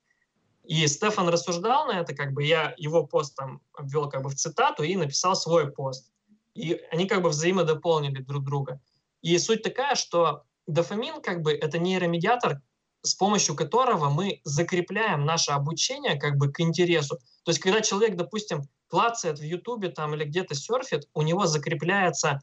[0.63, 4.35] И Стефан рассуждал на это, как бы я его пост там обвел как бы в
[4.35, 6.11] цитату и написал свой пост.
[6.55, 8.81] И они как бы взаимодополнили друг друга.
[9.21, 12.61] И суть такая, что дофамин как бы это нейромедиатор,
[13.03, 17.19] с помощью которого мы закрепляем наше обучение как бы к интересу.
[17.43, 22.41] То есть когда человек, допустим, клацает в Ютубе там или где-то серфит, у него закрепляется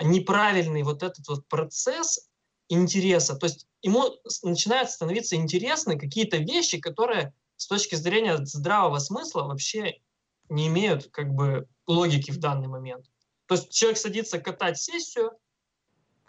[0.00, 2.28] неправильный вот этот вот процесс
[2.74, 3.36] интереса.
[3.36, 4.04] То есть ему
[4.42, 10.00] начинают становиться интересны какие-то вещи, которые с точки зрения здравого смысла вообще
[10.48, 13.06] не имеют как бы логики в данный момент.
[13.46, 15.32] То есть человек садится катать сессию,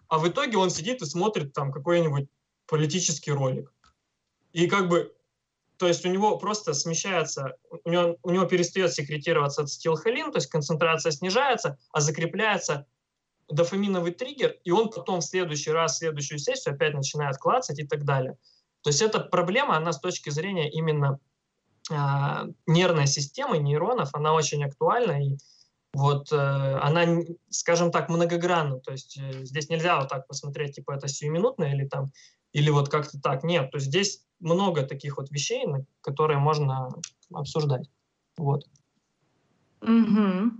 [0.08, 2.30] а в итоге он сидит и смотрит там какой-нибудь
[2.68, 3.74] политический ролик.
[4.54, 5.16] И как бы,
[5.78, 10.50] то есть у него просто смещается, у него, у него перестает секретироваться ацетилхолин, то есть
[10.50, 12.86] концентрация снижается, а закрепляется
[13.50, 17.86] дофаминовый триггер, и он потом в следующий раз, в следующую сессию опять начинает клацать и
[17.86, 18.38] так далее.
[18.82, 21.20] То есть эта проблема, она с точки зрения именно
[21.92, 21.96] э,
[22.68, 25.38] нервной системы, нейронов, она очень актуальна, и
[25.94, 28.80] вот э, она, скажем так, многогранна.
[28.80, 32.12] То есть э, здесь нельзя вот так посмотреть, типа это сиюминутно или там,
[32.52, 33.44] или вот как-то так.
[33.44, 35.66] Нет, то есть здесь много таких вот вещей,
[36.02, 36.90] которые можно
[37.34, 37.90] обсуждать.
[38.38, 38.66] Вот.
[39.86, 40.52] Угу.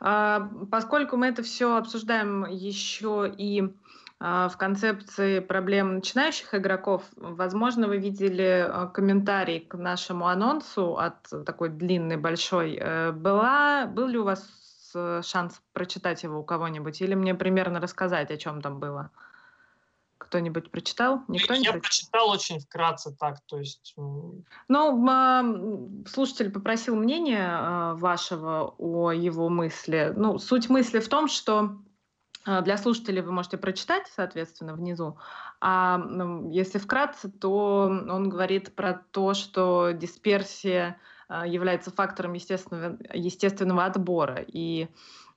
[0.00, 3.74] А, поскольку мы это все обсуждаем еще и
[4.20, 11.16] а, в концепции проблем начинающих игроков, возможно, вы видели а, комментарий к нашему анонсу от
[11.46, 12.78] такой длинной, большой.
[12.80, 17.80] Э, была, был ли у вас э, шанс прочитать его у кого-нибудь или мне примерно
[17.80, 19.10] рассказать, о чем там было?
[20.34, 21.20] Кто-нибудь прочитал?
[21.28, 23.94] Никто не Я прочитал очень вкратце так, то есть...
[24.66, 30.12] Ну, слушатель попросил мнения а, вашего о его мысли.
[30.16, 31.76] Ну, суть мысли в том, что
[32.44, 35.18] а, для слушателей вы можете прочитать, соответственно, внизу.
[35.60, 36.04] А
[36.50, 40.98] если вкратце, то он говорит про то, что дисперсия
[41.28, 44.44] а, является фактором естественного, естественного отбора.
[44.48, 44.88] И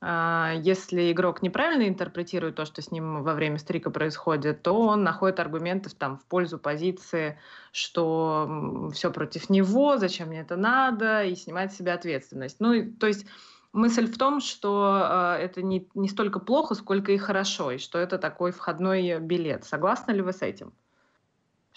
[0.02, 5.40] если игрок неправильно интерпретирует то, что с ним во время стрика происходит, то он находит
[5.40, 7.40] аргументы там, в пользу позиции,
[7.72, 12.60] что все против него, зачем мне это надо, и снимает с себя ответственность.
[12.60, 13.26] Ну, то есть
[13.74, 17.98] мысль в том, что э, это не, не столько плохо, сколько и хорошо, и что
[17.98, 19.65] это такой входной билет.
[19.65, 20.74] Согласны ли вы с этим?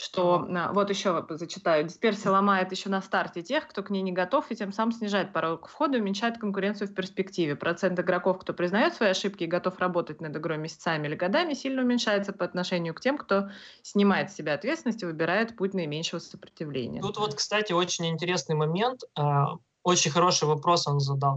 [0.01, 4.13] Что а, вот еще зачитаю, дисперсия ломает еще на старте тех, кто к ней не
[4.13, 7.55] готов, и тем самым снижает порог входа и уменьшает конкуренцию в перспективе.
[7.55, 11.83] Процент игроков, кто признает свои ошибки и готов работать над игрой месяцами или годами, сильно
[11.83, 13.51] уменьшается по отношению к тем, кто
[13.83, 17.03] снимает с себя ответственность и выбирает путь наименьшего сопротивления.
[17.03, 21.37] Тут вот, кстати, очень интересный момент, а, очень хороший вопрос он задал.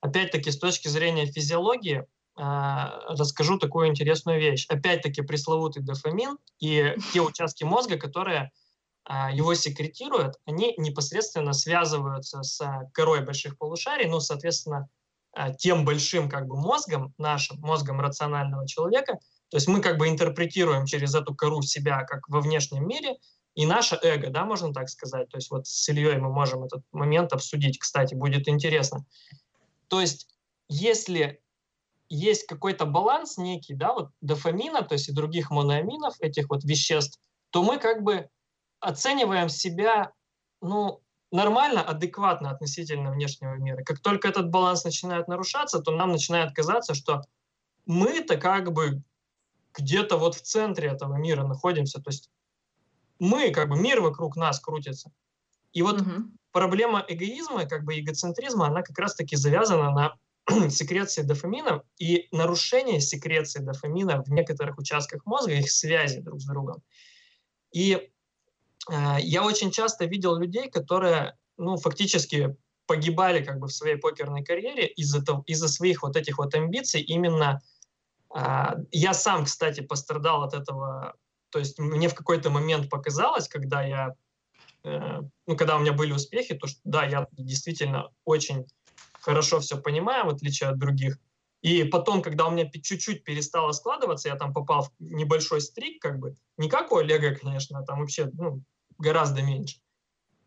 [0.00, 2.06] Опять-таки, с точки зрения физиологии,
[2.42, 4.66] расскажу такую интересную вещь.
[4.68, 8.50] Опять-таки пресловутый дофамин и те участки мозга, которые
[9.04, 14.88] а, его секретируют, они непосредственно связываются с корой больших полушарий, ну, соответственно,
[15.32, 19.18] а, тем большим как бы мозгом, нашим мозгом рационального человека.
[19.50, 23.16] То есть мы как бы интерпретируем через эту кору себя как во внешнем мире,
[23.54, 25.28] и наше эго, да, можно так сказать.
[25.28, 29.04] То есть вот с Ильей мы можем этот момент обсудить, кстати, будет интересно.
[29.88, 30.28] То есть
[30.68, 31.40] если
[32.10, 37.20] есть какой-то баланс некий, да, вот дофамина, то есть и других моноаминов, этих вот веществ,
[37.50, 38.28] то мы как бы
[38.80, 40.12] оцениваем себя,
[40.60, 41.00] ну,
[41.30, 43.82] нормально, адекватно относительно внешнего мира.
[43.84, 47.22] Как только этот баланс начинает нарушаться, то нам начинает казаться, что
[47.86, 49.02] мы-то как бы
[49.74, 52.00] где-то вот в центре этого мира находимся.
[52.00, 52.28] То есть
[53.20, 55.12] мы, как бы мир вокруг нас крутится.
[55.72, 56.24] И вот угу.
[56.50, 60.16] проблема эгоизма, как бы эгоцентризма, она как раз-таки завязана на
[60.70, 66.82] секреции дофамина и нарушение секреции дофамина в некоторых участках мозга, их связи друг с другом.
[67.72, 68.10] И
[68.90, 72.56] э, я очень часто видел людей, которые, ну, фактически
[72.86, 77.00] погибали как бы в своей покерной карьере из-за из своих вот этих вот амбиций.
[77.00, 77.60] Именно
[78.34, 81.14] э, я сам, кстати, пострадал от этого.
[81.50, 84.14] То есть мне в какой-то момент показалось, когда я,
[84.84, 88.66] э, ну, когда у меня были успехи, то что да, я действительно очень
[89.20, 91.18] хорошо все понимаю, в отличие от других.
[91.62, 96.18] И потом, когда у меня чуть-чуть перестало складываться, я там попал в небольшой стрик, как
[96.18, 98.62] бы, не как у Олега, конечно, там вообще ну,
[98.98, 99.78] гораздо меньше,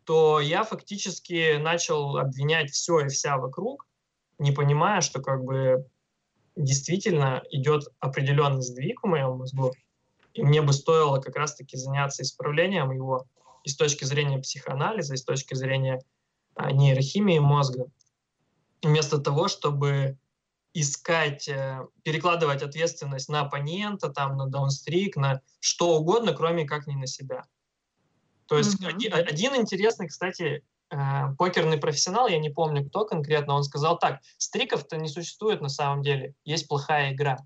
[0.04, 3.86] то я фактически начал обвинять все и вся вокруг,
[4.38, 5.86] не понимая, что как бы
[6.56, 9.72] действительно идет определенный сдвиг в моем мозгу,
[10.32, 13.26] и мне бы стоило как раз-таки заняться исправлением его
[13.62, 16.02] и с точки зрения психоанализа, и с точки зрения
[16.56, 17.86] а, нейрохимии мозга
[18.84, 20.18] вместо того, чтобы
[20.74, 26.96] искать, э, перекладывать ответственность на оппонента, там, на даунстрик, на что угодно, кроме как не
[26.96, 27.44] на себя.
[28.46, 28.88] То есть mm-hmm.
[28.88, 34.20] один, один интересный, кстати, э, покерный профессионал, я не помню кто конкретно, он сказал так,
[34.36, 37.38] стриков-то не существует на самом деле, есть плохая игра.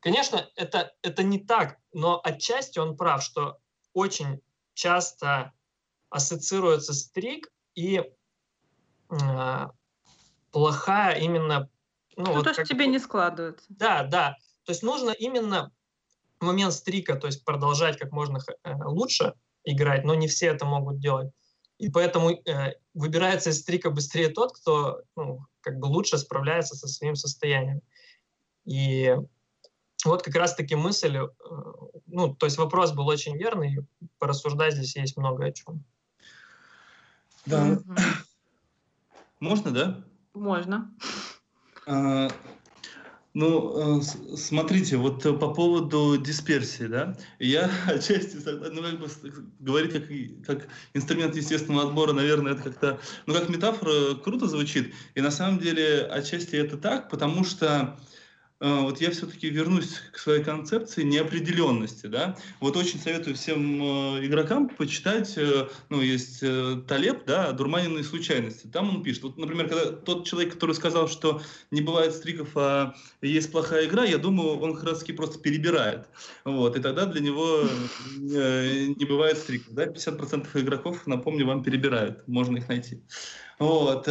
[0.00, 3.58] Конечно, это, это не так, но отчасти он прав, что
[3.92, 4.40] очень
[4.74, 5.52] часто
[6.08, 8.02] ассоциируется стрик и
[9.10, 9.66] э,
[10.54, 11.68] плохая именно...
[12.16, 13.66] Ну, ну вот то, что тебе не складывается.
[13.68, 14.36] Да, да.
[14.64, 15.72] То есть нужно именно
[16.40, 21.00] момент стрика, то есть продолжать как можно э, лучше играть, но не все это могут
[21.00, 21.32] делать.
[21.78, 26.86] И поэтому э, выбирается из стрика быстрее тот, кто ну, как бы лучше справляется со
[26.86, 27.82] своим состоянием.
[28.64, 29.12] И
[30.04, 31.28] вот как раз-таки мысль, э,
[32.06, 33.84] ну, то есть вопрос был очень верный,
[34.18, 35.84] порассуждать здесь есть много о чем.
[37.44, 37.80] Да.
[39.40, 40.04] Можно, да?
[40.34, 40.92] Можно.
[41.86, 42.28] А,
[43.34, 44.02] ну, э,
[44.36, 49.08] смотрите, вот по поводу дисперсии, да, я отчасти, ну, как бы
[49.60, 50.04] говорить как,
[50.46, 55.58] как инструмент естественного отбора, наверное, это как-то, ну, как метафора круто звучит, и на самом
[55.58, 57.98] деле отчасти это так, потому что а,
[58.64, 62.36] вот я все-таки вернусь к своей концепции неопределенности, да.
[62.60, 68.66] Вот очень советую всем э, игрокам почитать, э, ну, есть э, Талеб, да, «Дурманенные случайности».
[68.66, 72.94] Там он пишет, вот, например, когда тот человек, который сказал, что не бывает стриков, а
[73.20, 76.08] есть плохая игра, я думаю, он как раз просто перебирает.
[76.46, 77.64] Вот, и тогда для него
[78.18, 83.02] не бывает стриков, да, 50% игроков, напомню, вам перебирают, можно их найти.
[83.58, 84.04] Вот,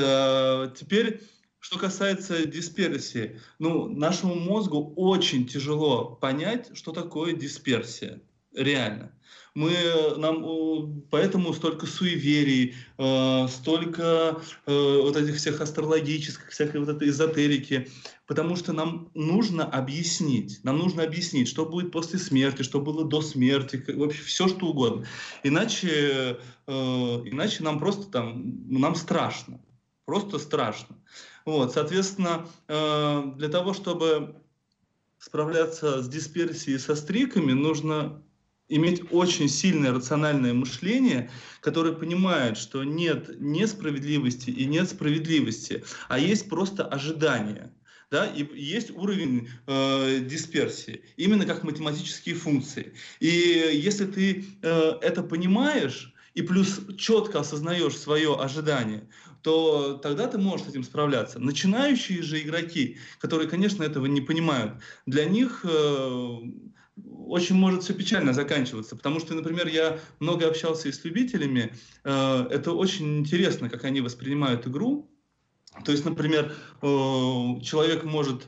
[0.76, 1.22] теперь
[1.64, 8.22] что касается дисперсии, ну, нашему мозгу очень тяжело понять, что такое дисперсия.
[8.54, 9.14] реально.
[9.56, 9.72] Мы,
[10.18, 17.90] нам, поэтому столько суеверий, э, столько э, вот этих всех астрологических, всякой вот этой эзотерики,
[18.28, 23.22] потому что нам нужно объяснить, нам нужно объяснить, что будет после смерти, что было до
[23.22, 25.06] смерти, вообще все что угодно.
[25.44, 29.62] Иначе, э, иначе нам просто там, нам страшно,
[30.06, 30.98] просто страшно.
[31.46, 34.36] Вот, соответственно, э, для того, чтобы
[35.20, 38.22] справляться с дисперсией со стриками, нужно
[38.70, 41.30] иметь очень сильное рациональное мышление,
[41.62, 47.74] которое понимает, что нет несправедливости и нет справедливости, а есть просто ожидание.
[48.12, 52.94] Да, и есть уровень э, дисперсии, именно как математические функции.
[53.20, 59.08] И если ты э, это понимаешь, и плюс четко осознаешь свое ожидание,
[59.44, 61.40] то тогда ты можешь с этим справляться.
[61.40, 64.74] Начинающие же игроки, которые, конечно, этого не понимают,
[65.06, 66.38] для них э,
[67.28, 72.48] очень может все печально заканчиваться, потому что, например, я много общался и с любителями, э,
[72.50, 75.10] это очень интересно, как они воспринимают игру.
[75.84, 76.86] То есть, например, э,
[77.62, 78.48] человек может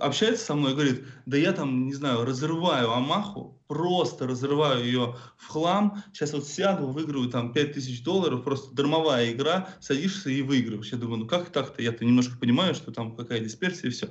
[0.00, 5.16] общается со мной и говорит, да я там, не знаю, разрываю Амаху, просто разрываю ее
[5.36, 10.92] в хлам, сейчас вот сяду, выиграю там 5000 долларов, просто дармовая игра, садишься и выигрываешь.
[10.92, 14.08] Я думаю, ну как так-то, я-то немножко понимаю, что там какая дисперсия и все.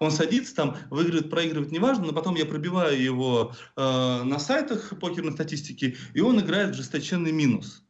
[0.00, 5.32] Он садится там, выигрывает, проигрывает, неважно, но потом я пробиваю его э, на сайтах покерной
[5.32, 7.84] статистики, и он играет в жесточенный минус.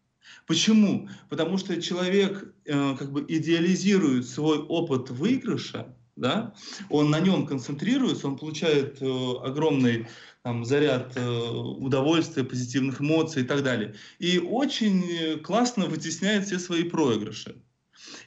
[0.46, 1.08] Почему?
[1.28, 6.54] Потому что человек э, как бы идеализирует свой опыт выигрыша, да,
[6.88, 9.06] он на нем концентрируется, он получает э,
[9.42, 10.06] огромный
[10.42, 13.94] там, заряд э, удовольствия, позитивных эмоций и так далее.
[14.18, 17.62] И очень классно вытесняет все свои проигрыши.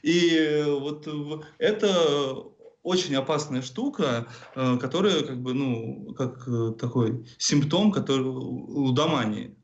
[0.02, 1.08] И вот
[1.58, 9.56] это очень опасная штука, э, которая как бы, ну, как э, такой симптом, который лудомании.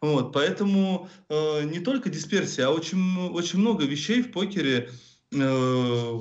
[0.00, 4.90] Вот, поэтому э, не только дисперсия, а очень, очень много вещей в покере
[5.32, 6.20] э,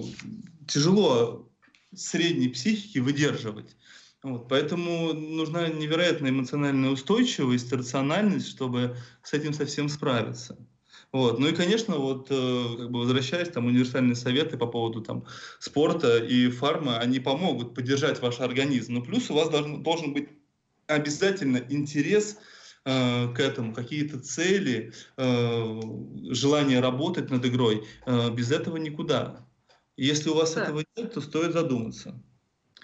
[0.68, 1.49] тяжело
[1.96, 3.76] средней психики выдерживать.
[4.22, 10.58] Вот, поэтому нужна невероятная эмоциональная устойчивость, рациональность, чтобы с этим совсем справиться.
[11.12, 11.40] Вот.
[11.40, 15.26] Ну и, конечно, вот, э, как бы возвращаясь, там, универсальные советы по поводу там,
[15.60, 18.96] спорта и фарма, они помогут поддержать ваш организм.
[18.96, 20.30] Но плюс у вас должен, должен быть
[20.88, 22.38] обязательно интерес
[22.86, 25.82] э, к этому, какие-то цели, э,
[26.32, 27.88] желание работать над игрой.
[28.06, 29.49] Э, без этого никуда.
[30.00, 30.64] Если у вас да.
[30.64, 32.14] этого нет, то стоит задуматься.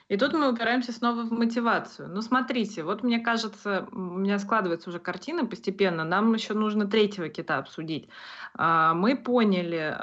[0.10, 2.10] И тут мы упираемся снова в мотивацию.
[2.10, 7.30] Ну, смотрите, вот мне кажется, у меня складывается уже картина постепенно, нам еще нужно третьего
[7.30, 8.10] кита обсудить.
[8.54, 9.96] А, мы поняли,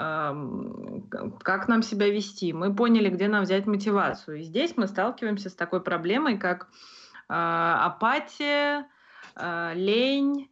[1.42, 4.40] как нам себя вести, мы поняли, где нам взять мотивацию.
[4.40, 6.68] И здесь мы сталкиваемся с такой проблемой, как
[7.28, 8.88] а, апатия,
[9.36, 10.48] а, лень,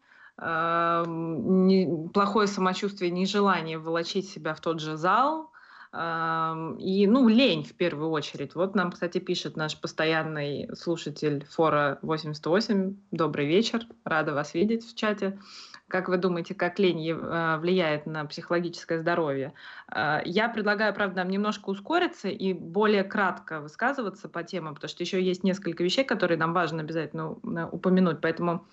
[2.15, 5.51] плохое самочувствие, нежелание волочить себя в тот же зал,
[5.93, 8.55] и, ну, лень в первую очередь.
[8.55, 12.97] Вот нам, кстати, пишет наш постоянный слушатель Фора 88.
[13.11, 15.39] Добрый вечер, рада вас видеть в чате.
[15.91, 19.53] Как вы думаете, как лень а, влияет на психологическое здоровье?
[19.89, 25.03] А, я предлагаю, правда, нам немножко ускориться и более кратко высказываться по темам, потому что
[25.03, 27.33] еще есть несколько вещей, которые нам важно обязательно
[27.69, 28.21] упомянуть.
[28.21, 28.65] Поэтому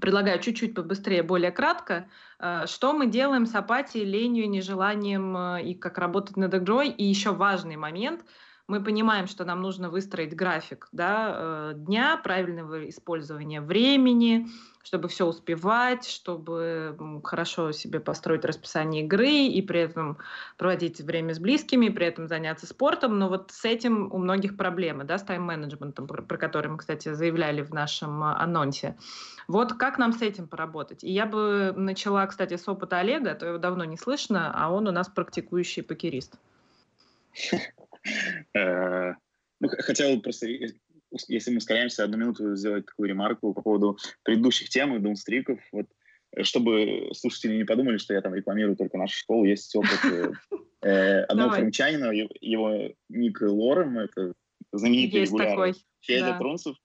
[0.00, 2.08] предлагаю чуть-чуть побыстрее, более кратко.
[2.38, 6.88] Э, что мы делаем с апатией, ленью, нежеланием э, и как работать над игрой?
[6.88, 8.24] И еще важный момент–
[8.68, 14.46] мы понимаем, что нам нужно выстроить график да, э, дня, правильного использования времени,
[14.82, 20.18] чтобы все успевать, чтобы хорошо себе построить расписание игры и при этом
[20.58, 23.18] проводить время с близкими, при этом заняться спортом.
[23.18, 27.14] Но вот с этим у многих проблемы, да, с тайм-менеджментом, про, про который мы, кстати,
[27.14, 28.98] заявляли в нашем анонсе.
[29.48, 31.02] Вот как нам с этим поработать?
[31.04, 34.70] И я бы начала, кстати, с опыта Олега, а то его давно не слышно, а
[34.70, 36.34] он у нас практикующий покерист.
[38.54, 39.14] Э,
[39.60, 40.46] ну, хотел просто,
[41.28, 45.60] если мы ускоряемся, одну минуту сделать такую ремарку по поводу предыдущих тем и думстриков.
[45.72, 45.86] Вот,
[46.32, 50.32] э, чтобы слушатели не подумали, что я там рекламирую только нашу школу, есть опыт э,
[50.82, 54.34] э одного франчанина, его ник Лорем, это
[54.72, 56.36] знаменитый регулярный Федя.
[56.38, 56.76] Трунцев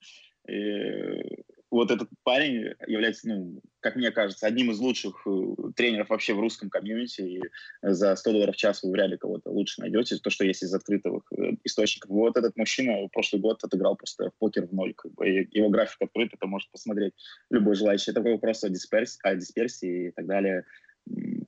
[1.73, 6.39] вот этот парень является, ну, как мне кажется, одним из лучших э, тренеров вообще в
[6.39, 7.21] русском комьюнити.
[7.21, 7.41] И
[7.81, 10.17] за 100 долларов в час вы вряд ли кого-то лучше найдете.
[10.17, 12.11] То, что есть из открытых э, источников.
[12.11, 14.93] Вот этот мужчина прошлый год отыграл просто в покер в ноль.
[14.93, 17.13] Как бы, и его график открыт, это может посмотреть
[17.49, 18.11] любой желающий.
[18.11, 20.65] Это вопрос о дисперсии, о дисперсии и так далее.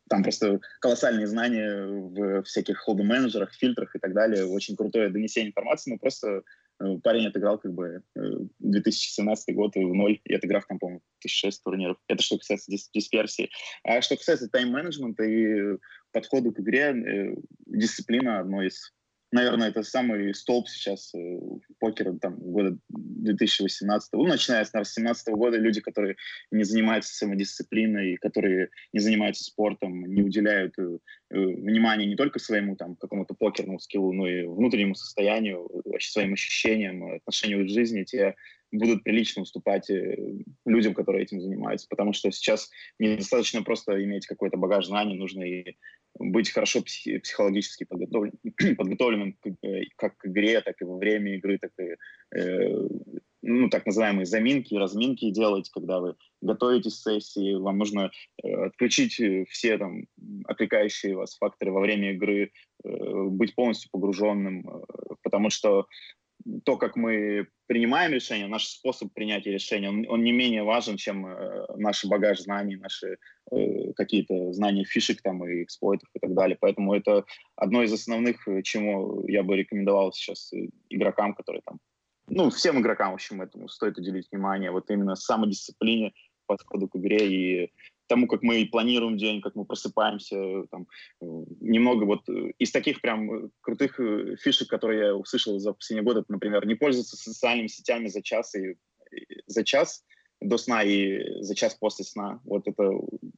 [0.09, 4.45] Там просто колоссальные знания в всяких холд-менеджерах, фильтрах и так далее.
[4.45, 5.91] Очень крутое донесение информации.
[5.91, 6.41] Мы просто
[7.03, 8.01] парень отыграл как бы
[8.59, 11.97] 2017 год в ноль, и отыграв там, по-моему, 1006 турниров.
[12.07, 13.49] Это что касается дис дисперсии.
[13.83, 15.77] А что касается тайм-менеджмента и
[16.11, 17.35] подхода к игре,
[17.65, 18.93] дисциплина одно из
[19.35, 21.39] наверное, это самый столб сейчас э,
[21.79, 26.15] покера там, года 2018, ну, начиная с 2017 года, люди, которые
[26.51, 30.99] не занимаются самодисциплиной, которые не занимаются спортом, не уделяют э,
[31.31, 36.33] э, внимания не только своему там какому-то покерному скиллу, но и внутреннему состоянию, вообще своим
[36.33, 38.35] ощущениям, отношению к жизни, те
[38.71, 39.89] будут прилично уступать
[40.65, 45.77] людям, которые этим занимаются, потому что сейчас недостаточно просто иметь какой-то багаж знаний, нужно и
[46.19, 48.39] быть хорошо психологически подготовленным,
[48.77, 51.95] подготовленным э, как к игре, так и во время игры, так и
[52.37, 52.87] э,
[53.41, 58.11] ну, так называемые заминки, разминки делать, когда вы готовитесь к сессии, вам нужно
[58.43, 60.05] э, отключить все там
[60.45, 62.51] отвлекающие вас факторы во время игры,
[62.83, 62.89] э,
[63.29, 65.87] быть полностью погруженным, э, потому что
[66.63, 71.25] то, как мы принимаем решения, наш способ принятия решения, он, он не менее важен, чем
[71.25, 73.17] э, наш багаж знаний, наши
[73.51, 76.57] э, какие-то знания фишек там и эксплойтов и так далее.
[76.59, 81.79] Поэтому это одно из основных, э, чему я бы рекомендовал сейчас э, игрокам, которые там,
[82.27, 86.13] ну, всем игрокам, в общем, этому стоит уделить внимание, вот именно самодисциплине,
[86.45, 87.71] подходу к игре и
[88.07, 90.87] тому, как мы планируем день, как мы просыпаемся, там,
[91.21, 96.03] немного вот э, из таких прям э, крутых э, фишек, которые я услышал за последние
[96.03, 98.71] годы, это, например, не пользоваться социальными сетями за час и,
[99.11, 100.03] и за час
[100.41, 102.41] до сна и за час после сна.
[102.43, 102.91] Вот это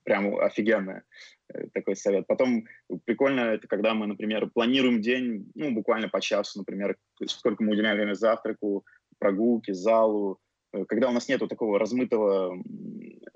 [0.04, 1.02] прям офигенный
[1.74, 2.26] такой совет.
[2.28, 2.66] Потом
[3.06, 7.96] прикольно это, когда мы, например, планируем день, ну, буквально по часу, например, сколько мы уделяем
[7.96, 8.84] время завтраку,
[9.20, 10.47] прогулке, залу, Э,
[10.88, 12.62] когда у нас нету такого размытого,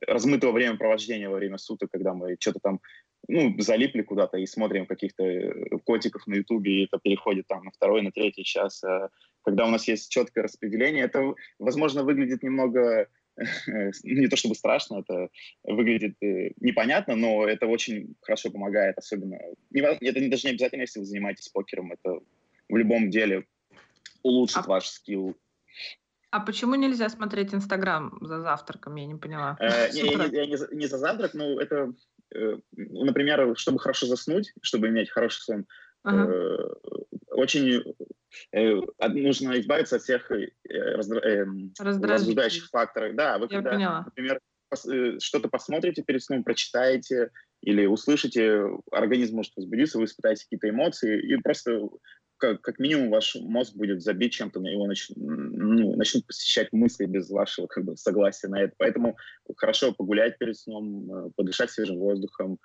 [0.06, 2.80] размытого времяпровождения во время суток, когда мы что-то там
[3.28, 7.72] ну, залипли куда-то и смотрим каких-то э, котиков на Ютубе, и это переходит там на
[7.72, 8.84] второй, на третий час.
[8.84, 9.10] А
[9.44, 13.08] когда у нас есть четкое распределение, это, возможно, выглядит немного
[14.04, 15.30] не то чтобы страшно, это
[15.64, 19.40] выглядит э, непонятно, но это очень хорошо помогает, особенно...
[19.74, 22.20] Это даже не обязательно, если вы занимаетесь покером, это
[22.70, 23.46] в любом деле
[24.24, 24.68] улучшит а...
[24.68, 25.36] ваш скилл
[26.32, 28.96] а почему нельзя смотреть Инстаграм за завтраком?
[28.96, 29.58] Я не поняла.
[29.60, 31.94] Э, не за завтрак, но это,
[32.34, 35.66] э, например, чтобы хорошо заснуть, чтобы иметь хороший сон,
[36.06, 36.58] э,
[37.32, 37.84] очень
[39.00, 40.32] нужно избавиться от всех
[41.78, 43.16] раздражающих факторов.
[43.16, 44.40] Да, вы когда, например,
[45.20, 47.32] что-то посмотрите перед сном, прочитаете
[47.62, 51.90] или услышите, организм может возбудиться, вы испытаете какие-то эмоции, и просто
[52.42, 57.30] как, как минимум ваш мозг будет забить чем-то, его нач, ну, начнут посещать мысли без
[57.30, 58.74] вашего как бы, согласия на это.
[58.78, 59.16] Поэтому
[59.56, 62.58] хорошо погулять перед сном, э, подышать свежим воздухом,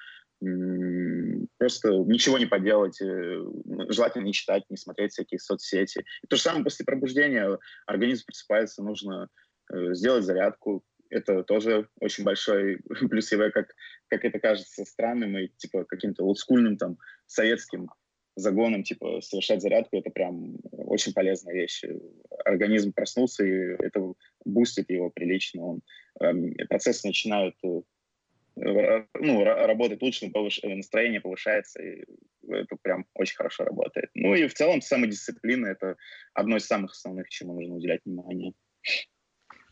[1.59, 3.43] просто ничего не поделать, э,
[3.89, 6.05] желательно не читать, не смотреть всякие соцсети.
[6.23, 9.29] И то же самое после пробуждения, организм просыпается, нужно
[9.73, 12.79] э, сделать зарядку, это тоже очень большой
[13.11, 13.75] плюс, как,
[14.09, 17.89] как это кажется странным и типа каким-то олдскульным там советским
[18.37, 21.83] загоном, типа, совершать зарядку, это прям очень полезная вещь.
[22.45, 24.13] Организм проснулся, и это
[24.45, 25.65] бустит его прилично.
[25.65, 25.83] Он,
[26.21, 27.81] э, процессы начинают э,
[28.57, 30.61] ну, работать лучше, повыш...
[30.63, 32.05] настроение повышается, и
[32.49, 34.11] это прям очень хорошо работает.
[34.15, 35.97] Ну и в целом самодисциплина— это
[36.33, 38.53] одно из самых основных, чему нужно уделять внимание.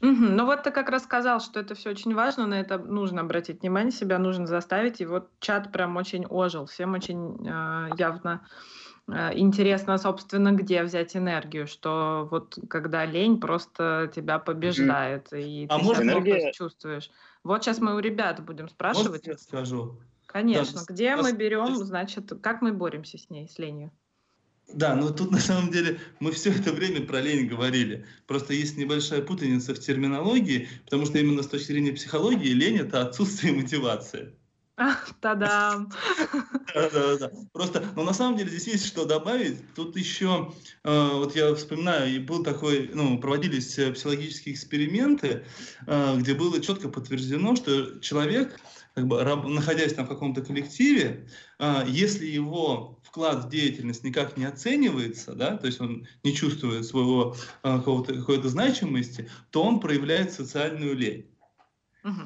[0.04, 0.24] Угу.
[0.32, 3.62] Ну вот ты как раз сказал, что это все очень важно, на это нужно обратить
[3.62, 5.00] внимание, себя нужно заставить.
[5.00, 8.46] И вот чат прям очень ожил, всем очень э, явно
[9.08, 15.36] э, интересно, собственно, где взять энергию, что вот когда лень просто тебя побеждает, угу.
[15.36, 16.52] и а ты себя энергия...
[16.52, 17.10] чувствуешь.
[17.42, 19.26] Вот сейчас мы у ребят будем спрашивать.
[19.26, 19.98] Вот я скажу.
[20.26, 23.90] Конечно, да, где мы берем, значит, как мы боремся с ней, с ленью?
[24.72, 28.06] Да, но тут на самом деле мы все это время про лень говорили.
[28.26, 33.02] Просто есть небольшая путаница в терминологии, потому что именно с точки зрения психологии лень это
[33.02, 34.34] отсутствие мотивации.
[35.20, 35.90] Та-дам!
[36.74, 37.30] Да, да, да.
[37.52, 39.58] Просто, но на самом деле здесь есть что добавить.
[39.74, 40.52] Тут еще,
[40.82, 45.44] э, вот я вспоминаю, и был такой, ну, проводились э, психологические эксперименты,
[45.86, 48.58] э, где было четко подтверждено, что человек,
[48.94, 51.28] как бы, находясь там в каком-то коллективе,
[51.60, 56.84] э, если его вклад в деятельность никак не оценивается, да, то есть он не чувствует
[56.84, 61.30] своего э, какой-то значимости, то он проявляет социальную лень.
[62.02, 62.22] Угу.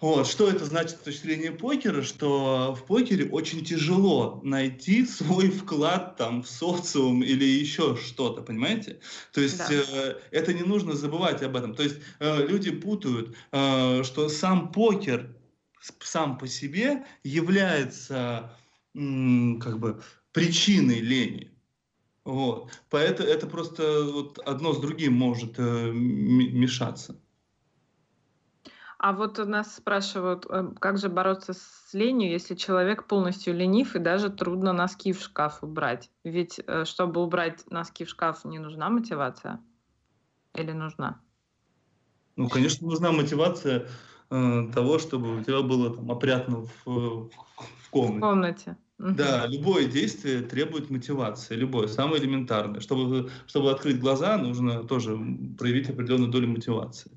[0.00, 5.50] Вот, что это значит с точки зрения покера, что в покере очень тяжело найти свой
[5.50, 9.00] вклад там в социум или еще что-то, понимаете?
[9.32, 9.68] То есть да.
[9.70, 11.74] э, это не нужно забывать об этом.
[11.74, 15.34] То есть э, люди путают, э, что сам покер
[16.00, 18.52] сам по себе является
[18.94, 20.02] как бы
[20.32, 21.50] причиной лени.
[22.24, 22.70] Вот.
[22.90, 27.18] Поэтому это просто вот одно с другим может э, мешаться.
[28.98, 34.00] А вот нас спрашивают, э, как же бороться с ленью, если человек полностью ленив и
[34.00, 36.10] даже трудно носки в шкаф убрать?
[36.24, 39.60] Ведь э, чтобы убрать носки в шкаф, не нужна мотивация?
[40.54, 41.20] Или нужна?
[42.34, 43.88] Ну, конечно, нужна мотивация
[44.30, 48.18] э, того, чтобы у тебя было там опрятно в, в комнате.
[48.18, 48.76] В комнате.
[48.98, 52.80] Да, любое действие требует мотивации, любое, самое элементарное.
[52.80, 55.16] Чтобы, чтобы открыть глаза, нужно тоже
[55.56, 57.12] проявить определенную долю мотивации.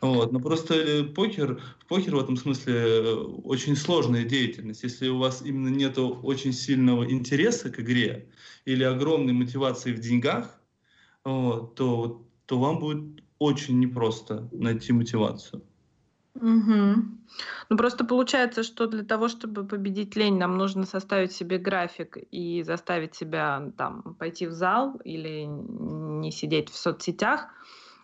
[0.00, 0.32] Вот.
[0.32, 3.14] Но просто э, покер, покер в этом смысле э,
[3.44, 4.82] очень сложная деятельность.
[4.82, 8.30] Если у вас именно нет очень сильного интереса к игре
[8.64, 10.58] или огромной мотивации в деньгах,
[11.24, 15.62] вот, то, то вам будет очень непросто найти мотивацию.
[16.34, 16.94] Угу.
[17.68, 22.62] Ну, просто получается, что для того, чтобы победить лень, нам нужно составить себе график и
[22.62, 27.48] заставить себя там пойти в зал или не сидеть в соцсетях.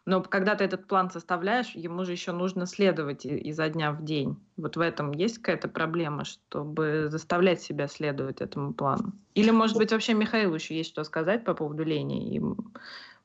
[0.07, 4.39] Но когда ты этот план составляешь, ему же еще нужно следовать изо дня в день.
[4.57, 9.13] Вот в этом есть какая-то проблема, чтобы заставлять себя следовать этому плану?
[9.35, 12.41] Или, может быть, вообще Михаилу еще есть что сказать по поводу лени, и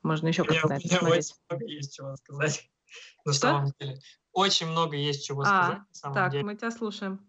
[0.02, 0.88] можно еще как-то на это
[1.22, 1.70] смотреть?
[1.70, 2.70] есть чего сказать.
[3.26, 3.42] На что?
[3.42, 4.00] самом деле.
[4.34, 5.78] Очень много есть чего а, сказать.
[5.78, 6.44] На самом так, деле.
[6.44, 7.20] мы тебя слушаем.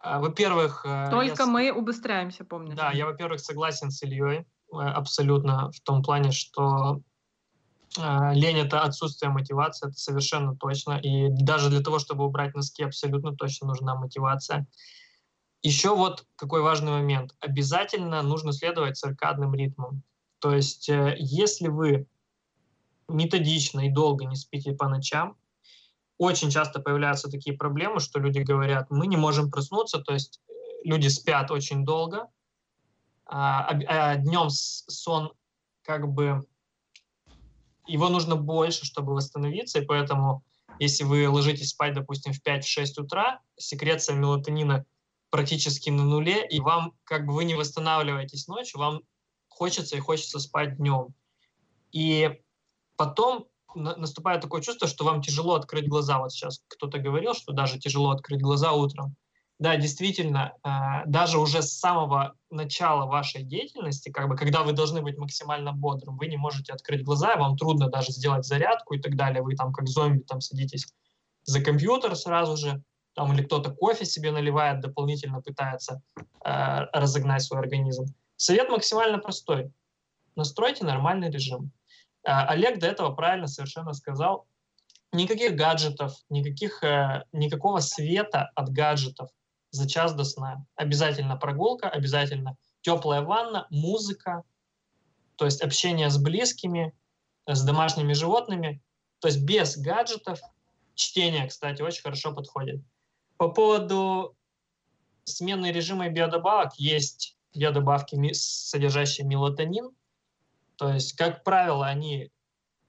[0.00, 0.84] А, во-первых...
[0.84, 1.46] Э, Только я...
[1.46, 2.76] мы убыстряемся, помнишь?
[2.76, 7.00] Да, я, во-первых, согласен с Ильей э, абсолютно в том плане, что
[7.98, 10.98] лень— это отсутствие мотивации, это совершенно точно.
[10.98, 14.66] И даже для того, чтобы убрать носки, абсолютно точно нужна мотивация.
[15.62, 17.34] Еще вот какой важный момент.
[17.40, 20.02] Обязательно нужно следовать циркадным ритмам.
[20.38, 22.06] То есть если вы
[23.08, 25.36] методично и долго не спите по ночам,
[26.18, 30.52] очень часто появляются такие проблемы, что люди говорят, мы не можем проснуться, то есть э,
[30.84, 32.26] люди спят очень долго,
[33.24, 35.32] а, а днем сон
[35.82, 36.44] как бы
[37.88, 40.44] его нужно больше, чтобы восстановиться, и поэтому
[40.78, 44.84] если вы ложитесь спать, допустим, в 5-6 утра, секреция мелатонина
[45.30, 49.00] практически на нуле, и вам как бы вы не восстанавливаетесь ночью, вам
[49.48, 51.14] хочется и хочется спать днем.
[51.90, 52.40] И
[52.96, 56.18] потом наступает такое чувство, что вам тяжело открыть глаза.
[56.18, 59.16] Вот сейчас кто-то говорил, что даже тяжело открыть глаза утром.
[59.58, 65.02] Да, действительно, э, даже уже с самого начала вашей деятельности, как бы, когда вы должны
[65.02, 69.16] быть максимально бодрым, вы не можете открыть глаза, вам трудно даже сделать зарядку и так
[69.16, 69.42] далее.
[69.42, 70.86] Вы там как зомби там садитесь
[71.42, 72.82] за компьютер сразу же,
[73.14, 76.02] там или кто-то кофе себе наливает, дополнительно пытается
[76.44, 78.04] э, разогнать свой организм.
[78.36, 79.72] Совет максимально простой.
[80.36, 81.72] Настройте нормальный режим.
[82.24, 84.46] А, Олег до этого правильно совершенно сказал,
[85.12, 89.30] никаких гаджетов, никаких, э, никакого света от гаджетов
[89.70, 90.64] за час до сна.
[90.76, 94.42] Обязательно прогулка, обязательно теплая ванна, музыка,
[95.36, 96.92] то есть общение с близкими,
[97.46, 98.82] с домашними животными,
[99.20, 100.40] то есть без гаджетов.
[100.94, 102.82] Чтение, кстати, очень хорошо подходит.
[103.36, 104.36] По поводу
[105.24, 109.90] смены режима биодобавок есть биодобавки, содержащие мелатонин,
[110.76, 112.30] то есть, как правило, они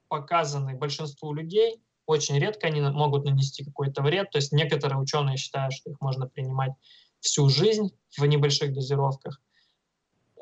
[0.08, 4.30] показаны большинству людей, очень редко они могут нанести какой-то вред.
[4.30, 6.72] То есть некоторые ученые считают, что их можно принимать
[7.20, 9.40] всю жизнь в небольших дозировках.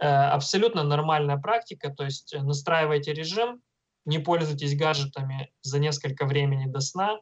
[0.01, 3.63] Э, абсолютно нормальная практика, то есть настраивайте режим,
[4.05, 7.19] не пользуйтесь гаджетами за несколько времени до сна,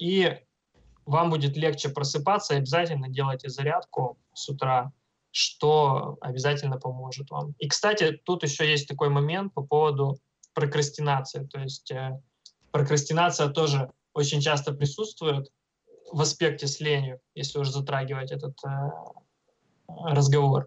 [0.00, 0.38] и
[1.06, 4.92] вам будет легче просыпаться, обязательно делайте зарядку с утра
[5.36, 7.56] что обязательно поможет вам.
[7.58, 10.20] И, кстати, тут еще есть такой момент по поводу
[10.54, 11.44] прокрастинации.
[11.46, 12.22] То есть э,
[12.74, 15.48] прокрастинация тоже очень часто присутствует
[16.10, 18.90] в аспекте с ленью, если уже затрагивать этот э,
[19.86, 20.66] разговор.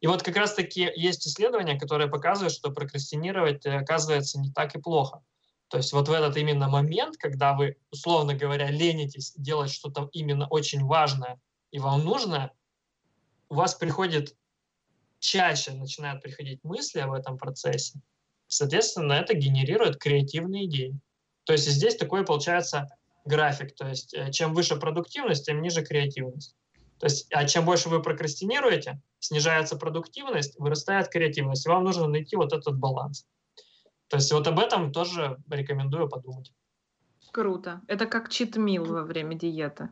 [0.00, 4.80] И вот как раз-таки есть исследования, которые показывают, что прокрастинировать э, оказывается не так и
[4.80, 5.20] плохо.
[5.68, 10.48] То есть вот в этот именно момент, когда вы, условно говоря, ленитесь делать что-то именно
[10.48, 11.38] очень важное
[11.72, 12.52] и вам нужное,
[13.50, 14.34] у вас приходит
[15.18, 18.00] чаще начинают приходить мысли об этом процессе,
[18.46, 20.98] соответственно, это генерирует креативные идеи.
[21.44, 22.88] То есть здесь такой получается
[23.24, 26.56] график, то есть э, чем выше продуктивность, тем ниже креативность.
[26.98, 31.66] То есть, а чем больше вы прокрастинируете, снижается продуктивность, вырастает креативность.
[31.66, 33.26] И вам нужно найти вот этот баланс.
[34.08, 36.52] То есть вот об этом тоже рекомендую подумать.
[37.32, 37.82] Круто.
[37.88, 39.88] Это как читмил во время диеты,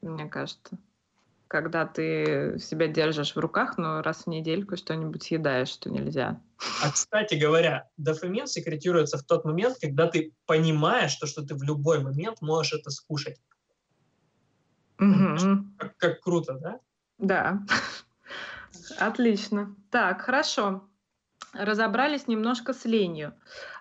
[0.00, 0.78] мне кажется
[1.48, 6.40] когда ты себя держишь в руках, но раз в недельку что-нибудь съедаешь, что нельзя.
[6.82, 11.62] А, кстати говоря, дофамин секретируется в тот момент, когда ты понимаешь, что, что ты в
[11.62, 13.40] любой момент можешь это скушать.
[15.00, 15.64] Угу.
[15.78, 16.80] Как, как круто, да?
[17.18, 17.62] Да.
[18.98, 19.74] Отлично.
[19.90, 20.88] Так, хорошо.
[21.54, 23.32] разобрались немножко с ленью.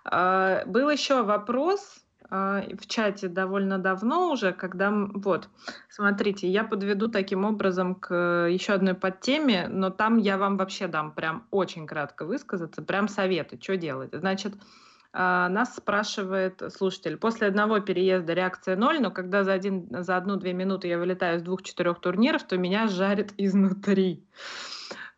[0.06, 4.92] А, был еще вопрос в чате довольно давно уже, когда...
[4.92, 5.50] Вот,
[5.90, 11.12] смотрите, я подведу таким образом к еще одной подтеме, но там я вам вообще дам
[11.12, 14.10] прям очень кратко высказаться, прям советы, что делать.
[14.14, 14.54] Значит,
[15.14, 20.54] а, нас спрашивает слушатель, после одного переезда реакция ноль, но когда за, один, за одну-две
[20.54, 24.28] минуты я вылетаю с двух-четырех турниров, то меня жарит изнутри.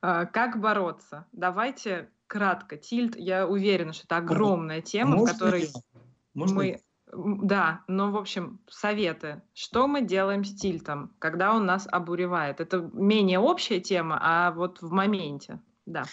[0.02, 1.26] Как бороться?
[1.34, 2.78] Давайте кратко.
[2.78, 5.70] Тильт, я уверена, что это огромная тема, Можно в которой?
[6.34, 6.80] Можно мы...
[7.12, 9.42] Да, но, в общем, советы.
[9.54, 12.60] Что мы делаем с тильтом, когда он нас обуревает?
[12.60, 15.60] Это менее общая тема, а вот в моменте.
[15.86, 16.04] Да.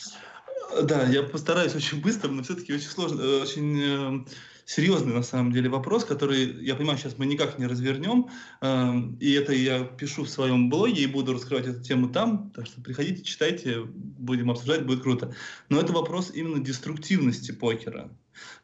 [0.83, 4.25] Да, я постараюсь очень быстро, но все-таки очень сложно, э, очень э,
[4.65, 8.29] серьезный на самом деле вопрос, который, я понимаю, сейчас мы никак не развернем,
[8.61, 12.67] э, и это я пишу в своем блоге и буду раскрывать эту тему там, так
[12.67, 15.35] что приходите, читайте, будем обсуждать, будет круто.
[15.69, 18.11] Но это вопрос именно деструктивности покера.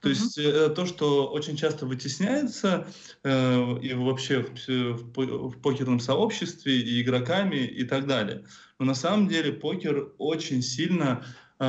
[0.01, 0.13] То uh-huh.
[0.13, 2.87] есть э, то, что очень часто вытесняется
[3.25, 8.45] э, и вообще в, в, в покерном сообществе и игроками и так далее.
[8.79, 11.25] Но на самом деле покер очень сильно
[11.61, 11.65] э,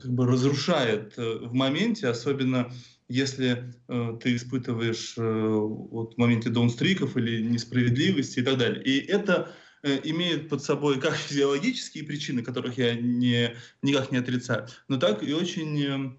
[0.00, 2.72] как бы разрушает э, в моменте, особенно
[3.08, 8.82] если э, ты испытываешь э, вот, в моменте даунстриков или несправедливости и так далее.
[8.82, 14.66] И это э, имеет под собой как физиологические причины, которых я не, никак не отрицаю,
[14.88, 16.16] но так и очень э,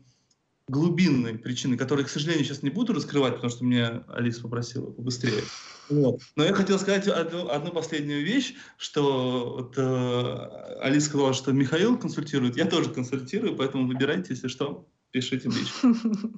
[0.67, 5.41] глубинные причины, которые, к сожалению, сейчас не буду раскрывать, потому что меня Алиса попросила побыстрее.
[5.89, 6.21] Вот.
[6.35, 11.97] Но я хотел сказать одну, одну последнюю вещь, что вот, э, Алиса сказала, что Михаил
[11.97, 15.71] консультирует, я тоже консультирую, поэтому выбирайте, если что, пишите ближе.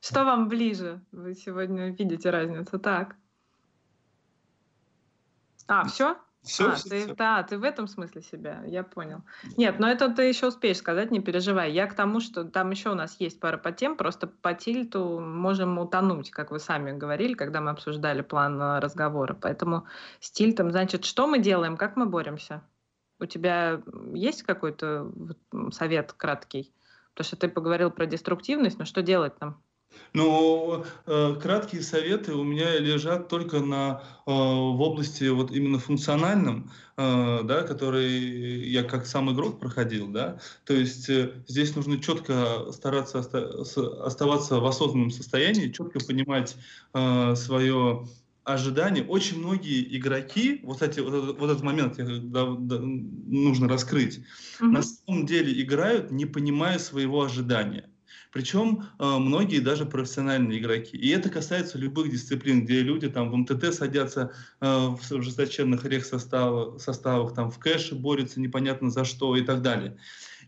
[0.00, 1.00] Что вам ближе?
[1.12, 3.16] Вы сегодня видите разницу, так?
[5.68, 6.16] А, все?
[6.42, 7.14] Все, а, все, ты, все.
[7.14, 9.22] Да, ты в этом смысле себя, я понял.
[9.58, 11.70] Нет, но это ты еще успеешь сказать, не переживай.
[11.70, 15.20] Я к тому, что там еще у нас есть пара по тем, просто по тильту
[15.20, 19.34] можем утонуть, как вы сами говорили, когда мы обсуждали план э, разговора.
[19.34, 19.86] Поэтому
[20.20, 22.62] с тильтом, значит, что мы делаем, как мы боремся?
[23.18, 23.82] У тебя
[24.14, 25.12] есть какой-то
[25.72, 26.72] совет краткий?
[27.12, 29.62] Потому что ты поговорил про деструктивность, но что делать там?
[30.12, 36.70] Но э, краткие советы у меня лежат только на, э, в области вот именно функциональном,
[36.96, 40.08] э, да, который я как сам игрок проходил.
[40.08, 40.40] Да?
[40.64, 46.56] То есть э, здесь нужно четко стараться оста оставаться в осознанном состоянии, четко понимать
[46.92, 48.04] э, свое
[48.44, 49.04] ожидание.
[49.04, 54.18] Очень многие игроки, вот, кстати, вот, этот, вот этот момент я, да, да, нужно раскрыть,
[54.18, 54.66] mm-hmm.
[54.66, 57.88] на самом деле играют, не понимая своего ожидания.
[58.32, 60.96] Причем э, многие даже профессиональные игроки.
[60.96, 66.04] И это касается любых дисциплин, где люди там в МТТ садятся э, в ужесточенных рех
[66.04, 69.98] составах, составах, там в кэше борются непонятно за что и так далее.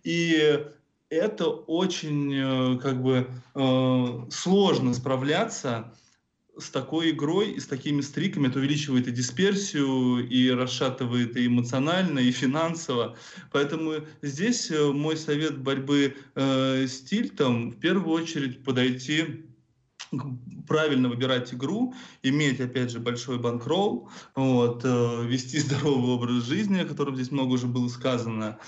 [0.05, 0.65] И
[1.13, 5.93] это очень э, как бы э, сложно справляться
[6.59, 12.19] с такой игрой и с такими стриками это увеличивает и дисперсию, и расшатывает и эмоционально,
[12.19, 13.17] и финансово.
[13.53, 19.47] Поэтому здесь э, мой совет борьбы э, с тильтом в первую очередь подойти
[20.69, 26.85] правильно выбирать игру, иметь, опять же, большой банкролл, вот, э, вести здоровый образ жизни, о
[26.85, 28.59] котором здесь много уже было сказано,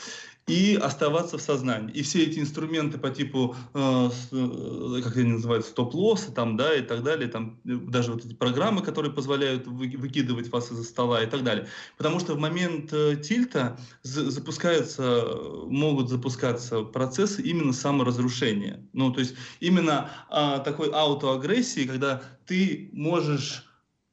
[0.47, 1.93] и оставаться в сознании.
[1.95, 6.83] И все эти инструменты по типу, э, э как они называют, стоп-лосса там, да, и
[6.83, 11.23] так далее, там, э, даже вот эти программы, которые позволяют вы, выкидывать вас из-за стола
[11.23, 11.69] и так далее.
[11.97, 15.25] Потому что в момент э, тильта запускаются,
[15.66, 18.87] могут запускаться процессы именно саморазрушения.
[18.93, 23.65] Ну, то есть именно э, такой аутоагрессии, когда ты можешь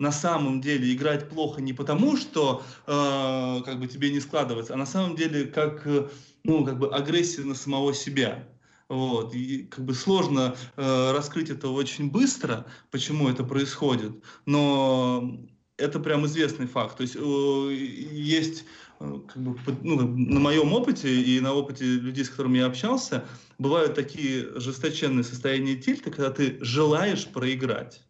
[0.02, 4.78] на самом деле играть плохо не потому, что э, как бы тебе не складывается, а
[4.78, 6.08] на самом деле как, э,
[6.44, 8.48] ну, как бы агрессия на самого себя.
[8.90, 9.36] Вот.
[9.36, 14.12] И как бы сложно э, раскрыть это очень быстро, почему это происходит,
[14.48, 15.40] но
[15.78, 16.98] это прям известный факт.
[16.98, 17.74] То есть э,
[18.12, 18.66] есть
[19.00, 23.24] э, как бы, ну, на моем опыте и на опыте людей, с которыми я общался,
[23.60, 28.02] бывают такие жесточенные состояния тильта, когда ты желаешь проиграть.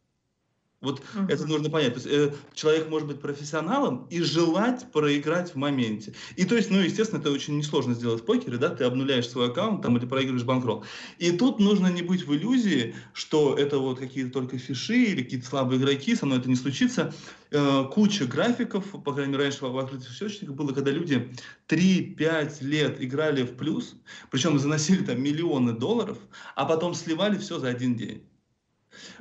[0.81, 1.27] Вот угу.
[1.29, 1.93] это нужно понять.
[1.93, 6.13] То есть, э, человек может быть профессионалом и желать проиграть в моменте.
[6.35, 9.49] И то есть, ну, естественно, это очень несложно сделать в покере, да, ты обнуляешь свой
[9.49, 10.83] аккаунт там или проигрываешь банкролл.
[11.19, 15.45] И тут нужно не быть в иллюзии, что это вот какие-то только фиши или какие-то
[15.45, 17.13] слабые игроки, со мной это не случится.
[17.51, 21.31] Э, куча графиков, по крайней мере, раньше в открытых источниках было, когда люди
[21.67, 23.93] 3-5 лет играли в плюс,
[24.31, 26.17] причем заносили там миллионы долларов,
[26.55, 28.23] а потом сливали все за один день.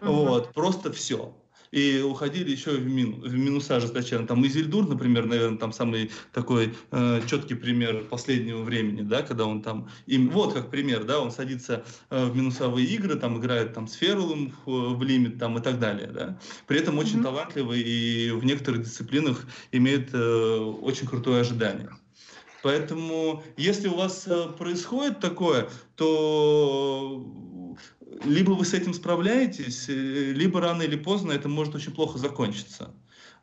[0.01, 0.13] Угу.
[0.13, 1.37] Вот, просто все.
[1.71, 4.27] И уходили еще в, мину, в минуса ожесточенно.
[4.27, 9.63] Там Изильдур, например, наверное, там самый такой э, четкий пример последнего времени, да, когда он
[9.63, 13.87] там, им, вот как пример, да, он садится э, в минусовые игры, там играет там
[13.87, 16.39] с Ферулом в, в лимит там и так далее, да.
[16.67, 17.23] При этом очень mm-hmm.
[17.23, 21.91] талантливый и в некоторых дисциплинах имеет э, очень крутое ожидание.
[22.63, 27.25] Поэтому, если у вас э, происходит такое, то
[28.25, 32.95] либо вы с этим справляетесь, э, либо рано или поздно это может очень плохо закончиться.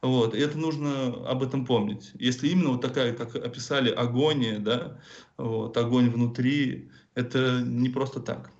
[0.01, 2.11] Вот, и это нужно об этом помнить.
[2.15, 4.99] Если именно вот такая, как описали, агония, да,
[5.37, 8.51] вот, огонь внутри, это не просто так.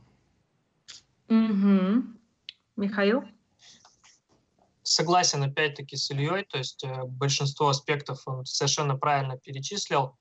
[1.30, 2.04] Угу.
[2.78, 3.24] Михаил?
[4.82, 10.18] Согласен опять-таки с Ильей, то есть э, большинство аспектов он совершенно правильно перечислил.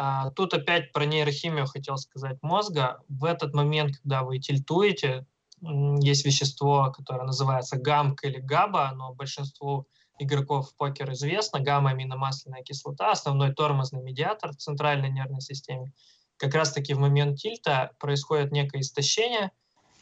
[0.00, 3.02] А, тут опять про нейрохимию хотел сказать мозга.
[3.08, 5.26] В этот момент, когда вы тильтуете,
[5.60, 9.88] есть вещество, которое называется гамка или габа, но большинству
[10.20, 15.92] игроков в покер известно, гамма-аминомасляная кислота, основной тормозный медиатор в центральной нервной системе.
[16.36, 19.50] Как раз-таки в момент тильта происходит некое истощение,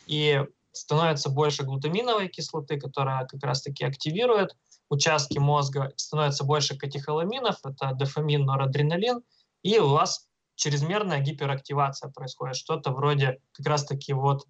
[0.06, 4.54] и становится больше глутаминовой кислоты, которая как раз-таки активирует
[4.90, 9.22] участки мозга, становится больше катехоламинов, это дофамин, норадреналин–
[9.66, 14.46] и у вас чрезмерная гиперактивация происходит, что-то вроде как раз-таки вот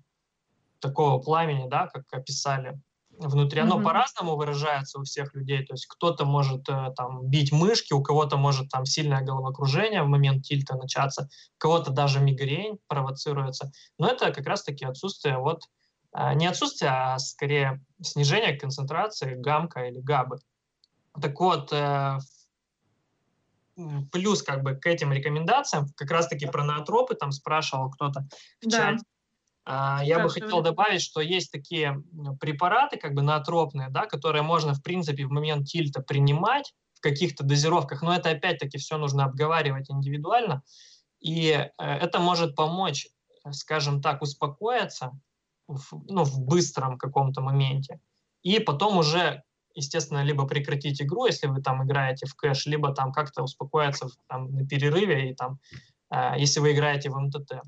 [0.78, 2.80] такого пламени, да, как описали
[3.18, 3.60] внутри.
[3.60, 3.82] Оно mm-hmm.
[3.82, 5.64] по-разному выражается у всех людей.
[5.64, 10.08] То есть кто-то может э, там бить мышки, у кого-то может там сильное головокружение в
[10.08, 13.72] момент тильта начаться, у кого-то даже мигрень провоцируется.
[13.98, 15.62] Но это как раз-таки отсутствие вот
[16.14, 20.38] э, не отсутствие, а скорее снижение концентрации гамка или габы.
[21.20, 22.18] Так вот, э,
[24.10, 28.26] плюс как бы к этим рекомендациям, как раз-таки про ноотропы там спрашивал кто-то
[28.62, 28.92] в да.
[28.92, 29.04] чате.
[29.68, 32.02] А, я бы хотел добавить, что есть такие
[32.40, 37.44] препараты, как бы ноотропные, да, которые можно, в принципе, в момент тильта принимать в каких-то
[37.44, 40.62] дозировках, но это опять-таки все нужно обговаривать индивидуально,
[41.20, 43.08] и э, это может помочь,
[43.50, 45.18] скажем так, успокоиться
[45.66, 48.00] в, ну, в быстром каком-то моменте,
[48.42, 49.42] и потом уже
[49.76, 54.52] естественно, либо прекратить игру, если вы там играете в кэш, либо там как-то успокоиться там,
[54.54, 55.60] на перерыве, и там,
[56.10, 57.62] э, если вы играете в МТТ.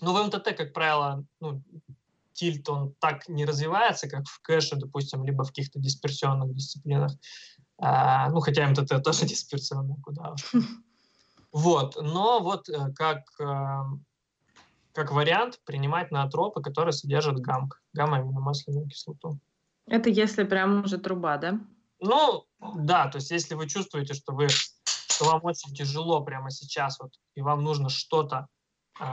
[0.00, 1.62] Ну, в МТТ, как правило, ну,
[2.32, 7.12] тильт, он так не развивается, как в кэше, допустим, либо в каких-то дисперсионных дисциплинах.
[7.78, 10.34] А, ну, хотя МТТ тоже дисперсионный, куда
[11.52, 13.82] Вот, но вот э, как, э,
[14.92, 19.38] как вариант принимать наотропы, которые содержат гамк, гамма-аминомасляную кислоту.
[19.86, 21.60] Это если прям уже труба, да?
[22.00, 22.46] Ну,
[22.76, 27.12] да, то есть если вы чувствуете, что вы что вам очень тяжело прямо сейчас, вот,
[27.34, 28.48] и вам нужно что-то
[29.00, 29.04] э,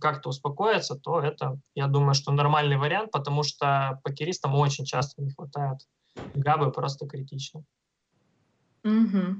[0.00, 5.30] как-то успокоиться, то это, я думаю, что нормальный вариант, потому что покеристам очень часто не
[5.30, 5.78] хватает
[6.34, 7.64] габы, просто критично.
[8.84, 9.36] Угу.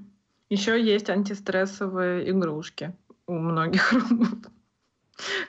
[0.51, 2.97] Еще есть антистрессовые игрушки
[3.27, 4.27] у многих, ну,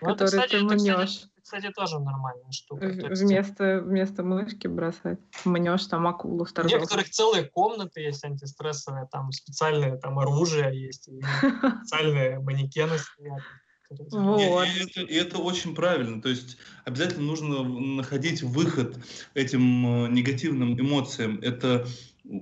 [0.01, 1.34] которые кстати, ты мнешь кстати,
[1.75, 2.87] тоже нормальная штука.
[2.87, 5.19] Вместо, вместо мышки бросать.
[5.45, 11.09] Мнешь там акулу в У некоторых целые комнаты есть антистрессовые, там специальное там оружие есть,
[11.83, 13.41] специальные манекены стоят.
[13.89, 14.39] Вот.
[14.39, 16.21] И, и, это, и это очень правильно.
[16.21, 18.97] То есть обязательно нужно находить выход
[19.35, 21.39] этим э, негативным эмоциям.
[21.41, 21.85] Это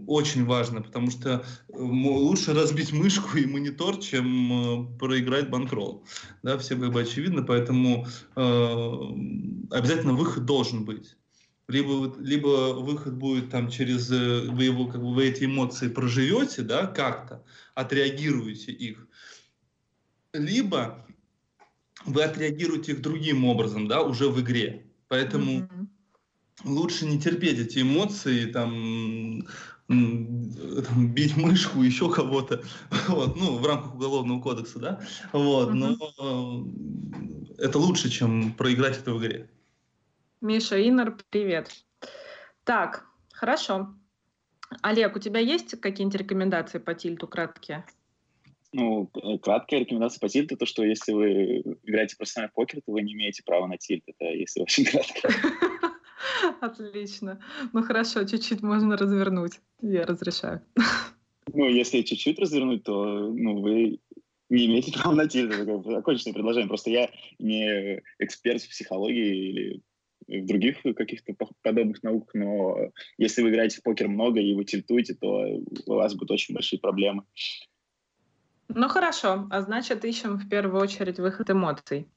[0.08, 6.06] очень важно, потому что э, лучше разбить мышку и монитор, чем э, проиграть банкролл.
[6.42, 8.06] Да, все как бы очевидно, поэтому
[8.36, 8.92] э,
[9.72, 11.16] обязательно выход должен быть.
[11.68, 16.62] Либо, либо выход будет там через, э, вы его, как бы вы эти эмоции проживете,
[16.62, 17.44] да, как-то,
[17.74, 19.08] отреагируете их,
[20.34, 21.06] либо
[22.06, 24.88] вы отреагируете их другим образом, да, уже в игре.
[25.08, 25.88] Поэтому mm-hmm.
[26.66, 29.48] лучше не терпеть эти эмоции, там,
[29.94, 32.64] там, бить мышку, еще кого-то,
[33.08, 35.02] вот, ну, в рамках уголовного кодекса, да,
[35.32, 35.94] вот, но
[37.58, 39.50] э, это лучше, чем проиграть это в игре.
[40.42, 41.72] Миша, Инар, привет.
[42.64, 43.94] Так, хорошо.
[44.82, 47.86] Олег, у тебя есть какие-нибудь рекомендации по тильту краткие?
[48.74, 52.92] Ну, э, краткая рекомендация по тильту, то, что если вы играете профессионально в покер, то
[52.92, 54.04] вы не имеете права на тильт.
[54.08, 55.30] Это если очень кратко.
[56.62, 57.40] Отлично.
[57.74, 59.60] Ну хорошо, чуть-чуть можно развернуть.
[59.82, 60.62] Я разрешаю.
[61.56, 64.00] Ну, если чуть-чуть развернуть, то ну, вы
[64.50, 66.68] не имеете права на бы оконченное предложение.
[66.68, 69.82] Просто я не эксперт в психологии или
[70.28, 72.78] в других каких-то подобных науках, но
[73.18, 75.28] если вы играете в покер много и вы тильтуете, то
[75.86, 77.24] у вас будут очень большие проблемы.
[78.70, 82.08] Ну хорошо, а значит ищем в первую очередь выход эмоций.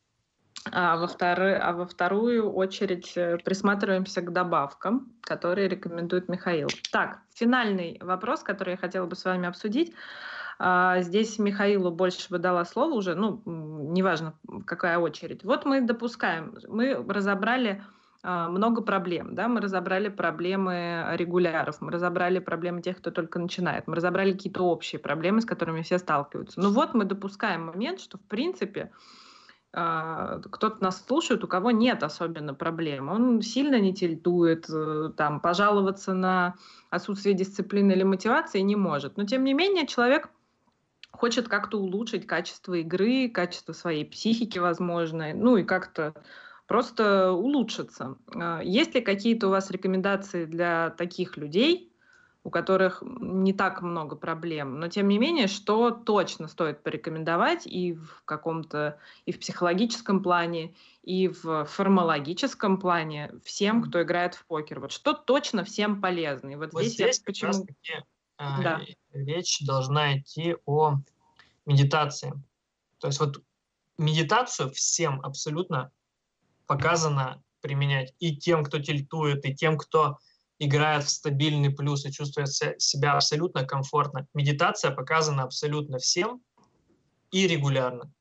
[0.72, 6.68] А во, вторы, а во вторую очередь э, присматриваемся к добавкам, которые рекомендует Михаил.
[6.92, 9.94] Так, финальный вопрос, который я хотела бы с вами обсудить.
[10.58, 14.34] А, здесь Михаилу больше бы дала слово уже, ну, неважно,
[14.64, 15.44] какая очередь.
[15.44, 17.82] Вот мы допускаем, мы разобрали
[18.22, 23.86] а, много проблем, да, мы разобрали проблемы регуляров, мы разобрали проблемы тех, кто только начинает,
[23.86, 26.58] мы разобрали какие-то общие проблемы, с которыми все сталкиваются.
[26.60, 28.90] Ну вот мы допускаем момент, что в принципе
[29.76, 33.10] кто-то нас слушает, у кого нет особенно проблем.
[33.10, 36.54] Он сильно не тильтует, э, там, пожаловаться на
[36.88, 39.18] отсутствие дисциплины или мотивации не может.
[39.18, 40.30] Но, тем не менее, человек
[41.12, 46.14] хочет как-то улучшить качество игры, качество своей психики, возможно, ну и как-то
[46.66, 48.16] просто улучшиться.
[48.34, 51.92] А, есть ли какие-то у вас рекомендации для таких людей,
[52.46, 54.78] у которых не так много проблем.
[54.78, 60.72] Но тем не менее, что точно стоит порекомендовать и в каком-то, и в психологическом плане,
[61.02, 64.78] и в формологическом плане всем, кто играет в покер.
[64.78, 66.50] Вот что точно всем полезно.
[66.50, 67.52] И вот, вот здесь, здесь я почему...
[67.52, 67.94] Таки,
[68.36, 68.80] а, да.
[69.12, 70.98] речь должна идти о
[71.64, 72.32] медитации.
[72.98, 73.42] То есть вот
[73.98, 75.90] медитацию всем абсолютно
[76.68, 80.18] показано применять и тем, кто тильтует, и тем, кто
[80.58, 84.26] играет в стабильный плюс и чувствует себя абсолютно комфортно.
[84.34, 86.40] Медитация показана абсолютно всем
[87.30, 88.12] и регулярно.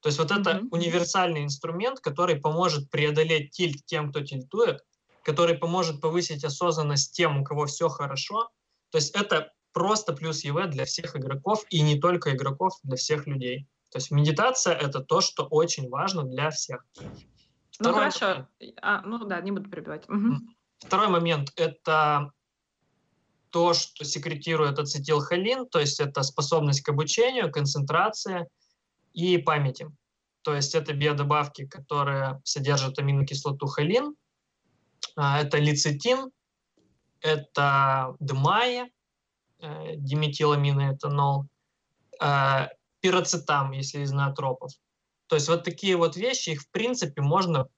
[0.00, 0.40] То есть вот mm-hmm.
[0.40, 4.82] это универсальный инструмент, который поможет преодолеть тильт тем, кто тильтует,
[5.22, 8.50] который поможет повысить осознанность тем, у кого все хорошо.
[8.90, 13.26] То есть это просто плюс ЕВ для всех игроков и не только игроков, для всех
[13.26, 13.66] людей.
[13.90, 16.84] То есть медитация— это то, что очень важно для всех.
[17.00, 17.10] Ну,
[17.70, 18.48] Второй ну хорошо.
[18.82, 20.08] А, ну да, не буду перебивать.
[20.08, 20.34] Угу.
[20.78, 22.30] Второй момент– это
[23.50, 28.48] то, что секретирует ацетилхолин, то есть это способность к обучению, концентрации
[29.12, 29.88] и памяти.
[30.42, 34.14] То есть это биодобавки, которые содержат аминокислоту холин,
[35.16, 36.30] а, это лецитин,
[37.20, 38.90] это дмая,
[39.60, 41.46] э, диметиламиноэтанол,
[42.20, 42.68] э,
[43.00, 44.72] пироцетам, если из ноотропов.
[45.26, 47.68] То есть вот такие вот вещи, их в принципе можно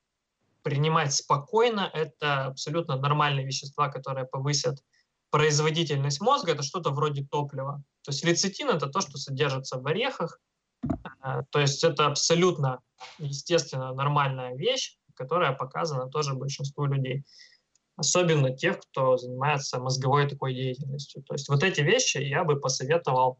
[0.66, 1.88] принимать спокойно.
[1.94, 4.82] Это абсолютно нормальные вещества, которые повысят
[5.30, 6.52] производительность мозга.
[6.52, 7.84] Это что-то вроде топлива.
[8.02, 10.40] То есть лецитин– это то, что содержится в орехах.
[11.22, 12.80] Э, то есть это абсолютно,
[13.18, 17.22] естественно, нормальная вещь, которая показана тоже большинству людей.
[17.94, 21.22] Особенно тех, кто занимается мозговой такой деятельностью.
[21.22, 23.38] То есть вот эти вещи я бы посоветовал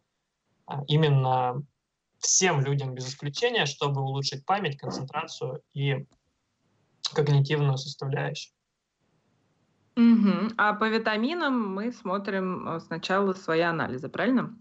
[0.70, 1.61] э, именно
[2.20, 6.07] всем людям без исключения, чтобы улучшить память, концентрацию и
[7.15, 8.53] когнитивную составляющую.
[9.97, 10.53] Угу.
[10.59, 14.55] А по витаминам мы смотрим э, сначала свои анализы, правильно?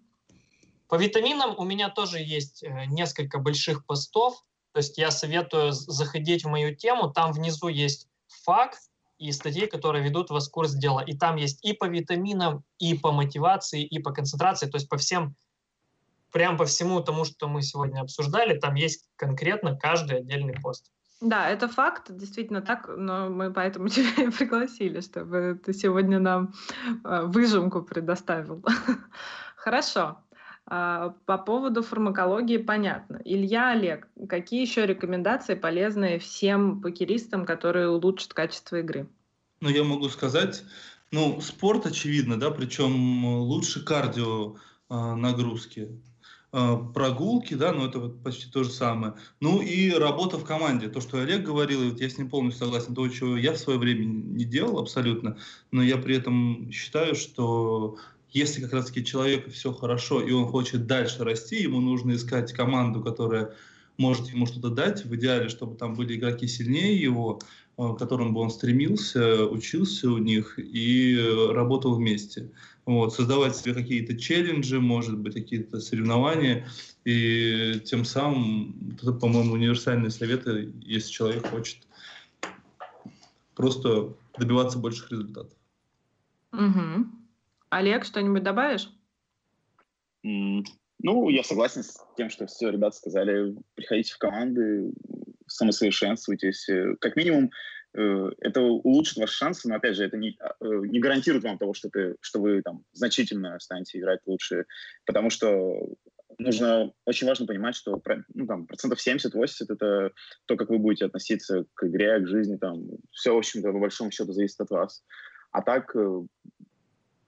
[0.88, 4.41] По витаминам у меня тоже есть э, несколько больших постов.
[4.72, 7.09] То есть я советую заходить в мою тему.
[7.09, 8.07] Там внизу есть
[8.43, 8.80] факт
[9.17, 11.01] и статьи, которые ведут вас в курс дела.
[11.01, 14.67] И там есть и по витаминам, и по мотивации, и по концентрации.
[14.69, 15.35] То есть по всем,
[16.31, 20.91] прям по всему тому, что мы сегодня обсуждали, там есть конкретно каждый отдельный пост.
[21.26, 26.53] Да, это факт, действительно так, но мы поэтому тебя и пригласили, чтобы ты сегодня нам
[27.03, 28.64] э, выжимку предоставил.
[29.56, 30.19] Хорошо.
[30.68, 33.19] А, по поводу фармакологии понятно.
[33.26, 39.10] Илья, Олег, какие еще рекомендации полезные всем покеристам, которые улучшат качество игры?
[39.61, 40.64] Ну, я могу сказать,
[41.10, 44.57] ну, спорт очевидно, да, причем лучше кардио
[44.91, 45.89] э, нагрузки.
[46.57, 49.15] А, прогулки, да, но это вот почти то же самое.
[49.41, 52.64] Ну и работа в команде, то, что Олег говорил, и вот я с ним полностью
[52.64, 55.38] согласен, то, чего я в свое время не делал абсолютно,
[55.72, 57.98] но я при этом считаю, что
[58.30, 63.03] если как раз-таки человеку все хорошо, и он хочет дальше расти, ему нужно искать команду,
[63.03, 63.53] которая
[63.98, 67.41] может ему что-то дать, в идеале, чтобы там были игроки сильнее его,
[67.76, 71.19] а, к которым бы он стремился, учился у них и
[71.52, 72.49] работал вместе
[72.85, 76.67] вот, создавать себе какие-то челленджи, может быть, какие-то соревнования,
[77.03, 81.79] и тем самым, это, по-моему, универсальные советы, если человек хочет
[83.55, 85.53] просто добиваться больших результатов.
[86.51, 87.07] Угу.
[87.69, 88.89] Олег, что-нибудь добавишь?
[90.25, 90.63] Mm,
[91.01, 93.55] ну, я согласен с тем, что все ребята сказали.
[93.75, 94.91] Приходите в команды,
[95.47, 96.67] самосовершенствуйтесь.
[96.99, 97.51] Как минимум,
[97.95, 101.73] это улучшит ваши шансы, но, опять же, это не, а, э, не гарантирует вам того,
[101.73, 104.65] что, ты, что вы там значительно станете играть лучше,
[105.05, 105.95] потому что
[106.38, 108.01] нужно, очень важно понимать, что
[108.34, 110.11] ну, там, процентов 70-80 это
[110.45, 114.11] то, как вы будете относиться к игре, к жизни, там, все, в общем-то, по большому
[114.11, 115.03] счету зависит от вас.
[115.51, 116.22] А так, э,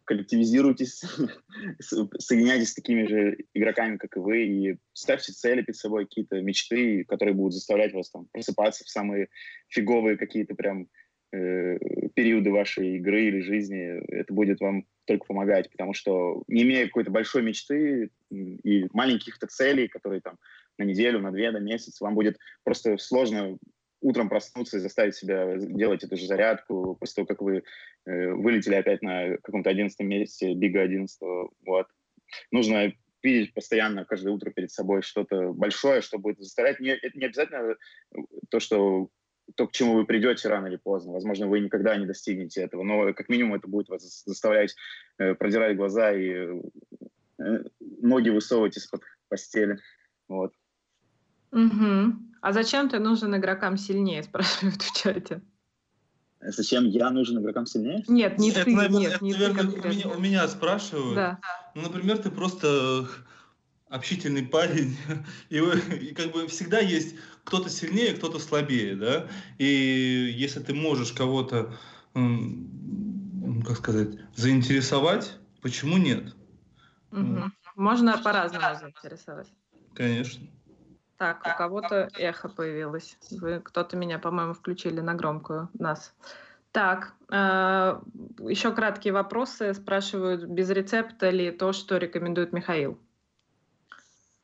[0.08, 1.04] коллективизируйтесь,
[1.80, 7.04] соединяйтесь с такими же игроками, как и вы, и ставьте цели перед собой, какие-то мечты,
[7.04, 9.28] которые будут заставлять вас там просыпаться в самые
[9.68, 10.88] фиговые какие-то прям
[11.34, 11.78] э,
[12.16, 14.02] периоды вашей игры или жизни.
[14.12, 19.90] Это будет вам только помогать, потому что не имея какой-то большой мечты и маленьких-то целей,
[19.90, 20.38] которые там
[20.78, 23.58] на неделю, на две, на месяц, вам будет просто сложно
[24.08, 27.64] утром проснуться и заставить себя делать эту же зарядку после того, как вы
[28.06, 31.88] э, вылетели опять на каком-то одиннадцатом месте, бига одиннадцатого, вот.
[32.52, 32.94] Нужно
[33.24, 36.80] видеть постоянно каждое утро перед собой что-то большое, что будет заставлять.
[36.80, 37.76] Не, это не обязательно
[38.50, 39.10] то, что
[39.56, 41.14] то, к чему вы придете рано или поздно.
[41.14, 44.76] Возможно, вы никогда не достигнете этого, но как минимум это будет вас заставлять
[45.20, 46.62] э, продирать глаза и
[47.40, 49.80] э, ноги высовывать из-под постели.
[50.28, 50.54] Вот.
[51.52, 52.16] Угу.
[52.42, 55.42] А зачем ты нужен игрокам сильнее, спрашивают в чате.
[56.40, 58.04] Зачем я нужен игрокам сильнее?
[58.08, 59.98] Нет, не это, ты, наверное, нет, это, не наверное, ты у конкретно.
[59.98, 61.16] меня, у меня спрашивают.
[61.16, 61.40] Да.
[61.74, 63.08] Ну, например, ты просто
[63.90, 64.96] общительный парень,
[65.50, 69.66] и, и как бы всегда есть кто-то сильнее, кто-то слабее, да, и
[70.36, 71.74] если ты можешь кого-то,
[72.14, 76.36] как сказать, заинтересовать, почему нет?
[77.12, 77.54] Мгм.
[77.76, 79.48] Можно по-разному заинтересовать.
[79.94, 80.48] Конечно.
[81.18, 83.18] Так, у кого-то эхо появилось.
[83.32, 86.14] Вы, кто-то меня, по-моему, включили на громкую нас.
[86.72, 88.00] Так, э,
[88.48, 89.74] еще краткие вопросы.
[89.74, 93.00] Спрашивают, без рецепта ли то, что рекомендует Михаил?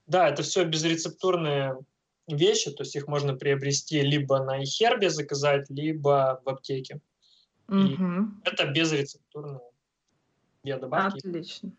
[0.07, 1.77] Да, это все безрецептурные
[2.27, 7.01] вещи, то есть их можно приобрести либо на iHerb заказать, либо в аптеке.
[7.67, 8.41] Мгм.
[8.43, 9.61] Это безрецептурные
[10.63, 11.19] биодобавки.
[11.19, 11.71] Отлично.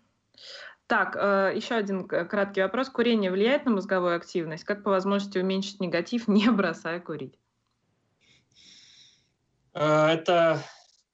[0.87, 2.91] Так, э, еще один к- краткий вопрос.
[2.91, 4.65] Курение влияет на мозговую активность?
[4.65, 7.39] Как по возможности уменьшить негатив, не бросая курить?
[9.73, 10.63] Э, Это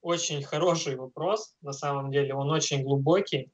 [0.00, 3.50] очень хороший вопрос, на самом деле, он очень глубокий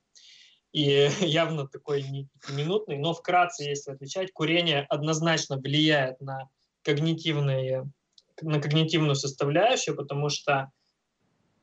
[0.72, 6.48] и явно такой не минутный, но вкратце, если отвечать, курение однозначно влияет на
[6.82, 7.90] когнитивные,
[8.40, 10.70] на когнитивную составляющую, потому что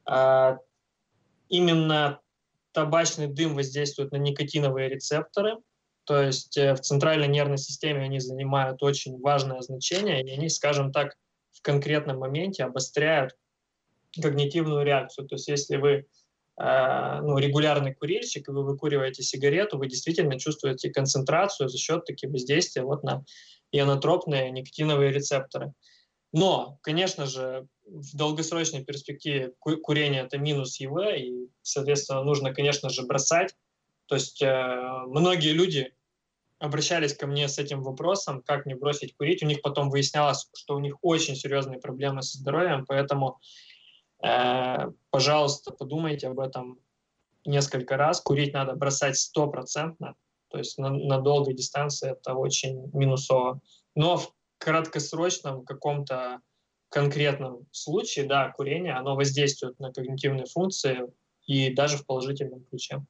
[0.09, 0.57] э,
[1.49, 2.19] именно
[2.73, 5.57] табачный дым воздействует на никотиновые рецепторы,
[6.05, 10.91] то есть э, в центральной нервной системе они занимают очень важное значение, и они, скажем
[10.91, 11.15] так,
[11.51, 13.35] в конкретном моменте обостряют
[14.21, 15.27] когнитивную реакцию.
[15.27, 16.05] То есть если вы
[16.59, 22.27] э, ну, регулярный курильщик, и вы выкуриваете сигарету, вы действительно чувствуете концентрацию за счет таки
[22.27, 23.23] воздействия вот на
[23.71, 25.73] ионотропные никотиновые рецепторы.
[26.33, 32.89] Но, конечно же, в долгосрочной перспективе ку- курение это минус ЕВ, и, соответственно, нужно, конечно
[32.89, 33.55] же, бросать.
[34.07, 35.93] То есть э, многие люди
[36.59, 39.43] обращались ко мне с этим вопросом, как не бросить курить.
[39.43, 43.39] У них потом выяснялось, что у них очень серьезные проблемы со здоровьем, поэтому,
[44.23, 46.79] э, пожалуйста, подумайте об этом
[47.45, 48.21] несколько раз.
[48.21, 50.15] Курить надо бросать стопроцентно,
[50.47, 53.59] то есть на, на долгой дистанции это очень минусово.
[53.95, 56.39] Но в краткосрочном каком-то
[56.93, 61.11] конкретном случае, да, курение, оно воздействует на когнитивные функции
[61.45, 63.03] и даже в положительном ключе.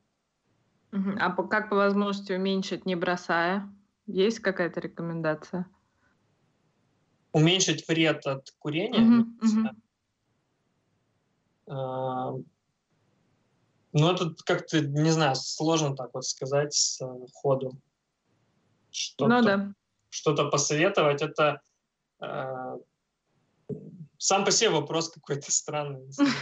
[1.19, 3.69] А по- как по возможности уменьшить, не бросая?
[4.07, 5.68] Есть какая-то рекомендация?
[7.31, 9.26] Уменьшить вред от курения.
[11.68, 12.34] А,
[13.95, 17.80] Ну, это как-то, не знаю, сложно так вот сказать с э, ходу.
[18.89, 19.73] Что-то, Ну да.
[20.10, 21.61] что-то посоветовать, это
[22.19, 22.77] э,
[24.18, 26.10] сам по себе вопрос какой-то странный.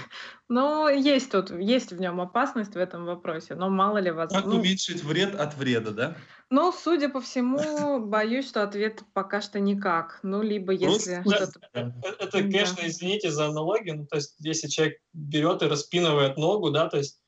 [0.50, 4.34] Ну, есть тут, есть в нем опасность в этом вопросе, но мало ли вас...
[4.34, 6.18] Как ну, уменьшить вред от вреда, да?
[6.52, 10.20] ну, судя по всему, боюсь, что ответ пока что никак.
[10.22, 11.96] Ну, либо если Просто- что-то...
[12.04, 16.90] Это, конечно, извините за аналогию, ну, то есть, если человек берет и распинывает ногу, да,
[16.90, 17.22] то есть,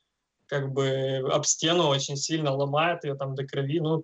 [0.47, 4.03] как бы об стену очень сильно ломает ее там до крови, ну,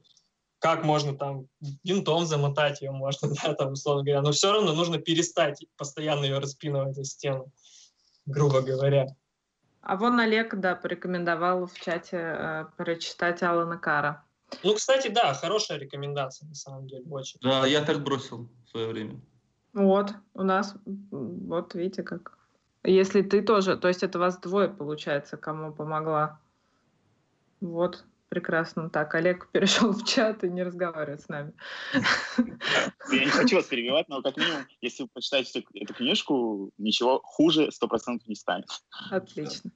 [0.60, 1.48] как можно там
[1.84, 6.40] винтом замотать ее можно, да, там, условно говоря, но все равно нужно перестать постоянно ее
[6.40, 7.52] распинывать о стену,
[8.26, 9.08] грубо говоря.
[9.82, 14.24] А вон Олег, да, порекомендовал в чате э, прочитать Алана Кара.
[14.64, 17.40] Ну, кстати, да, хорошая рекомендация, на самом деле, очень.
[17.42, 19.22] Да, я так бросил в свое время.
[19.74, 20.76] Вот, у нас,
[21.12, 22.38] вот видите как.
[22.84, 26.40] Если ты тоже, то есть это вас двое, получается, кому помогла.
[27.62, 28.90] Вот, прекрасно.
[28.90, 31.54] Так, Олег перешел в чат и не разговаривает с нами.
[33.12, 37.70] Я не хочу вас перебивать, но как минимум, если вы почитаете эту, книжку, ничего хуже
[37.70, 38.70] 100% не станет.
[39.10, 39.72] Отлично.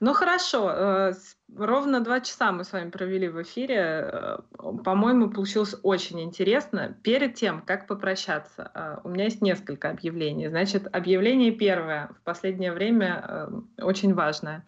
[0.00, 1.12] Ну хорошо, э,
[1.56, 3.76] ровно два часа мы с вами провели в эфире.
[3.78, 4.38] Э,
[4.84, 6.96] по-моему, получилось очень интересно.
[7.02, 10.48] Перед тем, как попрощаться, э, у меня есть несколько объявлений.
[10.48, 13.48] Значит, объявление первое, в последнее время
[13.78, 14.66] очень важное.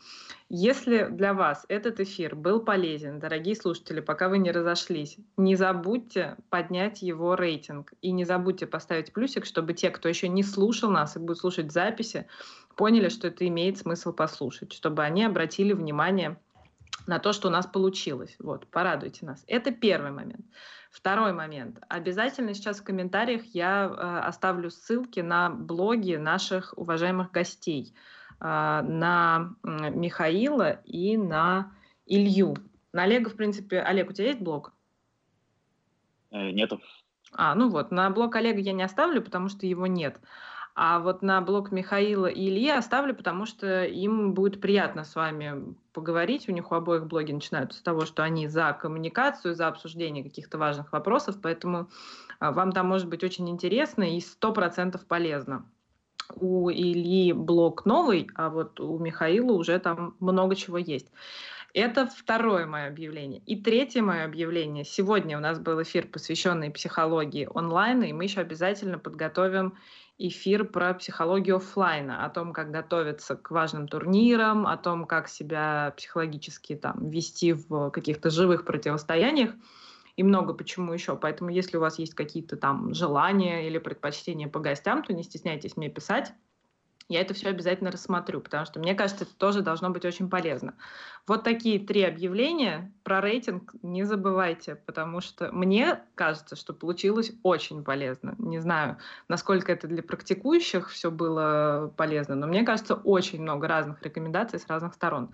[0.51, 6.37] Если для вас этот эфир был полезен, дорогие слушатели, пока вы не разошлись, не забудьте
[6.49, 11.17] поднять его рейтинг и не забудьте поставить плюсик, чтобы те, кто еще не слушал нас
[11.17, 12.27] и будет слушать записи,
[12.79, 16.39] поняли, что это имеет смысл послушать, чтобы они обратили внимание
[17.07, 18.37] на то, что у нас получилось.
[18.39, 19.45] Вот, порадуйте нас.
[19.49, 20.47] Это первый момент.
[20.91, 21.81] Второй момент.
[21.89, 27.95] Обязательно сейчас в комментариях я э, оставлю ссылки на блоги наших уважаемых гостей,
[28.41, 31.73] э, на э, Михаила и на
[32.07, 32.55] Илью.
[32.93, 34.73] На Олега, в принципе, Олег, у тебя есть блог?
[36.31, 36.81] Э, нету.
[37.33, 40.19] А, ну вот, на блог Олега я не оставлю, потому что его нет.
[40.81, 45.75] А вот на блог Михаила и Ильи оставлю, потому что им будет приятно с вами
[45.93, 46.49] поговорить.
[46.49, 50.57] У них у обоих блоги начинаются с того, что они за коммуникацию, за обсуждение каких-то
[50.57, 51.91] важных вопросов, поэтому
[52.39, 55.69] а, вам там может быть очень интересно и сто процентов полезно.
[56.37, 61.11] У Ильи блог новый, а вот у Михаила уже там много чего есть.
[61.75, 63.43] Это второе мое объявление.
[63.47, 64.85] И третье мое объявление.
[64.85, 69.75] Сегодня у нас был эфир, посвященный психологии онлайн, и мы еще обязательно подготовим
[70.19, 75.95] эфир про психологию офлайна, о том, как готовиться к важным турнирам, о том, как себя
[75.97, 79.55] психологически там вести в каких-то живых противостояниях
[80.17, 81.17] и много почему еще.
[81.17, 85.77] Поэтому, если у вас есть какие-то там желания или предпочтения по гостям, то не стесняйтесь
[85.77, 86.35] мне писать
[87.09, 90.75] я это все обязательно рассмотрю, потому что мне кажется, это тоже должно быть очень полезно.
[91.27, 97.83] Вот такие три объявления про рейтинг не забывайте, потому что мне кажется, что получилось очень
[97.83, 98.35] полезно.
[98.39, 98.99] Не знаю,
[99.29, 104.67] насколько это для практикующих все было полезно, но мне кажется, очень много разных рекомендаций с
[104.67, 105.33] разных сторон.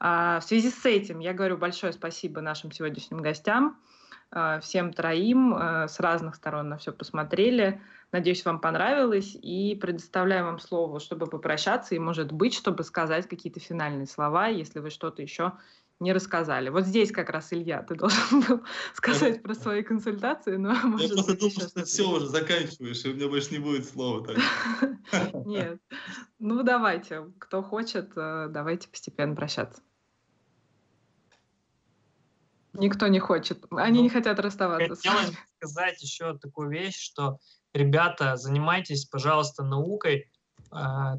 [0.00, 3.78] А, в связи с этим я говорю большое спасибо нашим сегодняшним гостям,
[4.30, 7.80] а, всем троим а, с разных сторон на все посмотрели.
[8.14, 9.36] Надеюсь, вам понравилось.
[9.42, 14.78] И предоставляю вам слово, чтобы попрощаться и, может быть, чтобы сказать какие-то финальные слова, если
[14.78, 15.54] вы что-то еще
[15.98, 16.68] не рассказали.
[16.68, 18.62] Вот здесь как раз, Илья, ты должен был
[18.94, 23.08] сказать про свои консультации, но может Я просто думал, что ты все уже заканчиваешь, и
[23.08, 24.24] у меня больше не будет слова.
[25.44, 25.80] Нет.
[26.38, 27.32] Ну, давайте.
[27.40, 29.82] Кто хочет, э, давайте постепенно прощаться.
[32.74, 33.64] Никто не хочет.
[33.72, 34.94] Они ну, не хотят расставаться.
[34.94, 37.40] Хотелось сказать еще такую вещь, что
[37.74, 40.30] ребята, занимайтесь, пожалуйста, наукой,
[40.70, 41.18] а,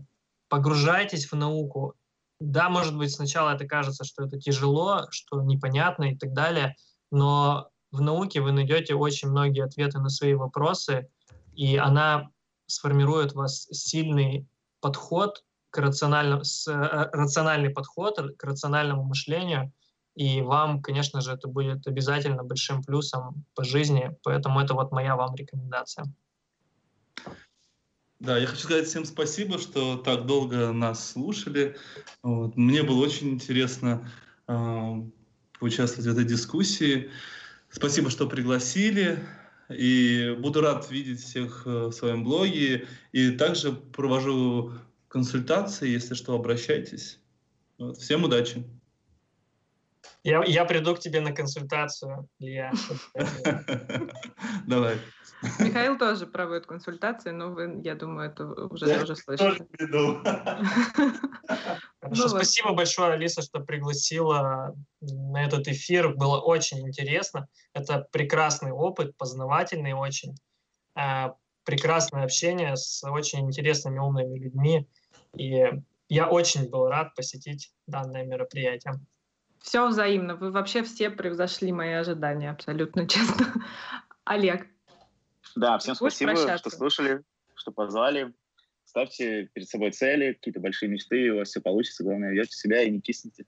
[0.49, 1.94] погружайтесь в науку.
[2.40, 6.76] Да, может быть, сначала это кажется, что это тяжело, что непонятно и так далее,
[7.11, 11.10] но в науке вы найдете очень многие ответы на свои вопросы,
[11.53, 12.30] и она
[12.68, 14.48] сформирует у вас сильный
[14.82, 19.72] подход к рациональному, э, рациональный подход к рациональному мышлению,
[20.15, 25.15] и вам, конечно же, это будет обязательно большим плюсом по жизни, поэтому это вот моя
[25.15, 26.06] вам рекомендация.
[28.20, 31.76] Да, я хочу сказать всем спасибо, что так долго нас слушали.
[32.24, 32.56] Вот.
[32.56, 34.10] Мне было очень интересно
[34.48, 34.94] э,
[35.60, 37.12] поучаствовать в этой дискуссии.
[37.70, 39.20] Спасибо, что пригласили.
[39.70, 42.88] И буду рад видеть всех э, в своем блоге.
[43.12, 44.74] И также провожу
[45.08, 47.20] консультации, если что, обращайтесь.
[47.78, 47.98] Вот.
[47.98, 48.64] Всем удачи.
[50.26, 52.72] Я, я приду к тебе на консультацию, Илья.
[54.68, 54.98] Давай.
[55.60, 59.60] Михаил тоже проводит консультации, но вы, я думаю, это уже я тоже слышали.
[62.02, 62.78] Хорошо, ну, спасибо вот.
[62.78, 66.16] большое, Алиса, что пригласила на этот эфир.
[66.16, 67.48] Было очень интересно.
[67.74, 70.34] Это прекрасный опыт, познавательный очень.
[70.98, 71.34] Э,
[71.66, 74.90] прекрасное общение с очень интересными, умными людьми.
[75.38, 75.66] И
[76.10, 78.96] я очень был рад посетить данное мероприятие.
[79.66, 80.36] Все взаимно.
[80.36, 83.52] Вы вообще все превзошли мои ожидания, абсолютно честно.
[84.24, 84.68] Олег.
[85.56, 86.70] Да, всем спасибо, прощаться?
[86.70, 87.24] что слушали,
[87.56, 88.32] что позвали.
[88.86, 92.04] Ставьте перед собой цели, какие-то большие мечты, у вас все получится.
[92.04, 93.46] Главное, верьте в себя и не кисните.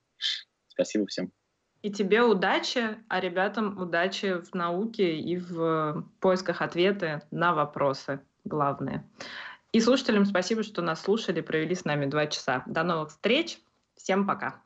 [0.67, 1.31] Спасибо всем.
[1.83, 9.07] И тебе удачи, а ребятам удачи в науке и в поисках ответа на вопросы главные.
[9.71, 12.63] И слушателям спасибо, что нас слушали, провели с нами два часа.
[12.65, 13.59] До новых встреч.
[13.95, 14.63] Всем пока.